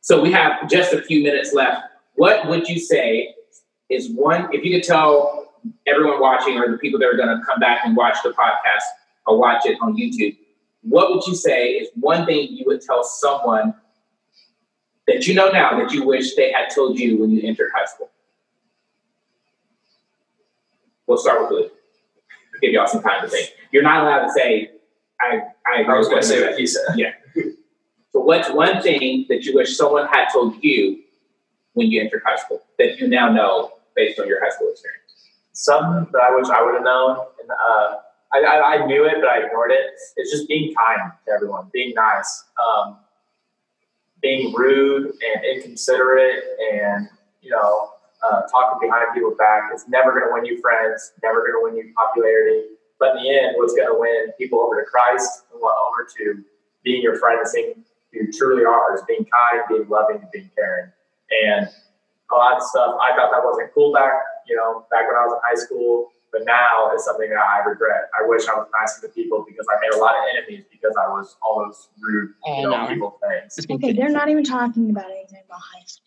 So, 0.05 0.20
we 0.20 0.30
have 0.32 0.68
just 0.68 0.92
a 0.92 1.00
few 1.00 1.22
minutes 1.22 1.55
left. 1.55 1.80
What 2.16 2.46
would 2.46 2.68
you 2.68 2.78
say 2.78 3.34
is 3.88 4.11
one, 4.11 4.52
if 4.52 4.62
you 4.62 4.76
could 4.76 4.86
tell 4.86 5.55
everyone 5.86 6.20
watching 6.20 6.59
or 6.59 6.70
the 6.70 6.76
people 6.76 7.00
that 7.00 7.07
are 7.07 7.16
going 7.16 7.34
to 7.34 7.42
come 7.42 7.59
back 7.59 7.80
and 7.86 7.96
watch 7.96 8.18
the 8.22 8.28
podcast 8.28 8.82
or 9.26 9.38
watch 9.38 9.64
it 9.64 9.78
on 9.80 9.96
YouTube, 9.96 10.36
what 10.82 11.09
would 11.09 11.26
you 11.26 11.34
say 11.34 11.70
is 11.70 11.88
one 11.94 12.26
thing 12.26 12.48
you 12.50 12.64
would 12.66 12.82
tell 12.82 13.02
someone 13.02 13.74
that 15.07 15.26
you 15.26 15.32
know 15.32 15.48
now 15.48 15.78
that 15.78 15.90
you 15.92 16.05
wish 16.05 16.34
they 16.34 16.52
had 16.52 16.68
told 16.68 16.98
you 16.98 17.16
when 17.16 17.30
you 17.30 17.40
entered 17.42 17.70
high 17.74 17.86
school? 17.86 18.11
We'll 21.07 21.16
start 21.16 21.40
with 21.40 21.50
Luke. 21.50 21.72
Give 22.61 22.72
y'all 22.72 22.86
some 22.86 23.02
time 23.02 23.22
to 23.22 23.28
think. 23.28 23.52
You're 23.72 23.82
not 23.82 24.02
allowed 24.02 24.26
to 24.26 24.32
say, 24.32 24.70
I, 25.18 25.40
I 25.66 25.82
I 25.84 25.96
was 25.96 26.09
going 26.09 26.20
to 26.20 26.26
say 26.26 26.40
said." 26.40 26.50
what 26.50 26.59
he 26.59 26.66
said. 26.66 26.82
Yeah. 26.94 27.12
What's 28.25 28.51
one 28.51 28.81
thing 28.81 29.27
that 29.29 29.45
you 29.45 29.55
wish 29.55 29.77
someone 29.77 30.07
had 30.07 30.29
told 30.33 30.57
you 30.62 31.03
when 31.75 31.91
you 31.91 32.01
entered 32.01 32.22
high 32.25 32.37
school 32.37 32.62
that 32.79 32.99
you 32.99 33.07
now 33.07 33.31
know 33.31 33.72
based 33.95 34.18
on 34.18 34.27
your 34.27 34.43
high 34.43 34.49
school 34.49 34.70
experience? 34.70 35.03
Something 35.53 36.11
that 36.11 36.22
I 36.22 36.35
wish 36.35 36.49
I 36.49 36.62
would 36.62 36.72
have 36.72 36.85
known, 36.85 37.18
and 37.43 37.51
uh, 37.51 37.97
I, 38.33 38.41
I, 38.41 38.77
I 38.77 38.87
knew 38.87 39.05
it, 39.05 39.16
but 39.20 39.29
I 39.29 39.45
ignored 39.45 39.72
it. 39.72 39.91
It's 40.16 40.31
just 40.31 40.49
being 40.49 40.75
kind 40.75 41.12
to 41.27 41.33
everyone, 41.33 41.68
being 41.70 41.93
nice, 41.95 42.45
um, 42.59 42.97
being 44.22 44.55
rude 44.55 45.12
and 45.12 45.45
inconsiderate, 45.45 46.45
and 46.72 47.09
you 47.43 47.51
know, 47.51 47.91
uh, 48.25 48.41
talking 48.51 48.89
behind 48.89 49.12
people's 49.12 49.37
back. 49.37 49.68
It's 49.70 49.87
never 49.87 50.12
going 50.12 50.25
to 50.27 50.33
win 50.33 50.47
you 50.47 50.62
friends, 50.62 51.12
never 51.22 51.41
going 51.41 51.53
to 51.53 51.61
win 51.62 51.77
you 51.77 51.93
popularity. 51.95 52.68
But 52.99 53.18
in 53.18 53.22
the 53.22 53.29
end, 53.29 53.57
what's 53.59 53.75
going 53.75 53.89
to 53.89 54.01
win 54.01 54.33
people 54.39 54.61
over 54.61 54.83
to 54.83 54.87
Christ 54.91 55.45
and 55.53 55.61
what 55.61 55.77
over 55.91 56.09
to 56.16 56.43
being 56.83 57.03
your 57.03 57.18
friend 57.18 57.41
and 57.41 57.49
seeing 57.49 57.85
you 58.14 58.32
truly 58.32 58.64
are 58.64 58.94
is 58.94 59.02
being 59.06 59.26
kind, 59.26 59.62
being 59.68 59.88
loving, 59.88 60.16
and 60.16 60.30
being 60.32 60.50
caring. 60.56 60.90
And 61.44 61.68
a 62.32 62.34
lot 62.34 62.56
of 62.56 62.62
stuff 62.62 62.96
I 63.00 63.14
thought 63.16 63.30
that 63.32 63.42
wasn't 63.44 63.72
cool 63.74 63.92
back, 63.92 64.12
you 64.46 64.56
know, 64.56 64.86
back 64.90 65.06
when 65.06 65.16
I 65.16 65.26
was 65.26 65.34
in 65.34 65.40
high 65.44 65.60
school. 65.60 66.10
But 66.32 66.42
now 66.46 66.90
it's 66.92 67.04
something 67.04 67.30
that 67.30 67.38
I 67.38 67.64
regret. 67.68 68.10
I 68.20 68.26
wish 68.26 68.48
I 68.48 68.54
was 68.54 68.66
nicer 68.80 69.06
to 69.06 69.14
people 69.14 69.44
because 69.46 69.64
I 69.70 69.80
made 69.80 69.96
a 69.96 70.00
lot 70.00 70.16
of 70.16 70.22
enemies 70.36 70.64
because 70.68 70.92
I 70.98 71.06
was 71.06 71.36
all 71.40 71.64
those 71.64 71.88
rude, 72.00 72.34
you 72.44 72.62
know, 72.64 72.70
no. 72.70 72.90
evil 72.90 73.20
things. 73.22 73.64
Okay, 73.70 73.92
they're 73.92 74.10
not 74.10 74.28
even 74.28 74.42
talking 74.42 74.90
about 74.90 75.06
anything 75.06 75.42
about 75.46 75.60
high 75.60 75.84
school. 75.86 76.04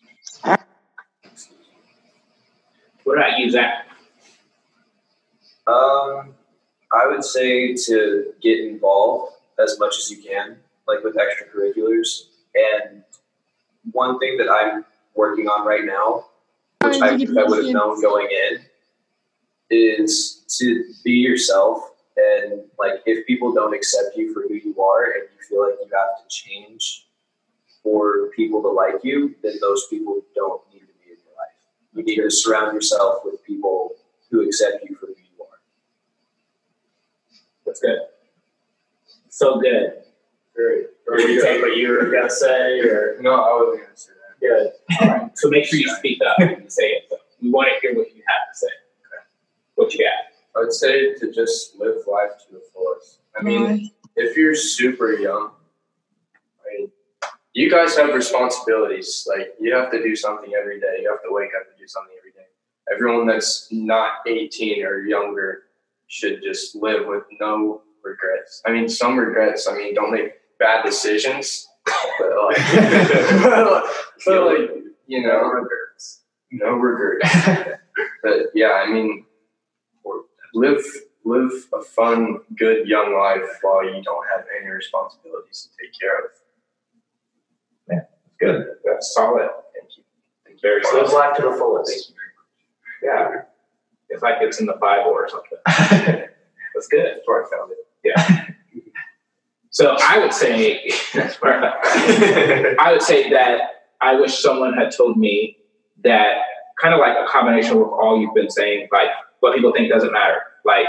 What 3.04 3.16
about 3.16 3.38
you, 3.38 3.50
Zach? 3.50 3.86
Um, 5.66 6.34
I 6.92 7.06
would 7.06 7.24
say 7.24 7.74
to 7.74 8.34
get 8.42 8.60
involved 8.60 9.32
as 9.58 9.78
much 9.78 9.96
as 9.96 10.10
you 10.10 10.22
can, 10.22 10.58
like 10.88 11.04
with 11.04 11.16
extracurriculars. 11.16 12.24
And 12.54 13.04
one 13.92 14.18
thing 14.18 14.36
that 14.38 14.50
I'm 14.50 14.84
working 15.14 15.46
on 15.46 15.66
right 15.66 15.84
now, 15.84 16.24
which 16.82 17.00
I, 17.00 17.10
I 17.10 17.44
would 17.44 17.64
have 17.64 17.74
known 17.74 18.00
going 18.00 18.28
in, 18.30 18.60
is 19.70 20.44
to 20.58 20.84
be 21.04 21.12
yourself. 21.12 21.90
And 22.16 22.62
like, 22.78 23.02
if 23.06 23.26
people 23.26 23.52
don't 23.52 23.74
accept 23.74 24.16
you 24.16 24.34
for 24.34 24.42
who 24.42 24.54
you 24.54 24.80
are, 24.82 25.04
and 25.12 25.22
you 25.22 25.46
feel 25.48 25.68
like 25.68 25.78
you 25.80 25.88
have 25.94 26.18
to 26.18 26.28
change 26.28 27.06
for 27.82 28.30
people 28.34 28.60
to 28.62 28.68
like 28.68 29.04
you, 29.04 29.36
then 29.42 29.52
those 29.60 29.86
people 29.88 30.20
don't 30.34 30.62
need 30.72 30.80
to 30.80 30.86
be 30.86 31.12
in 31.12 31.18
your 31.24 31.36
life. 31.36 31.54
You 31.94 32.02
need 32.02 32.16
to 32.16 32.30
surround 32.30 32.74
yourself 32.74 33.20
with 33.24 33.44
people 33.44 33.92
who 34.30 34.42
accept 34.42 34.84
you 34.88 34.96
for 34.96 35.06
who 35.06 35.12
you 35.12 35.44
are. 35.44 35.60
That's 37.64 37.80
good. 37.80 37.98
So 39.28 39.60
good. 39.60 40.02
Great. 40.58 40.86
Or 41.06 41.20
you 41.20 41.40
take 41.40 41.62
what 41.62 41.76
you 41.76 41.90
were 41.90 42.10
gonna 42.10 42.28
say, 42.28 42.80
or 42.80 43.16
No, 43.20 43.32
I 43.32 43.62
wasn't 43.62 43.82
going 43.84 43.94
to 43.94 44.00
say 44.00 44.12
that. 44.40 44.40
good. 44.40 44.72
All 45.00 45.08
right. 45.08 45.38
So 45.38 45.48
make 45.50 45.64
sure 45.64 45.78
you 45.78 45.88
speak 45.96 46.18
up 46.26 46.36
when 46.38 46.62
you 46.64 46.68
say 46.68 46.88
it. 46.88 47.04
So 47.08 47.16
we 47.40 47.50
want 47.50 47.68
to 47.72 47.80
hear 47.80 47.96
what 47.96 48.08
you 48.14 48.22
have 48.26 48.52
to 48.52 48.58
say. 48.58 48.66
What 49.76 49.94
you 49.94 50.04
got? 50.04 50.60
I 50.60 50.64
would 50.64 50.72
say 50.72 51.14
to 51.14 51.32
just 51.32 51.76
live 51.76 51.98
life 52.08 52.32
to 52.48 52.54
the 52.54 52.62
fullest. 52.74 53.20
I 53.38 53.42
mean, 53.42 53.92
if 54.16 54.36
you're 54.36 54.56
super 54.56 55.12
young, 55.12 55.52
I 56.34 56.76
mean, 56.76 56.90
you 57.52 57.70
guys 57.70 57.96
have 57.96 58.12
responsibilities. 58.12 59.24
Like 59.28 59.54
you 59.60 59.72
have 59.76 59.92
to 59.92 60.02
do 60.02 60.16
something 60.16 60.52
every 60.60 60.80
day. 60.80 60.98
You 61.02 61.10
have 61.10 61.22
to 61.22 61.28
wake 61.30 61.50
up 61.56 61.68
and 61.68 61.78
do 61.78 61.86
something 61.86 62.14
every 62.18 62.32
day. 62.32 62.48
Everyone 62.92 63.28
that's 63.28 63.68
not 63.70 64.14
18 64.26 64.84
or 64.84 65.04
younger 65.04 65.64
should 66.08 66.42
just 66.42 66.74
live 66.74 67.06
with 67.06 67.22
no 67.38 67.82
regrets. 68.02 68.60
I 68.66 68.72
mean, 68.72 68.88
some 68.88 69.16
regrets. 69.16 69.68
I 69.68 69.76
mean, 69.76 69.94
don't 69.94 70.10
make 70.10 70.32
bad 70.58 70.84
decisions, 70.84 71.66
but 72.18 72.28
like, 72.44 72.56
but 74.26 74.46
like 74.46 74.70
you 75.06 75.22
know, 75.22 75.28
no 75.28 75.48
regrets. 75.48 76.22
No 76.50 76.72
regrets. 76.72 77.78
but 78.22 78.32
yeah, 78.54 78.82
I 78.84 78.90
mean, 78.90 79.24
live 80.54 80.84
live 81.24 81.52
a 81.74 81.82
fun, 81.82 82.38
good 82.56 82.88
young 82.88 83.14
life 83.14 83.58
while 83.62 83.84
you 83.84 84.02
don't 84.02 84.26
have 84.34 84.44
any 84.60 84.68
responsibilities 84.68 85.68
to 85.68 85.84
take 85.84 85.92
care 85.98 86.18
of. 86.18 86.30
Yeah, 87.90 88.00
that's 88.00 88.36
good. 88.40 88.66
That's 88.84 89.14
solid. 89.14 89.48
Thank 89.74 89.96
you. 89.96 90.04
Thank 90.44 90.56
you. 90.56 90.60
Very 90.62 91.02
Live 91.02 91.12
life 91.12 91.36
to 91.36 91.42
the 91.42 91.52
fullest. 91.52 92.12
Yeah. 93.02 93.42
It's 94.08 94.22
like 94.22 94.36
it's 94.40 94.60
in 94.60 94.66
the 94.66 94.78
Bible 94.80 95.10
or 95.10 95.28
something. 95.28 95.58
That's 95.66 96.88
good. 96.88 97.04
That's 97.04 97.26
where 97.26 97.44
I 97.44 97.50
found 97.50 97.72
it. 97.72 97.78
Yeah. 98.04 98.47
So 99.70 99.96
I 100.00 100.18
would 100.18 100.32
say 100.32 100.90
I 101.14 102.88
would 102.90 103.02
say 103.02 103.30
that 103.30 103.60
I 104.00 104.14
wish 104.14 104.38
someone 104.38 104.74
had 104.74 104.90
told 104.96 105.16
me 105.16 105.56
that 106.04 106.36
kind 106.80 106.94
of 106.94 107.00
like 107.00 107.16
a 107.18 107.26
combination 107.28 107.76
of 107.76 107.88
all 107.88 108.20
you've 108.20 108.34
been 108.34 108.50
saying, 108.50 108.88
like 108.92 109.08
what 109.40 109.54
people 109.54 109.72
think 109.72 109.90
doesn't 109.90 110.12
matter. 110.12 110.40
Like 110.64 110.86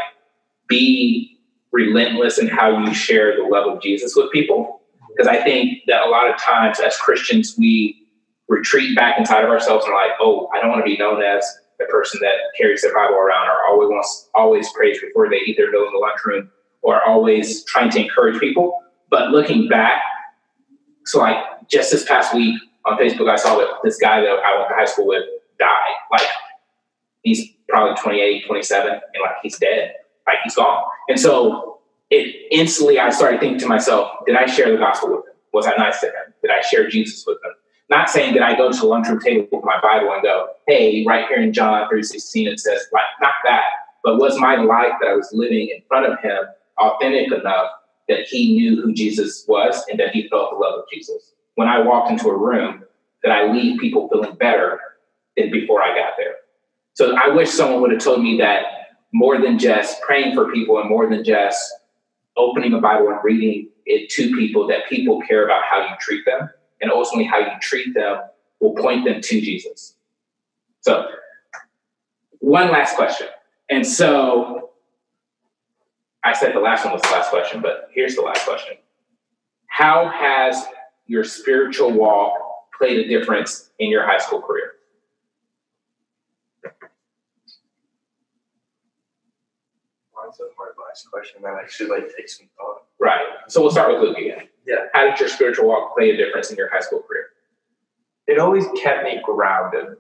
be 0.68 1.40
relentless 1.72 2.38
in 2.38 2.48
how 2.48 2.84
you 2.84 2.94
share 2.94 3.36
the 3.36 3.44
love 3.44 3.68
of 3.68 3.82
Jesus 3.82 4.16
with 4.16 4.32
people. 4.32 4.82
Because 5.10 5.28
I 5.28 5.44
think 5.44 5.80
that 5.88 6.06
a 6.06 6.10
lot 6.10 6.30
of 6.30 6.40
times 6.40 6.80
as 6.80 6.96
Christians 6.98 7.56
we 7.58 8.08
retreat 8.48 8.96
back 8.96 9.20
inside 9.20 9.44
of 9.44 9.50
ourselves 9.50 9.86
and 9.86 9.94
are 9.94 10.08
like, 10.08 10.16
oh, 10.20 10.50
I 10.56 10.62
don't 10.62 10.70
want 10.70 10.80
to 10.80 10.90
be 10.90 10.98
known 10.98 11.22
as 11.22 11.46
the 11.78 11.86
person 11.86 12.20
that 12.22 12.34
carries 12.58 12.82
their 12.82 12.94
Bible 12.94 13.16
around 13.16 13.48
or 13.48 13.66
always 13.68 13.90
wants 13.90 14.30
always 14.34 14.72
prays 14.74 15.00
before 15.02 15.30
they 15.30 15.38
eat 15.38 15.58
their 15.58 15.72
meal 15.72 15.86
in 15.86 15.94
the 15.94 16.00
lunchroom 16.00 16.52
or 16.82 17.04
always 17.04 17.64
trying 17.66 17.90
to 17.92 18.00
encourage 18.00 18.40
people. 18.40 18.80
But 19.10 19.32
looking 19.32 19.68
back, 19.68 20.02
so 21.06 21.20
like 21.20 21.38
just 21.70 21.92
this 21.92 22.06
past 22.06 22.34
week 22.34 22.62
on 22.86 22.98
Facebook, 22.98 23.30
I 23.30 23.36
saw 23.36 23.58
that 23.58 23.68
this 23.84 23.98
guy 23.98 24.22
that 24.22 24.30
I 24.30 24.58
went 24.58 24.70
to 24.70 24.76
high 24.76 24.86
school 24.86 25.08
with 25.08 25.24
died. 25.60 25.96
Like 26.12 26.28
he's 27.24 27.50
probably 27.68 27.96
28, 28.02 28.46
27, 28.46 28.92
and 28.92 29.02
like 29.22 29.36
he's 29.42 29.58
dead. 29.58 29.94
Like 30.28 30.38
he's 30.44 30.56
gone. 30.56 30.84
And 31.08 31.20
so 31.20 31.80
it 32.10 32.36
instantly 32.52 33.00
I 33.00 33.10
started 33.10 33.40
thinking 33.40 33.60
to 33.60 33.68
myself, 33.68 34.12
did 34.26 34.36
I 34.36 34.46
share 34.46 34.72
the 34.72 34.78
gospel 34.78 35.10
with 35.10 35.26
him? 35.26 35.34
Was 35.54 35.68
I 35.68 35.76
nice 35.78 36.00
to 36.02 36.08
him? 36.08 36.34
Did 36.42 36.52
I 36.52 36.62
share 36.62 36.88
Jesus 36.88 37.24
with 37.26 37.38
him? 37.44 37.52
Not 37.90 38.10
saying 38.10 38.36
that 38.36 38.44
I 38.44 38.56
go 38.56 38.72
to 38.72 38.78
the 38.78 38.86
lunchroom 38.86 39.20
table 39.20 39.48
with 39.52 39.64
my 39.64 39.80
Bible 39.82 40.12
and 40.12 40.22
go, 40.22 40.50
hey, 40.68 41.04
right 41.08 41.28
here 41.28 41.42
in 41.42 41.52
John 41.52 41.90
3.16 41.90 42.48
it 42.48 42.60
says, 42.60 42.86
like, 42.94 43.06
not 43.20 43.34
that, 43.46 43.64
but 44.04 44.18
was 44.18 44.40
my 44.40 44.58
life 44.58 44.94
that 45.02 45.10
I 45.10 45.16
was 45.16 45.28
living 45.34 45.70
in 45.70 45.82
front 45.88 46.06
of 46.06 46.20
him 46.20 46.44
authentic 46.80 47.32
enough 47.32 47.72
that 48.08 48.26
he 48.28 48.56
knew 48.56 48.82
who 48.82 48.94
Jesus 48.94 49.46
was 49.48 49.84
and 49.90 50.00
that 50.00 50.12
he 50.12 50.28
felt 50.30 50.52
the 50.52 50.58
love 50.58 50.80
of 50.80 50.86
Jesus? 50.92 51.34
When 51.56 51.68
I 51.68 51.80
walked 51.80 52.12
into 52.12 52.30
a 52.30 52.38
room, 52.38 52.84
that 53.24 53.32
I 53.32 53.52
leave 53.52 53.80
people 53.80 54.08
feeling 54.10 54.36
better 54.36 54.80
than 55.36 55.52
before 55.52 55.82
I 55.82 55.90
got 55.96 56.14
there. 56.18 56.36
So 56.94 57.16
I 57.16 57.30
wish 57.30 57.50
someone 57.50 57.82
would 57.82 57.92
have 57.92 58.02
told 58.02 58.22
me 58.22 58.38
that 58.40 58.64
more 59.14 59.42
than 59.42 59.58
just 59.58 60.02
praying 60.02 60.36
for 60.36 60.52
people 60.52 60.80
and 60.80 60.90
more 60.90 61.10
than 61.10 61.24
just 61.24 61.74
opening 62.38 62.74
a 62.74 62.80
Bible 62.80 63.10
and 63.10 63.20
reading 63.24 63.70
it 63.86 64.10
to 64.12 64.36
people, 64.36 64.68
that 64.68 64.88
people 64.88 65.22
care 65.22 65.46
about 65.46 65.64
how 65.70 65.82
you 65.82 65.96
treat 66.00 66.26
them 66.26 66.50
and 66.82 66.92
ultimately 66.92 67.26
how 67.26 67.40
you 67.40 67.52
treat 67.62 67.94
them 67.94 68.20
will 68.60 68.76
point 68.76 69.06
them 69.06 69.22
to 69.22 69.42
Jesus. 69.42 69.96
So, 70.82 71.06
one 72.40 72.72
last 72.72 72.96
question. 72.96 73.28
And 73.70 73.86
so, 73.86 74.69
I 76.24 76.34
said 76.34 76.54
the 76.54 76.60
last 76.60 76.84
one 76.84 76.94
was 76.94 77.02
the 77.02 77.10
last 77.10 77.30
question, 77.30 77.62
but 77.62 77.90
here's 77.94 78.16
the 78.16 78.22
last 78.22 78.46
question 78.46 78.78
How 79.68 80.10
has 80.10 80.66
your 81.08 81.24
spiritual 81.24 81.92
walk 81.92 82.34
played 82.78 83.00
a 83.00 83.08
difference 83.08 83.72
in 83.80 83.90
your 83.90 84.06
high 84.06 84.18
school 84.18 84.42
career? 84.42 84.74
That's 90.24 90.42
a 90.42 90.44
hard 90.56 90.76
last 90.88 91.10
question. 91.12 91.42
That 91.42 91.56
actually 91.60 91.90
like 91.90 92.16
takes 92.16 92.38
some 92.38 92.48
thought. 92.56 92.84
Right. 93.00 93.26
So 93.48 93.62
we'll 93.62 93.72
start 93.72 93.92
with 93.94 94.02
Luke 94.02 94.18
again. 94.18 94.48
Yeah. 94.68 94.86
How 94.94 95.10
did 95.10 95.20
your 95.20 95.30
spiritual 95.30 95.68
walk 95.68 95.96
play 95.96 96.12
a 96.12 96.18
difference 96.18 96.52
in 96.52 96.58
your 96.58 96.70
high 96.70 96.82
school 96.82 97.02
career? 97.02 97.30
it 98.30 98.38
always 98.38 98.66
kept 98.82 99.04
me 99.04 99.20
grounded 99.26 99.98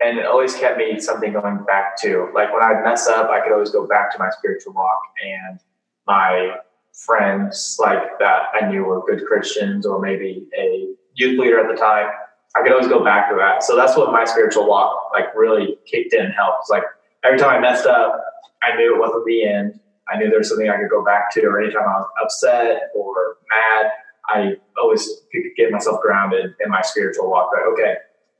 and 0.00 0.18
it 0.18 0.26
always 0.26 0.54
kept 0.54 0.78
me 0.78 1.00
something 1.00 1.32
going 1.32 1.64
back 1.64 2.00
to 2.00 2.30
like 2.34 2.52
when 2.52 2.62
i'd 2.62 2.82
mess 2.82 3.06
up 3.08 3.30
i 3.30 3.40
could 3.40 3.52
always 3.52 3.70
go 3.70 3.86
back 3.86 4.12
to 4.12 4.18
my 4.18 4.28
spiritual 4.30 4.72
walk 4.72 5.00
and 5.24 5.60
my 6.06 6.56
friends 6.92 7.78
like 7.80 8.18
that 8.18 8.42
i 8.54 8.68
knew 8.68 8.84
were 8.84 9.02
good 9.06 9.24
christians 9.26 9.86
or 9.86 10.00
maybe 10.00 10.46
a 10.58 10.94
youth 11.16 11.38
leader 11.38 11.58
at 11.58 11.68
the 11.68 11.80
time. 11.80 12.06
I 12.54 12.62
could 12.62 12.72
always 12.72 12.88
go 12.88 13.04
back 13.04 13.28
to 13.30 13.36
that. 13.36 13.62
So 13.62 13.76
that's 13.76 13.96
what 13.96 14.12
my 14.12 14.24
spiritual 14.24 14.68
walk 14.68 15.10
like 15.12 15.34
really 15.34 15.76
kicked 15.86 16.14
in 16.14 16.24
and 16.24 16.34
helped. 16.34 16.58
It's 16.62 16.70
like 16.70 16.84
every 17.24 17.38
time 17.38 17.50
i 17.50 17.58
messed 17.58 17.86
up 17.86 18.22
i 18.62 18.76
knew 18.76 18.94
it 18.94 19.00
wasn't 19.00 19.26
the 19.26 19.44
end. 19.44 19.80
I 20.08 20.16
knew 20.16 20.30
there 20.30 20.38
was 20.38 20.48
something 20.48 20.68
i 20.68 20.76
could 20.76 20.90
go 20.90 21.04
back 21.04 21.32
to 21.32 21.42
or 21.42 21.60
anytime 21.60 21.82
i 21.82 21.98
was 21.98 22.08
upset 22.22 22.90
or 22.94 23.36
mad 23.50 23.90
I 24.28 24.54
always 24.76 25.08
could 25.30 25.42
get 25.56 25.70
myself 25.70 26.00
grounded 26.02 26.54
in 26.58 26.68
my 26.68 26.82
spiritual 26.82 27.30
walk. 27.30 27.50
Like, 27.54 27.64
okay, 27.74 27.94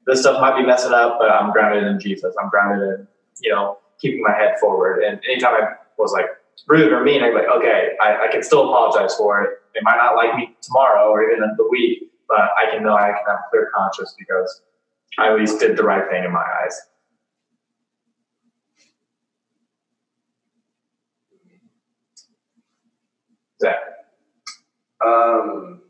this 0.07 0.21
stuff 0.21 0.41
might 0.41 0.57
be 0.57 0.65
messing 0.65 0.93
up, 0.93 1.19
but 1.19 1.31
I'm 1.31 1.53
grounded 1.53 1.85
in 1.85 2.01
Jesus. 2.01 2.35
I'm 2.41 2.49
grounded 2.49 2.89
in, 2.89 3.09
you 3.41 3.53
know, 3.53 3.79
keeping 4.01 4.23
my 4.23 4.33
head 4.33 4.55
forward. 4.61 5.03
And 5.03 5.21
anytime 5.29 5.55
I 5.55 5.69
was 5.99 6.13
like 6.13 6.27
rude 6.69 6.93
or 6.93 7.03
mean, 7.03 7.23
I'd 7.23 7.31
be 7.31 7.37
like, 7.37 7.49
okay, 7.49 7.91
I, 8.01 8.27
I 8.27 8.29
can 8.31 8.43
still 8.43 8.65
apologize 8.65 9.15
for 9.17 9.43
it. 9.43 9.51
They 9.75 9.81
might 9.83 9.97
not 9.97 10.15
like 10.15 10.35
me 10.37 10.57
tomorrow 10.63 11.11
or 11.11 11.31
even 11.31 11.43
in 11.43 11.55
the 11.57 11.69
week, 11.69 12.11
but 12.29 12.41
I 12.41 12.71
can 12.71 12.83
know 12.83 12.95
I 12.95 13.09
can 13.09 13.23
have 13.27 13.41
a 13.47 13.51
clear 13.51 13.71
conscience 13.75 14.15
because 14.19 14.63
I 15.19 15.29
at 15.29 15.39
least 15.39 15.61
did 15.61 15.77
the 15.77 15.83
right 15.83 16.09
thing 16.09 16.25
in 16.25 16.33
my 16.33 16.45
eyes. 16.65 16.81
Zach. 23.61 23.77
Um, 25.05 25.83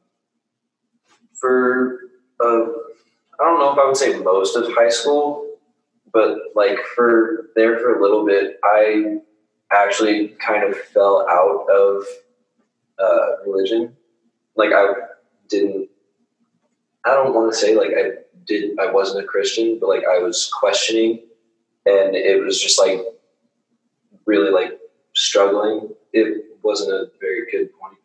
for 1.41 1.99
uh, 2.45 2.67
I 3.41 3.45
don't 3.45 3.59
know 3.59 3.73
if 3.73 3.79
I 3.79 3.87
would 3.87 3.97
say 3.97 4.19
most 4.19 4.57
of 4.57 4.73
high 4.73 4.89
school, 4.89 5.47
but 6.13 6.39
like 6.55 6.79
for 6.95 7.51
there 7.55 7.79
for 7.79 7.99
a 7.99 8.03
little 8.03 8.25
bit, 8.25 8.59
I 8.65 9.19
actually 9.73 10.29
kind 10.29 10.65
of 10.65 10.77
fell 10.77 11.27
out 11.29 11.67
of 11.71 12.05
uh, 12.99 13.43
religion. 13.47 13.97
Like 14.57 14.71
I 14.75 14.87
didn't. 15.49 15.89
I 17.05 17.11
don't 17.11 17.35
want 17.35 17.53
to 17.53 17.59
say 17.59 17.77
like 17.77 17.91
I 17.97 18.13
did. 18.47 18.79
I 18.79 18.91
wasn't 18.91 19.25
a 19.25 19.27
Christian, 19.27 19.79
but 19.81 19.89
like 19.89 20.05
I 20.05 20.19
was 20.19 20.51
questioning, 20.53 21.21
and 21.85 22.17
it 22.17 22.43
was 22.43 22.61
just 22.61 22.79
like 22.79 23.01
really 24.25 24.51
like 24.51 24.79
struggling. 25.15 25.91
It 26.13 26.45
wasn't 26.63 26.93
a 26.93 27.11
very 27.21 27.51
good 27.51 27.71
point 27.79 27.99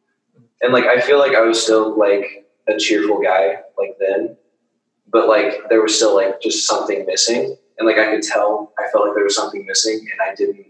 and 0.62 0.74
like 0.74 0.86
I 0.86 1.02
feel 1.02 1.20
like 1.20 1.36
I 1.36 1.42
was 1.42 1.62
still 1.62 1.98
like 1.98 2.46
a 2.68 2.78
cheerful 2.78 3.22
guy 3.22 3.56
like 3.78 3.96
then, 4.00 4.38
but 5.12 5.28
like 5.28 5.70
there 5.70 5.82
was 5.82 5.96
still 5.96 6.16
like 6.16 6.42
just 6.42 6.66
something 6.66 7.06
missing, 7.06 7.56
and 7.78 7.88
like 7.88 7.98
I 7.98 8.12
could 8.12 8.24
tell 8.24 8.74
I 8.80 8.90
felt 8.92 9.06
like 9.06 9.16
there 9.16 9.24
was 9.24 9.36
something 9.36 9.66
missing, 9.66 10.00
and 10.12 10.22
I 10.22 10.36
didn't 10.36 10.66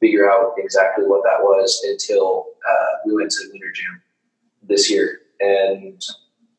figure 0.00 0.30
out 0.30 0.54
exactly 0.58 1.04
what 1.06 1.22
that 1.24 1.40
was 1.40 1.80
until 1.88 2.46
uh, 2.68 2.86
we 3.06 3.14
went 3.14 3.30
to 3.30 3.48
Winter 3.52 3.72
Jam 3.72 4.02
this 4.62 4.90
year, 4.90 5.20
and 5.40 6.02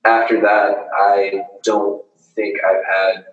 after 0.06 0.40
that 0.42 0.88
I 0.98 1.42
don't 1.64 2.04
think 2.36 2.58
I've 2.64 2.86
had 2.86 3.26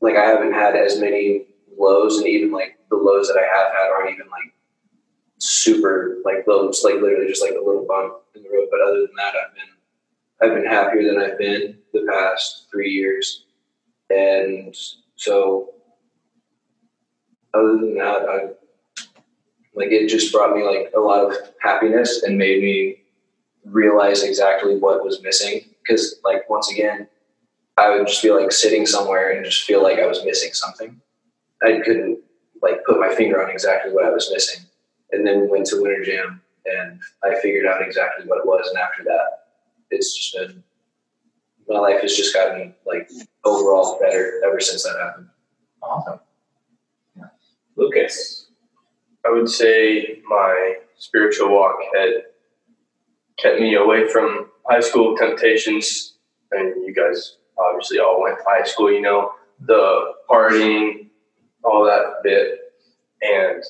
like 0.00 0.16
I 0.16 0.24
haven't 0.24 0.52
had 0.52 0.76
as 0.76 1.00
many 1.00 1.46
lows, 1.78 2.18
and 2.18 2.26
even 2.26 2.52
like 2.52 2.78
the 2.90 2.96
lows 2.96 3.28
that 3.28 3.38
I 3.38 3.46
have 3.46 3.72
had 3.72 3.90
aren't 3.90 4.14
even 4.14 4.26
like 4.30 4.54
super 5.38 6.18
like 6.24 6.46
lows, 6.46 6.82
like 6.84 6.94
literally 6.94 7.28
just 7.28 7.42
like 7.42 7.52
a 7.52 7.64
little 7.64 7.86
bump 7.88 8.14
in 8.34 8.42
the 8.42 8.48
road. 8.50 8.68
But 8.70 8.80
other 8.80 9.00
than 9.00 9.16
that, 9.16 9.34
I've 9.34 9.54
been 9.54 9.72
I've 10.42 10.62
been 10.62 10.70
happier 10.70 11.02
than 11.04 11.22
I've 11.22 11.38
been 11.38 11.78
the 11.94 12.06
past 12.10 12.66
three 12.70 12.90
years, 12.90 13.44
and 14.10 14.76
so 15.16 15.70
other 17.54 17.76
than 17.78 17.94
that, 17.96 18.28
I 18.28 18.38
like 19.74 19.90
it 19.90 20.08
just 20.08 20.32
brought 20.32 20.56
me 20.56 20.62
like 20.62 20.92
a 20.96 21.00
lot 21.00 21.24
of 21.24 21.36
happiness 21.60 22.22
and 22.22 22.38
made 22.38 22.62
me 22.62 23.02
realize 23.64 24.22
exactly 24.22 24.76
what 24.76 25.04
was 25.04 25.22
missing. 25.22 25.62
Because 25.82 26.20
like 26.24 26.48
once 26.48 26.70
again, 26.70 27.08
I 27.76 27.90
would 27.90 28.06
just 28.06 28.20
feel 28.20 28.40
like 28.40 28.52
sitting 28.52 28.86
somewhere 28.86 29.32
and 29.32 29.44
just 29.44 29.64
feel 29.64 29.82
like 29.82 29.98
I 29.98 30.06
was 30.06 30.24
missing 30.24 30.52
something. 30.52 31.00
I 31.62 31.80
couldn't 31.84 32.18
like 32.62 32.84
put 32.84 33.00
my 33.00 33.14
finger 33.14 33.42
on 33.42 33.50
exactly 33.50 33.92
what 33.92 34.04
I 34.04 34.10
was 34.10 34.30
missing. 34.32 34.64
And 35.12 35.26
then 35.26 35.40
we 35.40 35.48
went 35.48 35.66
to 35.66 35.80
Winter 35.80 36.04
Jam 36.04 36.40
and 36.66 37.00
I 37.22 37.40
figured 37.40 37.66
out 37.66 37.82
exactly 37.82 38.26
what 38.26 38.38
it 38.38 38.46
was. 38.46 38.68
And 38.68 38.78
after 38.78 39.04
that, 39.04 39.46
it's 39.90 40.16
just 40.16 40.34
been 40.34 40.62
my 41.68 41.78
life 41.78 42.02
has 42.02 42.16
just 42.16 42.34
gotten 42.34 42.74
like 42.86 43.10
overall 43.44 43.98
better 44.00 44.40
ever 44.44 44.60
since 44.60 44.82
that 44.84 44.96
happened. 45.00 45.28
Awesome. 45.82 46.20
Lucas. 47.76 48.46
I 49.26 49.30
would 49.30 49.48
say 49.48 50.20
my 50.28 50.76
spiritual 50.98 51.50
walk 51.50 51.76
had 51.94 52.24
kept 53.38 53.60
me 53.60 53.74
away 53.74 54.08
from 54.08 54.50
high 54.68 54.80
school 54.80 55.16
temptations. 55.16 56.14
And 56.52 56.86
you 56.86 56.94
guys 56.94 57.36
obviously 57.58 57.98
all 57.98 58.20
went 58.20 58.38
to 58.38 58.44
high 58.46 58.64
school, 58.64 58.92
you 58.92 59.00
know, 59.00 59.32
the 59.60 60.12
partying, 60.28 61.08
all 61.62 61.84
that 61.84 62.22
bit. 62.22 62.58
And 63.22 63.62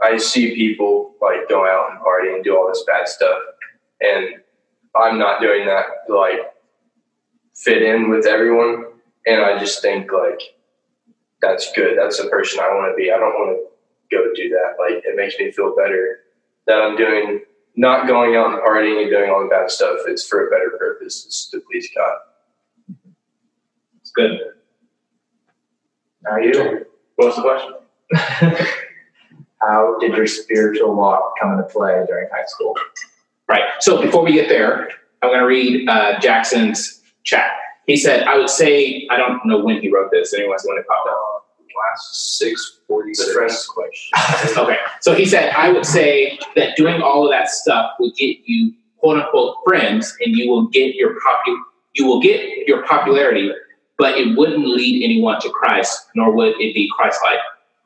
I 0.00 0.16
see 0.16 0.54
people 0.54 1.14
like 1.20 1.48
go 1.48 1.66
out 1.66 1.90
and 1.90 2.00
party 2.00 2.28
and 2.32 2.44
do 2.44 2.56
all 2.56 2.68
this 2.68 2.84
bad 2.86 3.08
stuff. 3.08 3.38
And 4.00 4.36
I'm 4.94 5.18
not 5.18 5.40
doing 5.40 5.66
that 5.66 5.86
like 6.08 6.40
fit 7.60 7.82
in 7.82 8.10
with 8.10 8.26
everyone. 8.26 8.86
And 9.26 9.42
I 9.42 9.58
just 9.58 9.82
think 9.82 10.12
like 10.12 10.40
that's 11.42 11.72
good. 11.72 11.96
That's 11.98 12.20
the 12.20 12.28
person 12.28 12.60
I 12.60 12.68
want 12.68 12.92
to 12.92 12.96
be. 12.96 13.10
I 13.10 13.18
don't 13.18 13.34
want 13.34 13.58
to 13.58 14.16
go 14.16 14.24
do 14.34 14.48
that. 14.50 14.76
Like 14.78 15.04
it 15.04 15.16
makes 15.16 15.38
me 15.38 15.52
feel 15.52 15.74
better 15.76 16.20
that 16.66 16.80
I'm 16.80 16.96
doing 16.96 17.42
not 17.76 18.06
going 18.06 18.36
out 18.36 18.52
and 18.52 18.60
partying 18.60 19.02
and 19.02 19.10
doing 19.10 19.30
all 19.30 19.42
the 19.42 19.48
bad 19.48 19.70
stuff. 19.70 20.00
It's 20.06 20.26
for 20.26 20.46
a 20.46 20.50
better 20.50 20.76
purpose. 20.78 21.24
It's 21.26 21.48
to 21.50 21.60
please 21.70 21.88
God. 21.94 22.16
It's 24.00 24.10
good. 24.10 24.38
Now 26.22 26.36
you. 26.38 26.86
What 27.16 27.26
was 27.26 27.36
the 27.36 27.42
question? 27.42 28.66
How 29.60 29.98
did 30.00 30.16
your 30.16 30.26
spiritual 30.26 30.94
walk 30.94 31.34
come 31.40 31.52
into 31.52 31.64
play 31.64 32.02
during 32.08 32.28
high 32.32 32.46
school? 32.46 32.74
Right. 33.46 33.64
So 33.80 34.00
before 34.00 34.24
we 34.24 34.32
get 34.32 34.48
there, 34.48 34.88
I'm 35.22 35.28
going 35.28 35.40
to 35.40 35.46
read 35.46 35.88
uh, 35.88 36.18
Jackson's 36.18 36.99
chat. 37.24 37.52
He 37.86 37.96
said, 37.96 38.24
I 38.24 38.36
would 38.36 38.50
say, 38.50 39.06
I 39.10 39.16
don't 39.16 39.44
know 39.44 39.62
when 39.62 39.80
he 39.80 39.90
wrote 39.90 40.10
this. 40.10 40.32
Anyways, 40.34 40.62
when 40.64 40.78
it 40.78 40.86
popped 40.86 41.08
up. 41.08 41.46
Last 41.88 42.38
six 42.38 42.80
forty 42.86 43.12
The 43.12 43.32
friend 43.32 43.52
question. 43.68 44.58
Okay. 44.62 44.76
So 45.00 45.14
he 45.14 45.24
said, 45.24 45.50
I 45.54 45.70
would 45.70 45.86
say 45.86 46.38
that 46.56 46.76
doing 46.76 47.00
all 47.00 47.24
of 47.24 47.30
that 47.30 47.48
stuff 47.48 47.92
will 47.98 48.12
get 48.16 48.38
you 48.44 48.74
quote 48.98 49.22
unquote 49.22 49.56
friends 49.66 50.14
and 50.20 50.36
you 50.36 50.50
will 50.50 50.66
get 50.66 50.94
your 50.94 51.14
popu- 51.20 51.62
you 51.94 52.06
will 52.06 52.20
get 52.20 52.66
your 52.66 52.84
popularity, 52.86 53.50
but 53.98 54.18
it 54.18 54.36
wouldn't 54.36 54.66
lead 54.66 55.04
anyone 55.04 55.40
to 55.40 55.50
Christ, 55.50 56.08
nor 56.14 56.32
would 56.34 56.60
it 56.60 56.74
be 56.74 56.90
Christ 56.96 57.20
like. 57.24 57.38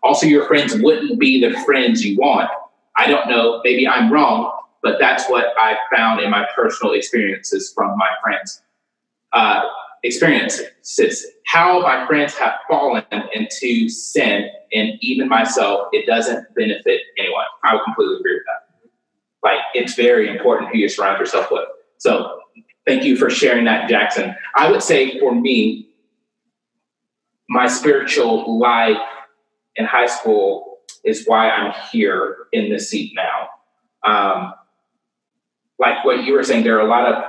Also, 0.02 0.26
your 0.26 0.46
friends 0.46 0.74
wouldn't 0.80 1.18
be 1.18 1.40
the 1.40 1.58
friends 1.64 2.04
you 2.04 2.16
want. 2.18 2.50
I 2.96 3.06
don't 3.06 3.28
know, 3.28 3.60
maybe 3.64 3.88
I'm 3.88 4.12
wrong, 4.12 4.52
but 4.82 4.98
that's 5.00 5.28
what 5.28 5.54
I 5.58 5.76
found 5.94 6.20
in 6.20 6.30
my 6.30 6.46
personal 6.54 6.92
experiences 6.92 7.72
from 7.74 7.96
my 7.96 8.08
friends. 8.22 8.62
Uh, 9.34 9.62
experiences, 10.04 11.26
how 11.46 11.80
my 11.80 12.06
friends 12.06 12.34
have 12.34 12.52
fallen 12.68 13.02
into 13.32 13.88
sin, 13.88 14.48
and 14.72 14.92
even 15.00 15.28
myself, 15.28 15.88
it 15.92 16.06
doesn't 16.06 16.54
benefit 16.54 17.00
anyone. 17.18 17.44
I 17.64 17.74
would 17.74 17.82
completely 17.84 18.16
agree 18.16 18.34
with 18.34 18.44
that. 18.46 18.90
Like, 19.42 19.60
it's 19.72 19.94
very 19.94 20.28
important 20.28 20.70
who 20.70 20.78
you 20.78 20.88
surround 20.88 21.18
yourself 21.18 21.48
with. 21.50 21.64
So, 21.98 22.38
thank 22.86 23.04
you 23.04 23.16
for 23.16 23.30
sharing 23.30 23.64
that, 23.64 23.88
Jackson. 23.88 24.34
I 24.56 24.70
would 24.70 24.82
say 24.82 25.18
for 25.18 25.34
me, 25.34 25.88
my 27.48 27.66
spiritual 27.66 28.58
life 28.58 28.96
in 29.76 29.84
high 29.84 30.06
school 30.06 30.78
is 31.02 31.24
why 31.26 31.50
I'm 31.50 31.74
here 31.90 32.46
in 32.52 32.70
this 32.70 32.90
seat 32.90 33.14
now. 33.16 33.48
Um, 34.06 34.54
like 35.78 36.04
what 36.04 36.24
you 36.24 36.34
were 36.34 36.44
saying, 36.44 36.64
there 36.64 36.78
are 36.78 36.86
a 36.86 36.88
lot 36.88 37.12
of 37.12 37.24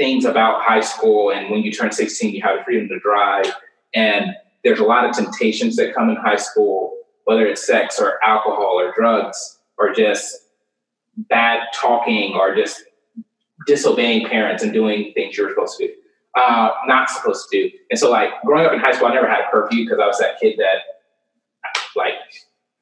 things 0.00 0.24
about 0.24 0.62
high 0.62 0.80
school, 0.80 1.30
and 1.30 1.50
when 1.50 1.60
you 1.60 1.70
turn 1.70 1.92
16, 1.92 2.32
you 2.32 2.40
have 2.40 2.56
the 2.56 2.64
freedom 2.64 2.88
to 2.88 2.98
drive, 3.00 3.52
and 3.92 4.34
there's 4.64 4.80
a 4.80 4.84
lot 4.84 5.04
of 5.04 5.14
temptations 5.14 5.76
that 5.76 5.94
come 5.94 6.08
in 6.08 6.16
high 6.16 6.36
school, 6.36 6.96
whether 7.24 7.46
it's 7.46 7.66
sex 7.66 8.00
or 8.00 8.18
alcohol 8.24 8.80
or 8.80 8.94
drugs 8.96 9.58
or 9.76 9.92
just 9.92 10.48
bad 11.28 11.60
talking 11.74 12.32
or 12.34 12.54
just 12.54 12.82
disobeying 13.66 14.26
parents 14.26 14.62
and 14.62 14.72
doing 14.72 15.12
things 15.12 15.36
you're 15.36 15.50
supposed 15.50 15.76
to 15.76 15.88
do, 15.88 15.92
uh, 16.34 16.70
not 16.86 17.10
supposed 17.10 17.50
to 17.50 17.68
do. 17.68 17.76
And 17.90 18.00
so, 18.00 18.10
like 18.10 18.30
growing 18.46 18.64
up 18.64 18.72
in 18.72 18.78
high 18.78 18.92
school, 18.92 19.08
I 19.08 19.12
never 19.12 19.28
had 19.28 19.40
a 19.40 19.50
curfew 19.50 19.84
because 19.84 19.98
I 20.00 20.06
was 20.06 20.18
that 20.18 20.40
kid 20.40 20.58
that, 20.58 20.78
like, 21.94 22.14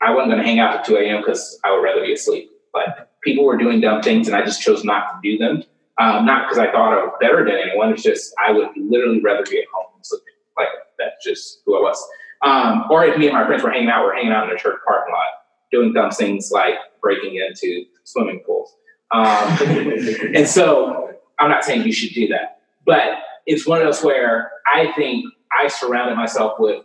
I 0.01 0.15
wasn't 0.15 0.31
going 0.31 0.41
to 0.41 0.47
hang 0.47 0.61
out 0.61 0.77
at 0.77 0.85
2 0.85 0.97
a.m. 0.99 1.21
because 1.21 1.59
I 1.65 1.73
would 1.73 1.83
rather 1.83 2.03
be 2.03 2.13
asleep. 2.13 2.49
But 2.73 3.11
people 3.25 3.45
were 3.45 3.57
doing 3.57 3.81
dumb 3.81 4.03
things, 4.03 4.29
and 4.29 4.37
I 4.37 4.45
just 4.45 4.63
chose 4.63 4.85
not 4.85 5.21
to 5.21 5.29
do 5.29 5.37
them. 5.37 5.65
Um, 5.99 6.25
not 6.25 6.49
because 6.49 6.59
I 6.59 6.71
thought 6.71 6.93
I 6.93 7.05
was 7.05 7.13
better 7.21 7.45
than 7.45 7.55
anyone. 7.55 7.93
It's 7.93 8.03
just 8.03 8.33
I 8.39 8.53
would 8.53 8.69
literally 8.77 9.21
rather 9.21 9.45
be 9.49 9.59
at 9.59 9.65
home 9.75 9.87
sleeping. 10.03 10.27
Like 10.57 10.69
that's 10.99 11.25
just 11.25 11.63
who 11.67 11.77
I 11.77 11.81
was. 11.81 12.09
Um, 12.43 12.85
or 12.91 13.05
if 13.05 13.19
me 13.19 13.27
and 13.27 13.35
my 13.35 13.47
friends 13.47 13.63
were 13.63 13.71
hanging 13.71 13.89
out, 13.89 14.05
we're 14.05 14.15
hanging 14.15 14.33
out 14.33 14.49
in 14.49 14.55
a 14.55 14.59
church 14.59 14.79
parking 14.87 15.13
lot, 15.13 15.27
doing 15.73 15.93
dumb 15.93 16.11
things 16.11 16.51
like 16.53 16.75
breaking 17.03 17.37
into 17.37 17.85
swimming 18.05 18.43
pools. 18.47 18.75
Um, 19.11 19.25
and 20.35 20.47
so 20.47 21.15
I'm 21.39 21.51
not 21.51 21.65
saying 21.65 21.83
you 21.83 21.93
should 21.93 22.15
do 22.15 22.29
that, 22.29 22.61
but 22.87 23.19
it's 23.47 23.67
one 23.67 23.81
of 23.81 23.85
those 23.85 24.03
where 24.03 24.53
I 24.67 24.93
think 24.93 25.25
I 25.59 25.69
surrounded 25.69 26.17
myself 26.17 26.59
with 26.59 26.85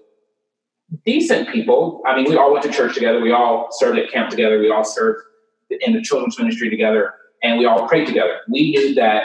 decent 1.05 1.49
people. 1.49 2.01
I 2.05 2.15
mean, 2.15 2.29
we 2.29 2.37
all 2.37 2.51
went 2.51 2.63
to 2.63 2.71
church 2.71 2.93
together. 2.93 3.19
We 3.19 3.31
all 3.31 3.67
served 3.71 3.99
at 3.99 4.11
camp 4.11 4.29
together. 4.29 4.59
We 4.59 4.71
all 4.71 4.83
served 4.83 5.21
in 5.69 5.93
the 5.93 6.01
children's 6.01 6.37
ministry 6.37 6.69
together, 6.69 7.13
and 7.43 7.59
we 7.59 7.65
all 7.65 7.87
prayed 7.87 8.07
together. 8.07 8.39
We 8.49 8.71
knew 8.71 8.95
that 8.95 9.23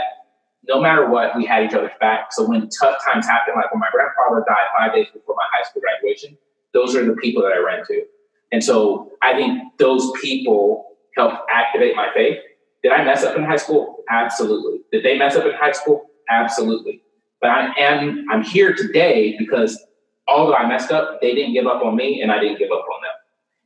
no 0.68 0.80
matter 0.80 1.08
what, 1.08 1.36
we 1.36 1.46
had 1.46 1.64
each 1.64 1.72
other's 1.72 1.92
back. 2.00 2.32
So 2.32 2.46
when 2.46 2.68
tough 2.68 3.02
times 3.04 3.26
happened, 3.26 3.56
like 3.56 3.72
when 3.72 3.80
my 3.80 3.88
grandfather 3.90 4.44
died 4.46 4.66
five 4.78 4.94
days 4.94 5.06
before 5.12 5.34
my 5.36 5.46
high 5.50 5.62
school 5.62 5.80
graduation, 5.80 6.36
those 6.74 6.94
are 6.94 7.04
the 7.04 7.14
people 7.14 7.42
that 7.42 7.52
I 7.52 7.58
ran 7.58 7.84
to. 7.86 8.04
And 8.52 8.62
so 8.62 9.12
I 9.22 9.34
think 9.34 9.62
those 9.78 10.10
people 10.20 10.96
helped 11.16 11.36
activate 11.50 11.96
my 11.96 12.08
faith. 12.14 12.38
Did 12.82 12.92
I 12.92 13.04
mess 13.04 13.24
up 13.24 13.36
in 13.36 13.44
high 13.44 13.56
school? 13.56 14.04
Absolutely. 14.10 14.80
Did 14.92 15.04
they 15.04 15.18
mess 15.18 15.36
up 15.36 15.44
in 15.46 15.52
high 15.54 15.72
school? 15.72 16.06
Absolutely. 16.28 17.02
But 17.40 17.50
I 17.50 17.72
am 17.78 18.26
I'm 18.30 18.42
here 18.42 18.74
today 18.74 19.36
because 19.38 19.82
although 20.26 20.54
I 20.54 20.68
messed 20.68 20.92
up, 20.92 21.20
they 21.20 21.34
didn't 21.34 21.54
give 21.54 21.66
up 21.66 21.82
on 21.82 21.96
me 21.96 22.20
and 22.20 22.30
I 22.30 22.38
didn't 22.38 22.58
give 22.58 22.70
up 22.70 22.84
on 22.94 23.02
them. 23.02 23.12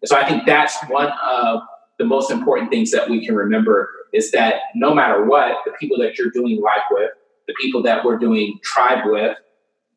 And 0.03 0.09
so 0.09 0.16
I 0.16 0.28
think 0.28 0.46
that's 0.46 0.76
one 0.88 1.11
of 1.24 1.61
the 2.03 2.09
most 2.09 2.32
important 2.32 2.68
things 2.68 2.90
that 2.90 3.09
we 3.09 3.24
can 3.24 3.36
remember 3.36 3.88
is 4.12 4.32
that 4.32 4.55
no 4.74 4.92
matter 4.92 5.24
what, 5.24 5.59
the 5.64 5.70
people 5.78 5.96
that 5.98 6.18
you're 6.18 6.30
doing 6.30 6.61
life 6.61 6.82
with, 6.90 7.11
the 7.46 7.55
people 7.61 7.80
that 7.80 8.05
we're 8.05 8.18
doing 8.18 8.59
tribe 8.64 9.05
with, 9.07 9.36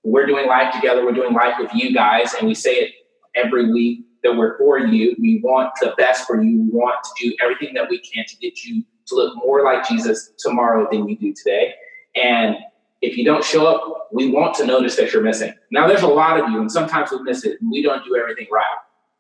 we're 0.03 0.27
doing 0.27 0.47
life 0.47 0.71
together, 0.71 1.03
we're 1.03 1.13
doing 1.13 1.33
life 1.33 1.55
with 1.59 1.73
you 1.73 1.95
guys, 1.95 2.35
and 2.35 2.47
we 2.47 2.53
say 2.53 2.75
it 2.75 2.91
every 3.33 3.73
week 3.73 4.05
that 4.23 4.37
we're 4.37 4.55
for 4.59 4.77
you. 4.77 5.15
We 5.19 5.41
want 5.43 5.71
the 5.81 5.95
best 5.97 6.27
for 6.27 6.39
you. 6.39 6.61
We 6.61 6.69
want 6.69 7.03
to 7.03 7.29
do 7.29 7.35
everything 7.41 7.73
that 7.73 7.89
we 7.89 7.97
can 7.97 8.23
to 8.23 8.37
get 8.37 8.63
you 8.63 8.83
to 9.07 9.15
look 9.15 9.35
more 9.37 9.63
like 9.63 9.87
Jesus 9.87 10.31
tomorrow 10.37 10.87
than 10.91 11.09
you 11.09 11.17
do 11.17 11.33
today. 11.33 11.73
And 12.15 12.55
if 13.01 13.17
you 13.17 13.25
don't 13.25 13.43
show 13.43 13.65
up, 13.65 14.09
we 14.13 14.29
want 14.29 14.53
to 14.57 14.65
notice 14.67 14.95
that 14.97 15.11
you're 15.11 15.23
missing. 15.23 15.55
Now, 15.71 15.87
there's 15.87 16.03
a 16.03 16.07
lot 16.07 16.39
of 16.39 16.51
you, 16.51 16.61
and 16.61 16.71
sometimes 16.71 17.09
we 17.11 17.23
miss 17.23 17.43
it, 17.45 17.59
and 17.61 17.71
we 17.71 17.81
don't 17.81 18.05
do 18.05 18.15
everything 18.15 18.45
right. 18.51 18.63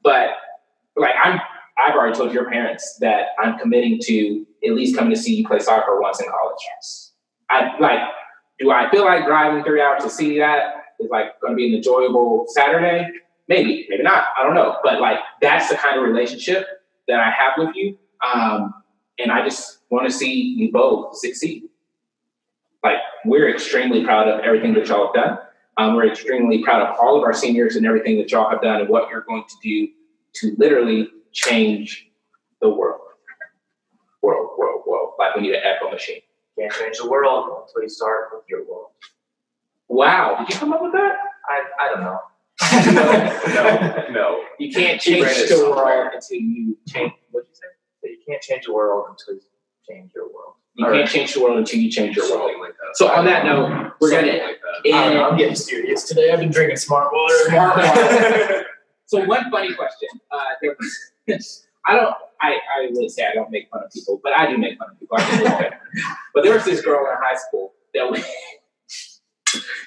But 0.03 0.35
like 0.95 1.15
I'm, 1.23 1.39
I've 1.77 1.95
already 1.95 2.15
told 2.17 2.33
your 2.33 2.49
parents 2.49 2.97
that 3.01 3.29
I'm 3.39 3.59
committing 3.59 3.99
to 4.03 4.45
at 4.65 4.73
least 4.73 4.95
coming 4.95 5.13
to 5.13 5.19
see 5.19 5.35
you 5.35 5.47
play 5.47 5.59
soccer 5.59 5.99
once 5.99 6.19
in 6.19 6.27
college. 6.27 6.59
I 7.49 7.77
like. 7.79 7.99
Do 8.57 8.71
I 8.71 8.89
feel 8.89 9.03
like 9.03 9.25
driving 9.25 9.63
three 9.65 9.81
hours 9.81 10.03
to 10.03 10.09
see 10.09 10.39
that 10.39 10.75
is 10.99 11.09
like 11.09 11.39
going 11.41 11.51
to 11.51 11.57
be 11.57 11.67
an 11.67 11.75
enjoyable 11.75 12.45
Saturday? 12.47 13.05
Maybe, 13.49 13.85
maybe 13.89 14.01
not. 14.01 14.27
I 14.37 14.43
don't 14.43 14.53
know. 14.53 14.77
But 14.81 15.01
like 15.01 15.19
that's 15.41 15.69
the 15.69 15.75
kind 15.75 15.97
of 15.97 16.05
relationship 16.05 16.65
that 17.07 17.19
I 17.19 17.29
have 17.31 17.53
with 17.57 17.75
you, 17.75 17.97
um, 18.33 18.73
and 19.19 19.31
I 19.31 19.43
just 19.43 19.79
want 19.89 20.07
to 20.07 20.11
see 20.11 20.33
you 20.33 20.71
both 20.71 21.17
succeed. 21.17 21.63
Like 22.83 22.97
we're 23.25 23.53
extremely 23.53 24.03
proud 24.05 24.27
of 24.27 24.39
everything 24.39 24.73
that 24.75 24.87
y'all 24.87 25.07
have 25.07 25.15
done. 25.15 25.37
Um, 25.77 25.95
we're 25.95 26.07
extremely 26.07 26.63
proud 26.63 26.81
of 26.81 26.95
all 26.99 27.17
of 27.17 27.23
our 27.23 27.33
seniors 27.33 27.75
and 27.75 27.85
everything 27.85 28.17
that 28.17 28.31
y'all 28.31 28.49
have 28.49 28.61
done 28.61 28.79
and 28.79 28.89
what 28.89 29.09
you're 29.09 29.25
going 29.27 29.43
to 29.43 29.55
do 29.61 29.91
to 30.35 30.55
literally 30.57 31.09
change 31.35 32.07
the 32.61 32.69
world. 32.69 33.01
World, 34.23 34.49
world, 34.57 34.81
world. 34.87 35.11
Like 35.19 35.35
we 35.35 35.43
need 35.43 35.53
an 35.53 35.61
echo 35.63 35.91
machine. 35.91 36.21
Can't 36.57 36.71
change 36.71 36.97
the 36.97 37.09
world 37.09 37.45
until 37.67 37.83
you 37.83 37.89
start 37.89 38.29
with 38.33 38.43
your 38.49 38.65
world. 38.65 38.87
Wow, 39.87 40.37
did 40.39 40.53
you 40.53 40.59
come 40.59 40.73
up 40.73 40.81
with 40.81 40.93
that? 40.93 41.15
I, 41.47 41.63
I 41.79 41.93
don't 41.93 42.01
know. 42.01 42.19
no, 43.53 44.07
no. 44.11 44.43
You 44.57 44.73
can't 44.73 44.99
change 44.99 45.49
the 45.49 45.69
world 45.69 46.09
until 46.13 46.37
you 46.37 46.77
change. 46.87 47.11
What 47.31 47.45
you 47.49 47.53
say? 47.53 47.67
But 48.01 48.11
you 48.11 48.17
can't 48.27 48.41
change 48.41 48.65
the 48.65 48.73
world 48.73 49.05
until 49.09 49.35
you 49.35 49.41
change 49.87 50.11
your 50.15 50.25
world. 50.25 50.53
You 50.73 50.87
Or 50.87 50.93
can't 50.93 51.09
change 51.09 51.33
the 51.33 51.43
world 51.43 51.57
until 51.57 51.79
you 51.79 51.91
change 51.91 52.15
your 52.15 52.29
world. 52.31 52.51
Like. 52.59 52.73
So 52.93 53.09
on 53.09 53.25
that 53.25 53.45
note, 53.45 53.91
we're 53.99 54.09
gonna 54.09 54.27
like 54.27 54.59
that. 54.61 54.89
Know, 54.89 55.23
I'm 55.23 55.29
end. 55.31 55.37
getting 55.37 55.55
serious 55.55 56.03
today. 56.03 56.31
I've 56.31 56.39
been 56.39 56.51
drinking 56.51 56.77
smart 56.77 57.11
water. 57.13 57.35
Smart 57.49 57.77
water. 57.77 58.65
So 59.07 59.23
one 59.23 59.51
funny 59.51 59.73
question. 59.73 60.09
Uh, 60.31 60.37
there 60.61 60.75
was, 60.79 61.11
I 61.85 61.95
don't. 61.95 62.15
I, 62.41 62.51
I 62.51 62.89
would 62.91 63.11
say 63.11 63.25
I 63.25 63.33
don't 63.33 63.49
make 63.49 63.69
fun 63.69 63.81
of 63.83 63.91
people, 63.91 64.19
but 64.23 64.33
I 64.37 64.49
do 64.49 64.57
make 64.57 64.77
fun 64.77 64.89
of 64.91 64.99
people. 64.99 65.17
But 66.33 66.43
there 66.43 66.53
was 66.53 66.65
this 66.65 66.81
girl 66.81 67.05
in 67.05 67.15
high 67.21 67.35
school 67.35 67.73
that 67.93 68.09
would, 68.09 68.23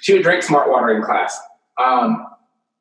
she 0.00 0.14
would 0.14 0.22
drink 0.22 0.42
smart 0.42 0.70
water 0.70 0.96
in 0.96 1.02
class. 1.02 1.38
Um, 1.76 2.26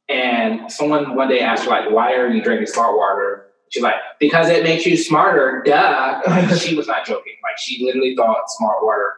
and 0.09 0.71
someone 0.71 1.15
one 1.15 1.27
day 1.27 1.41
asked 1.41 1.65
her 1.65 1.69
like, 1.69 1.91
"Why 1.91 2.13
are 2.13 2.29
you 2.29 2.41
drinking 2.41 2.67
smart 2.67 2.95
water?" 2.95 3.47
She's 3.69 3.83
like, 3.83 3.95
"Because 4.19 4.49
it 4.49 4.63
makes 4.63 4.85
you 4.85 4.95
smarter." 4.95 5.61
Duh. 5.65 6.21
Like, 6.27 6.49
she 6.59 6.75
was 6.75 6.87
not 6.87 7.05
joking. 7.05 7.33
Like 7.43 7.57
she 7.59 7.83
literally 7.85 8.15
thought 8.15 8.43
smart 8.47 8.83
water 8.83 9.13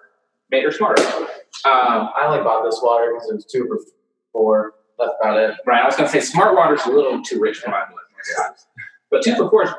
made 0.50 0.64
her 0.64 0.72
smarter. 0.72 1.04
Um, 1.66 2.10
I 2.16 2.24
only 2.26 2.44
bought 2.44 2.64
this 2.64 2.80
water 2.82 3.12
because 3.14 3.30
it 3.30 3.36
was 3.36 3.46
two 3.46 3.68
for 3.68 3.80
four. 4.32 4.74
That's 4.98 5.12
about 5.22 5.38
it. 5.38 5.56
Right. 5.66 5.82
I 5.82 5.86
was 5.86 5.96
gonna 5.96 6.10
say 6.10 6.20
smart 6.22 6.56
water's 6.56 6.86
a 6.86 6.90
little 6.90 7.22
too 7.22 7.40
rich 7.40 7.60
for 7.60 7.70
my 7.70 7.84
blood. 7.86 8.56
But 9.12 9.24
two 9.24 9.36
for 9.36 9.50
four 9.50 9.64
is 9.64 9.70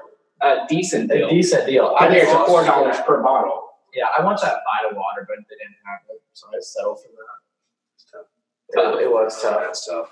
a 0.43 0.57
decent 0.69 1.11
A 1.11 1.19
deal. 1.19 1.29
decent 1.29 1.67
deal. 1.67 1.95
I 1.99 2.07
Compared 2.07 2.23
it's 2.25 2.33
just- 2.33 2.49
four 2.49 2.65
dollars 2.65 2.97
per 3.07 3.23
bottle. 3.23 3.69
Yeah, 3.95 4.07
I 4.17 4.23
want 4.25 4.41
that 4.43 4.55
Vita 4.83 4.95
water, 4.95 5.27
but 5.29 5.37
they 5.49 5.57
didn't 5.57 5.77
have 5.85 6.01
it, 6.11 6.23
so 6.33 6.47
I 6.55 6.61
settled 6.61 7.01
for 7.03 7.09
that. 7.09 7.39
It's 7.97 8.05
tough. 8.11 8.27
Tough. 8.75 9.01
It, 9.01 9.05
it 9.05 9.11
was 9.11 9.43
tough. 9.43 9.61
That's 9.63 9.87
tough. 9.87 10.11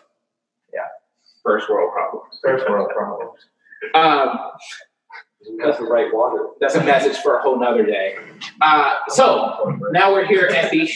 First 1.45 1.71
world 1.71 1.93
problems. 1.95 2.39
First 2.43 2.69
world 2.69 2.91
problems. 2.95 3.41
Um, 3.95 4.39
That's 5.64 5.79
the 5.79 5.85
right 5.85 6.12
water. 6.12 6.49
that's 6.61 6.75
a 6.75 6.83
message 6.85 7.16
for 7.23 7.39
a 7.39 7.43
whole 7.43 7.59
nother 7.59 7.87
day. 7.87 8.16
Uh, 8.61 8.97
so 9.09 9.79
now 9.93 10.12
we're 10.12 10.27
here 10.27 10.47
at 10.55 10.71
the 10.71 10.91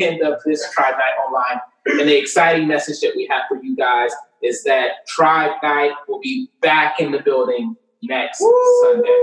end 0.00 0.22
of 0.22 0.40
this 0.46 0.70
Tribe 0.72 0.94
Night 0.94 1.14
Online. 1.26 1.60
And 1.86 2.08
the 2.08 2.16
exciting 2.18 2.66
message 2.66 3.00
that 3.00 3.12
we 3.14 3.26
have 3.30 3.42
for 3.48 3.62
you 3.62 3.76
guys 3.76 4.10
is 4.42 4.62
that 4.64 5.06
Tribe 5.06 5.52
Night 5.62 5.92
will 6.08 6.20
be 6.20 6.48
back 6.60 7.00
in 7.00 7.12
the 7.12 7.20
building 7.20 7.76
next 8.02 8.38
Sunday. 8.82 9.22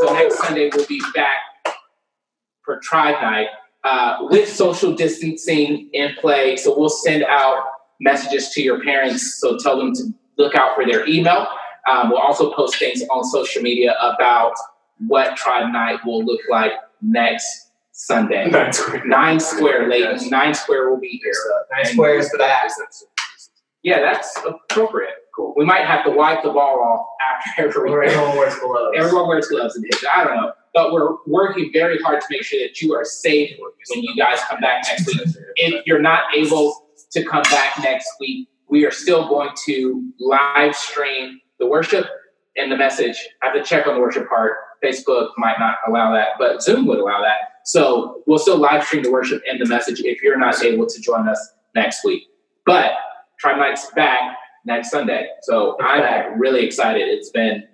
So 0.00 0.12
next 0.14 0.38
Sunday 0.38 0.70
we'll 0.74 0.86
be 0.86 1.02
back 1.14 1.76
for 2.64 2.78
Tribe 2.82 3.20
Night. 3.22 3.48
uh, 3.84 4.18
with 4.30 4.48
social 4.48 4.94
distancing 4.94 5.90
in 5.92 6.14
play. 6.20 6.56
So 6.56 6.76
we'll 6.78 6.88
send 6.88 7.24
out 7.24 7.64
messages 8.00 8.50
to 8.50 8.62
your 8.62 8.82
parents. 8.82 9.40
So 9.40 9.58
tell 9.58 9.76
them 9.76 9.92
to 9.94 10.04
look 10.38 10.54
out 10.54 10.74
for 10.76 10.84
their 10.86 11.06
email. 11.06 11.48
Um, 11.90 12.10
we'll 12.10 12.20
also 12.20 12.52
post 12.52 12.78
things 12.78 13.02
on 13.10 13.24
social 13.24 13.62
media 13.62 13.96
about 14.00 14.52
what 14.98 15.36
Tribe 15.36 15.72
Night 15.72 15.98
will 16.04 16.24
look 16.24 16.40
like 16.48 16.72
next 17.00 17.71
Sunday. 17.92 18.46
Nine 18.50 18.72
Square. 18.72 19.06
Nine 19.06 19.40
Square, 19.40 19.88
ladies. 19.88 20.30
Nine 20.30 20.54
Square 20.54 20.90
will 20.90 21.00
be 21.00 21.20
here. 21.22 21.32
Uh, 21.32 21.76
nine 21.76 21.92
Square 21.92 22.18
is 22.18 22.34
back. 22.38 22.70
Yeah, 23.82 24.00
that's 24.00 24.36
appropriate. 24.44 25.14
Cool. 25.36 25.54
We 25.56 25.64
might 25.64 25.86
have 25.86 26.04
to 26.04 26.10
wipe 26.10 26.42
the 26.42 26.50
ball 26.50 26.80
off 26.80 27.06
after 27.58 27.86
every. 27.88 28.08
Everyone 28.08 28.36
wears 28.36 28.54
gloves. 28.58 28.96
Everyone 28.96 29.28
wears 29.28 29.46
gloves 29.48 29.76
and 29.76 29.84
hits. 29.84 30.04
I 30.12 30.24
don't 30.24 30.36
know, 30.36 30.52
but 30.74 30.92
we're 30.92 31.16
working 31.26 31.70
very 31.72 31.98
hard 32.02 32.20
to 32.20 32.26
make 32.30 32.42
sure 32.44 32.60
that 32.60 32.80
you 32.80 32.94
are 32.94 33.04
safe 33.04 33.56
when 33.90 34.02
you 34.02 34.14
guys 34.16 34.40
come 34.48 34.60
back 34.60 34.84
next 34.88 35.06
week. 35.06 35.36
If 35.56 35.86
you're 35.86 36.02
not 36.02 36.34
able 36.34 36.86
to 37.12 37.24
come 37.24 37.42
back 37.44 37.78
next 37.82 38.08
week, 38.20 38.48
we 38.68 38.86
are 38.86 38.90
still 38.90 39.28
going 39.28 39.50
to 39.66 40.12
live 40.18 40.74
stream 40.74 41.40
the 41.58 41.66
worship 41.66 42.06
and 42.56 42.70
the 42.70 42.76
message. 42.76 43.16
I 43.42 43.46
have 43.46 43.54
to 43.54 43.62
check 43.62 43.86
on 43.86 43.94
the 43.94 44.00
worship 44.00 44.28
part. 44.28 44.56
Facebook 44.84 45.30
might 45.38 45.58
not 45.58 45.76
allow 45.88 46.12
that, 46.12 46.30
but 46.38 46.62
Zoom 46.62 46.86
would 46.86 46.98
allow 46.98 47.20
that. 47.22 47.36
So 47.64 48.22
we'll 48.26 48.38
still 48.38 48.58
live 48.58 48.84
stream 48.84 49.02
the 49.04 49.12
worship 49.12 49.42
and 49.48 49.60
the 49.60 49.66
message 49.66 50.00
if 50.00 50.22
you're 50.22 50.38
not 50.38 50.62
able 50.62 50.86
to 50.86 51.00
join 51.00 51.28
us 51.28 51.52
next 51.74 52.04
week. 52.04 52.24
But 52.66 52.92
Tribe 53.38 53.58
Night's 53.58 53.90
back 53.92 54.36
next 54.64 54.90
Sunday. 54.90 55.28
So 55.42 55.76
I'm 55.80 56.38
really 56.40 56.64
excited. 56.66 57.02
It's 57.08 57.30
been 57.30 57.64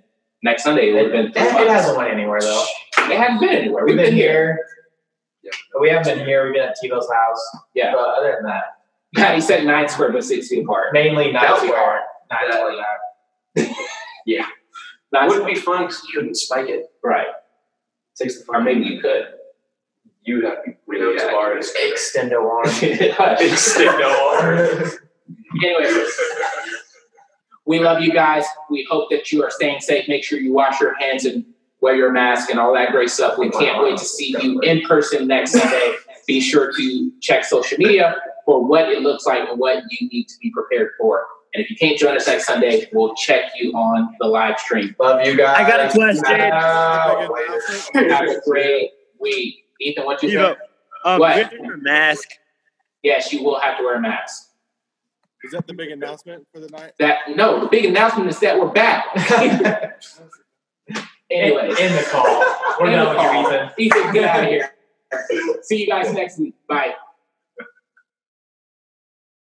next 0.42 0.64
Sunday. 0.64 0.90
It 0.90 0.94
would 0.94 1.02
have 1.14 1.34
been 1.34 1.42
It, 1.42 1.60
it 1.62 1.68
hasn't 1.68 1.96
went 1.96 2.12
anywhere 2.12 2.40
though. 2.40 2.64
It 2.98 3.18
hasn't 3.18 3.40
been 3.40 3.50
anywhere. 3.50 3.84
We've 3.86 3.96
been 3.96 4.12
here. 4.14 4.58
We 5.80 5.88
haven't 5.88 6.14
been 6.16 6.26
here. 6.26 6.44
We've 6.44 6.54
been 6.54 6.68
at 6.68 6.76
Tebow's 6.82 7.10
house. 7.10 7.56
Yeah. 7.74 7.92
But 7.92 8.00
other 8.00 8.32
than 8.36 8.44
that, 8.50 8.64
Yeah, 9.16 9.34
he 9.34 9.40
said 9.40 9.64
nine 9.64 9.88
square 9.88 10.12
but 10.12 10.24
six 10.24 10.48
feet 10.48 10.64
apart. 10.64 10.92
mainly 10.92 11.32
nine 11.32 11.42
That 11.42 11.52
would 11.54 11.62
be 11.62 11.68
square. 11.68 12.02
Nine 12.30 12.50
Nine 15.12 15.28
Wouldn't 15.28 15.46
be 15.46 15.54
fun 15.54 15.82
because 15.86 16.02
you 16.04 16.18
couldn't 16.20 16.34
spike 16.36 16.68
it. 16.68 16.86
right. 17.02 17.26
Takes 18.16 18.42
the 18.42 18.44
Or 18.52 18.60
maybe 18.60 18.80
you 18.84 19.00
could. 19.00 19.26
You'd 20.22 20.44
have 20.44 20.64
to 20.64 20.70
be 20.72 20.76
really 20.86 21.14
Yeah. 21.16 21.30
hard. 21.30 21.58
extendo 21.58 22.42
arm. 22.50 22.68
anyway, 25.64 26.04
we 27.66 27.78
love 27.78 28.00
you 28.02 28.12
guys. 28.12 28.44
We 28.70 28.86
hope 28.90 29.08
that 29.10 29.30
you 29.32 29.42
are 29.44 29.50
staying 29.50 29.80
safe. 29.80 30.08
Make 30.08 30.24
sure 30.24 30.38
you 30.38 30.52
wash 30.52 30.80
your 30.80 30.94
hands 30.98 31.24
and 31.24 31.44
wear 31.80 31.94
your 31.94 32.10
mask 32.10 32.50
and 32.50 32.58
all 32.58 32.74
that 32.74 32.90
great 32.90 33.10
stuff. 33.10 33.38
We 33.38 33.50
can't 33.50 33.82
wait 33.82 33.96
to 33.98 34.04
see 34.04 34.34
you 34.42 34.60
in 34.60 34.82
person 34.82 35.26
next 35.28 35.52
Sunday. 35.52 35.94
Be 36.26 36.40
sure 36.40 36.72
to 36.76 37.12
check 37.20 37.44
social 37.44 37.78
media 37.78 38.16
for 38.44 38.64
what 38.66 38.88
it 38.90 39.00
looks 39.02 39.24
like 39.26 39.48
and 39.48 39.58
what 39.58 39.82
you 39.90 40.08
need 40.08 40.28
to 40.28 40.34
be 40.42 40.50
prepared 40.50 40.90
for. 40.98 41.24
And 41.54 41.64
if 41.64 41.70
you 41.70 41.76
can't 41.76 41.98
join 41.98 42.14
us 42.16 42.26
next 42.26 42.46
Sunday, 42.46 42.88
we'll 42.92 43.14
check 43.14 43.52
you 43.58 43.72
on 43.72 44.14
the 44.20 44.26
live 44.26 44.58
stream. 44.58 44.94
Love 45.00 45.26
you 45.26 45.36
guys. 45.36 45.56
I 45.58 45.68
got 45.68 45.80
a 45.80 45.88
question. 45.90 46.24
Have 48.10 48.28
a 48.28 48.40
great 48.44 48.90
week. 49.18 49.64
Ethan, 49.80 50.04
what 50.04 50.22
you 50.22 50.28
You 50.30 50.38
think? 50.40 50.58
um, 51.04 51.20
What? 51.20 51.52
you 51.52 51.62
wear 51.62 51.74
a 51.74 51.78
mask. 51.78 52.28
Yes, 53.02 53.32
you 53.32 53.42
will 53.44 53.58
have 53.60 53.78
to 53.78 53.84
wear 53.84 53.94
a 53.96 54.00
mask. 54.00 54.44
Is 55.44 55.52
that 55.52 55.66
the 55.66 55.72
big 55.74 55.90
announcement 55.90 56.46
for 56.52 56.60
the 56.60 56.68
night? 56.68 56.92
That 56.98 57.18
no, 57.36 57.60
the 57.60 57.68
big 57.68 57.84
announcement 57.84 58.28
is 58.28 58.40
that 58.40 58.58
we're 58.58 58.66
back. 58.70 59.06
anyway, 61.30 61.68
In 61.80 61.92
the 61.94 62.06
call. 62.10 62.44
We're 62.80 62.88
End 62.88 63.00
the 63.00 63.04
done 63.04 63.14
with 63.16 63.22
you, 63.22 63.28
call. 63.30 63.52
Ethan. 63.52 63.70
Ethan, 64.02 64.12
get 64.14 64.24
out 64.24 64.42
of 64.44 64.48
here. 64.50 64.74
See 65.62 65.80
you 65.80 65.86
guys 65.86 66.12
next 66.12 66.38
week. 66.38 66.54
Bye. 66.68 66.94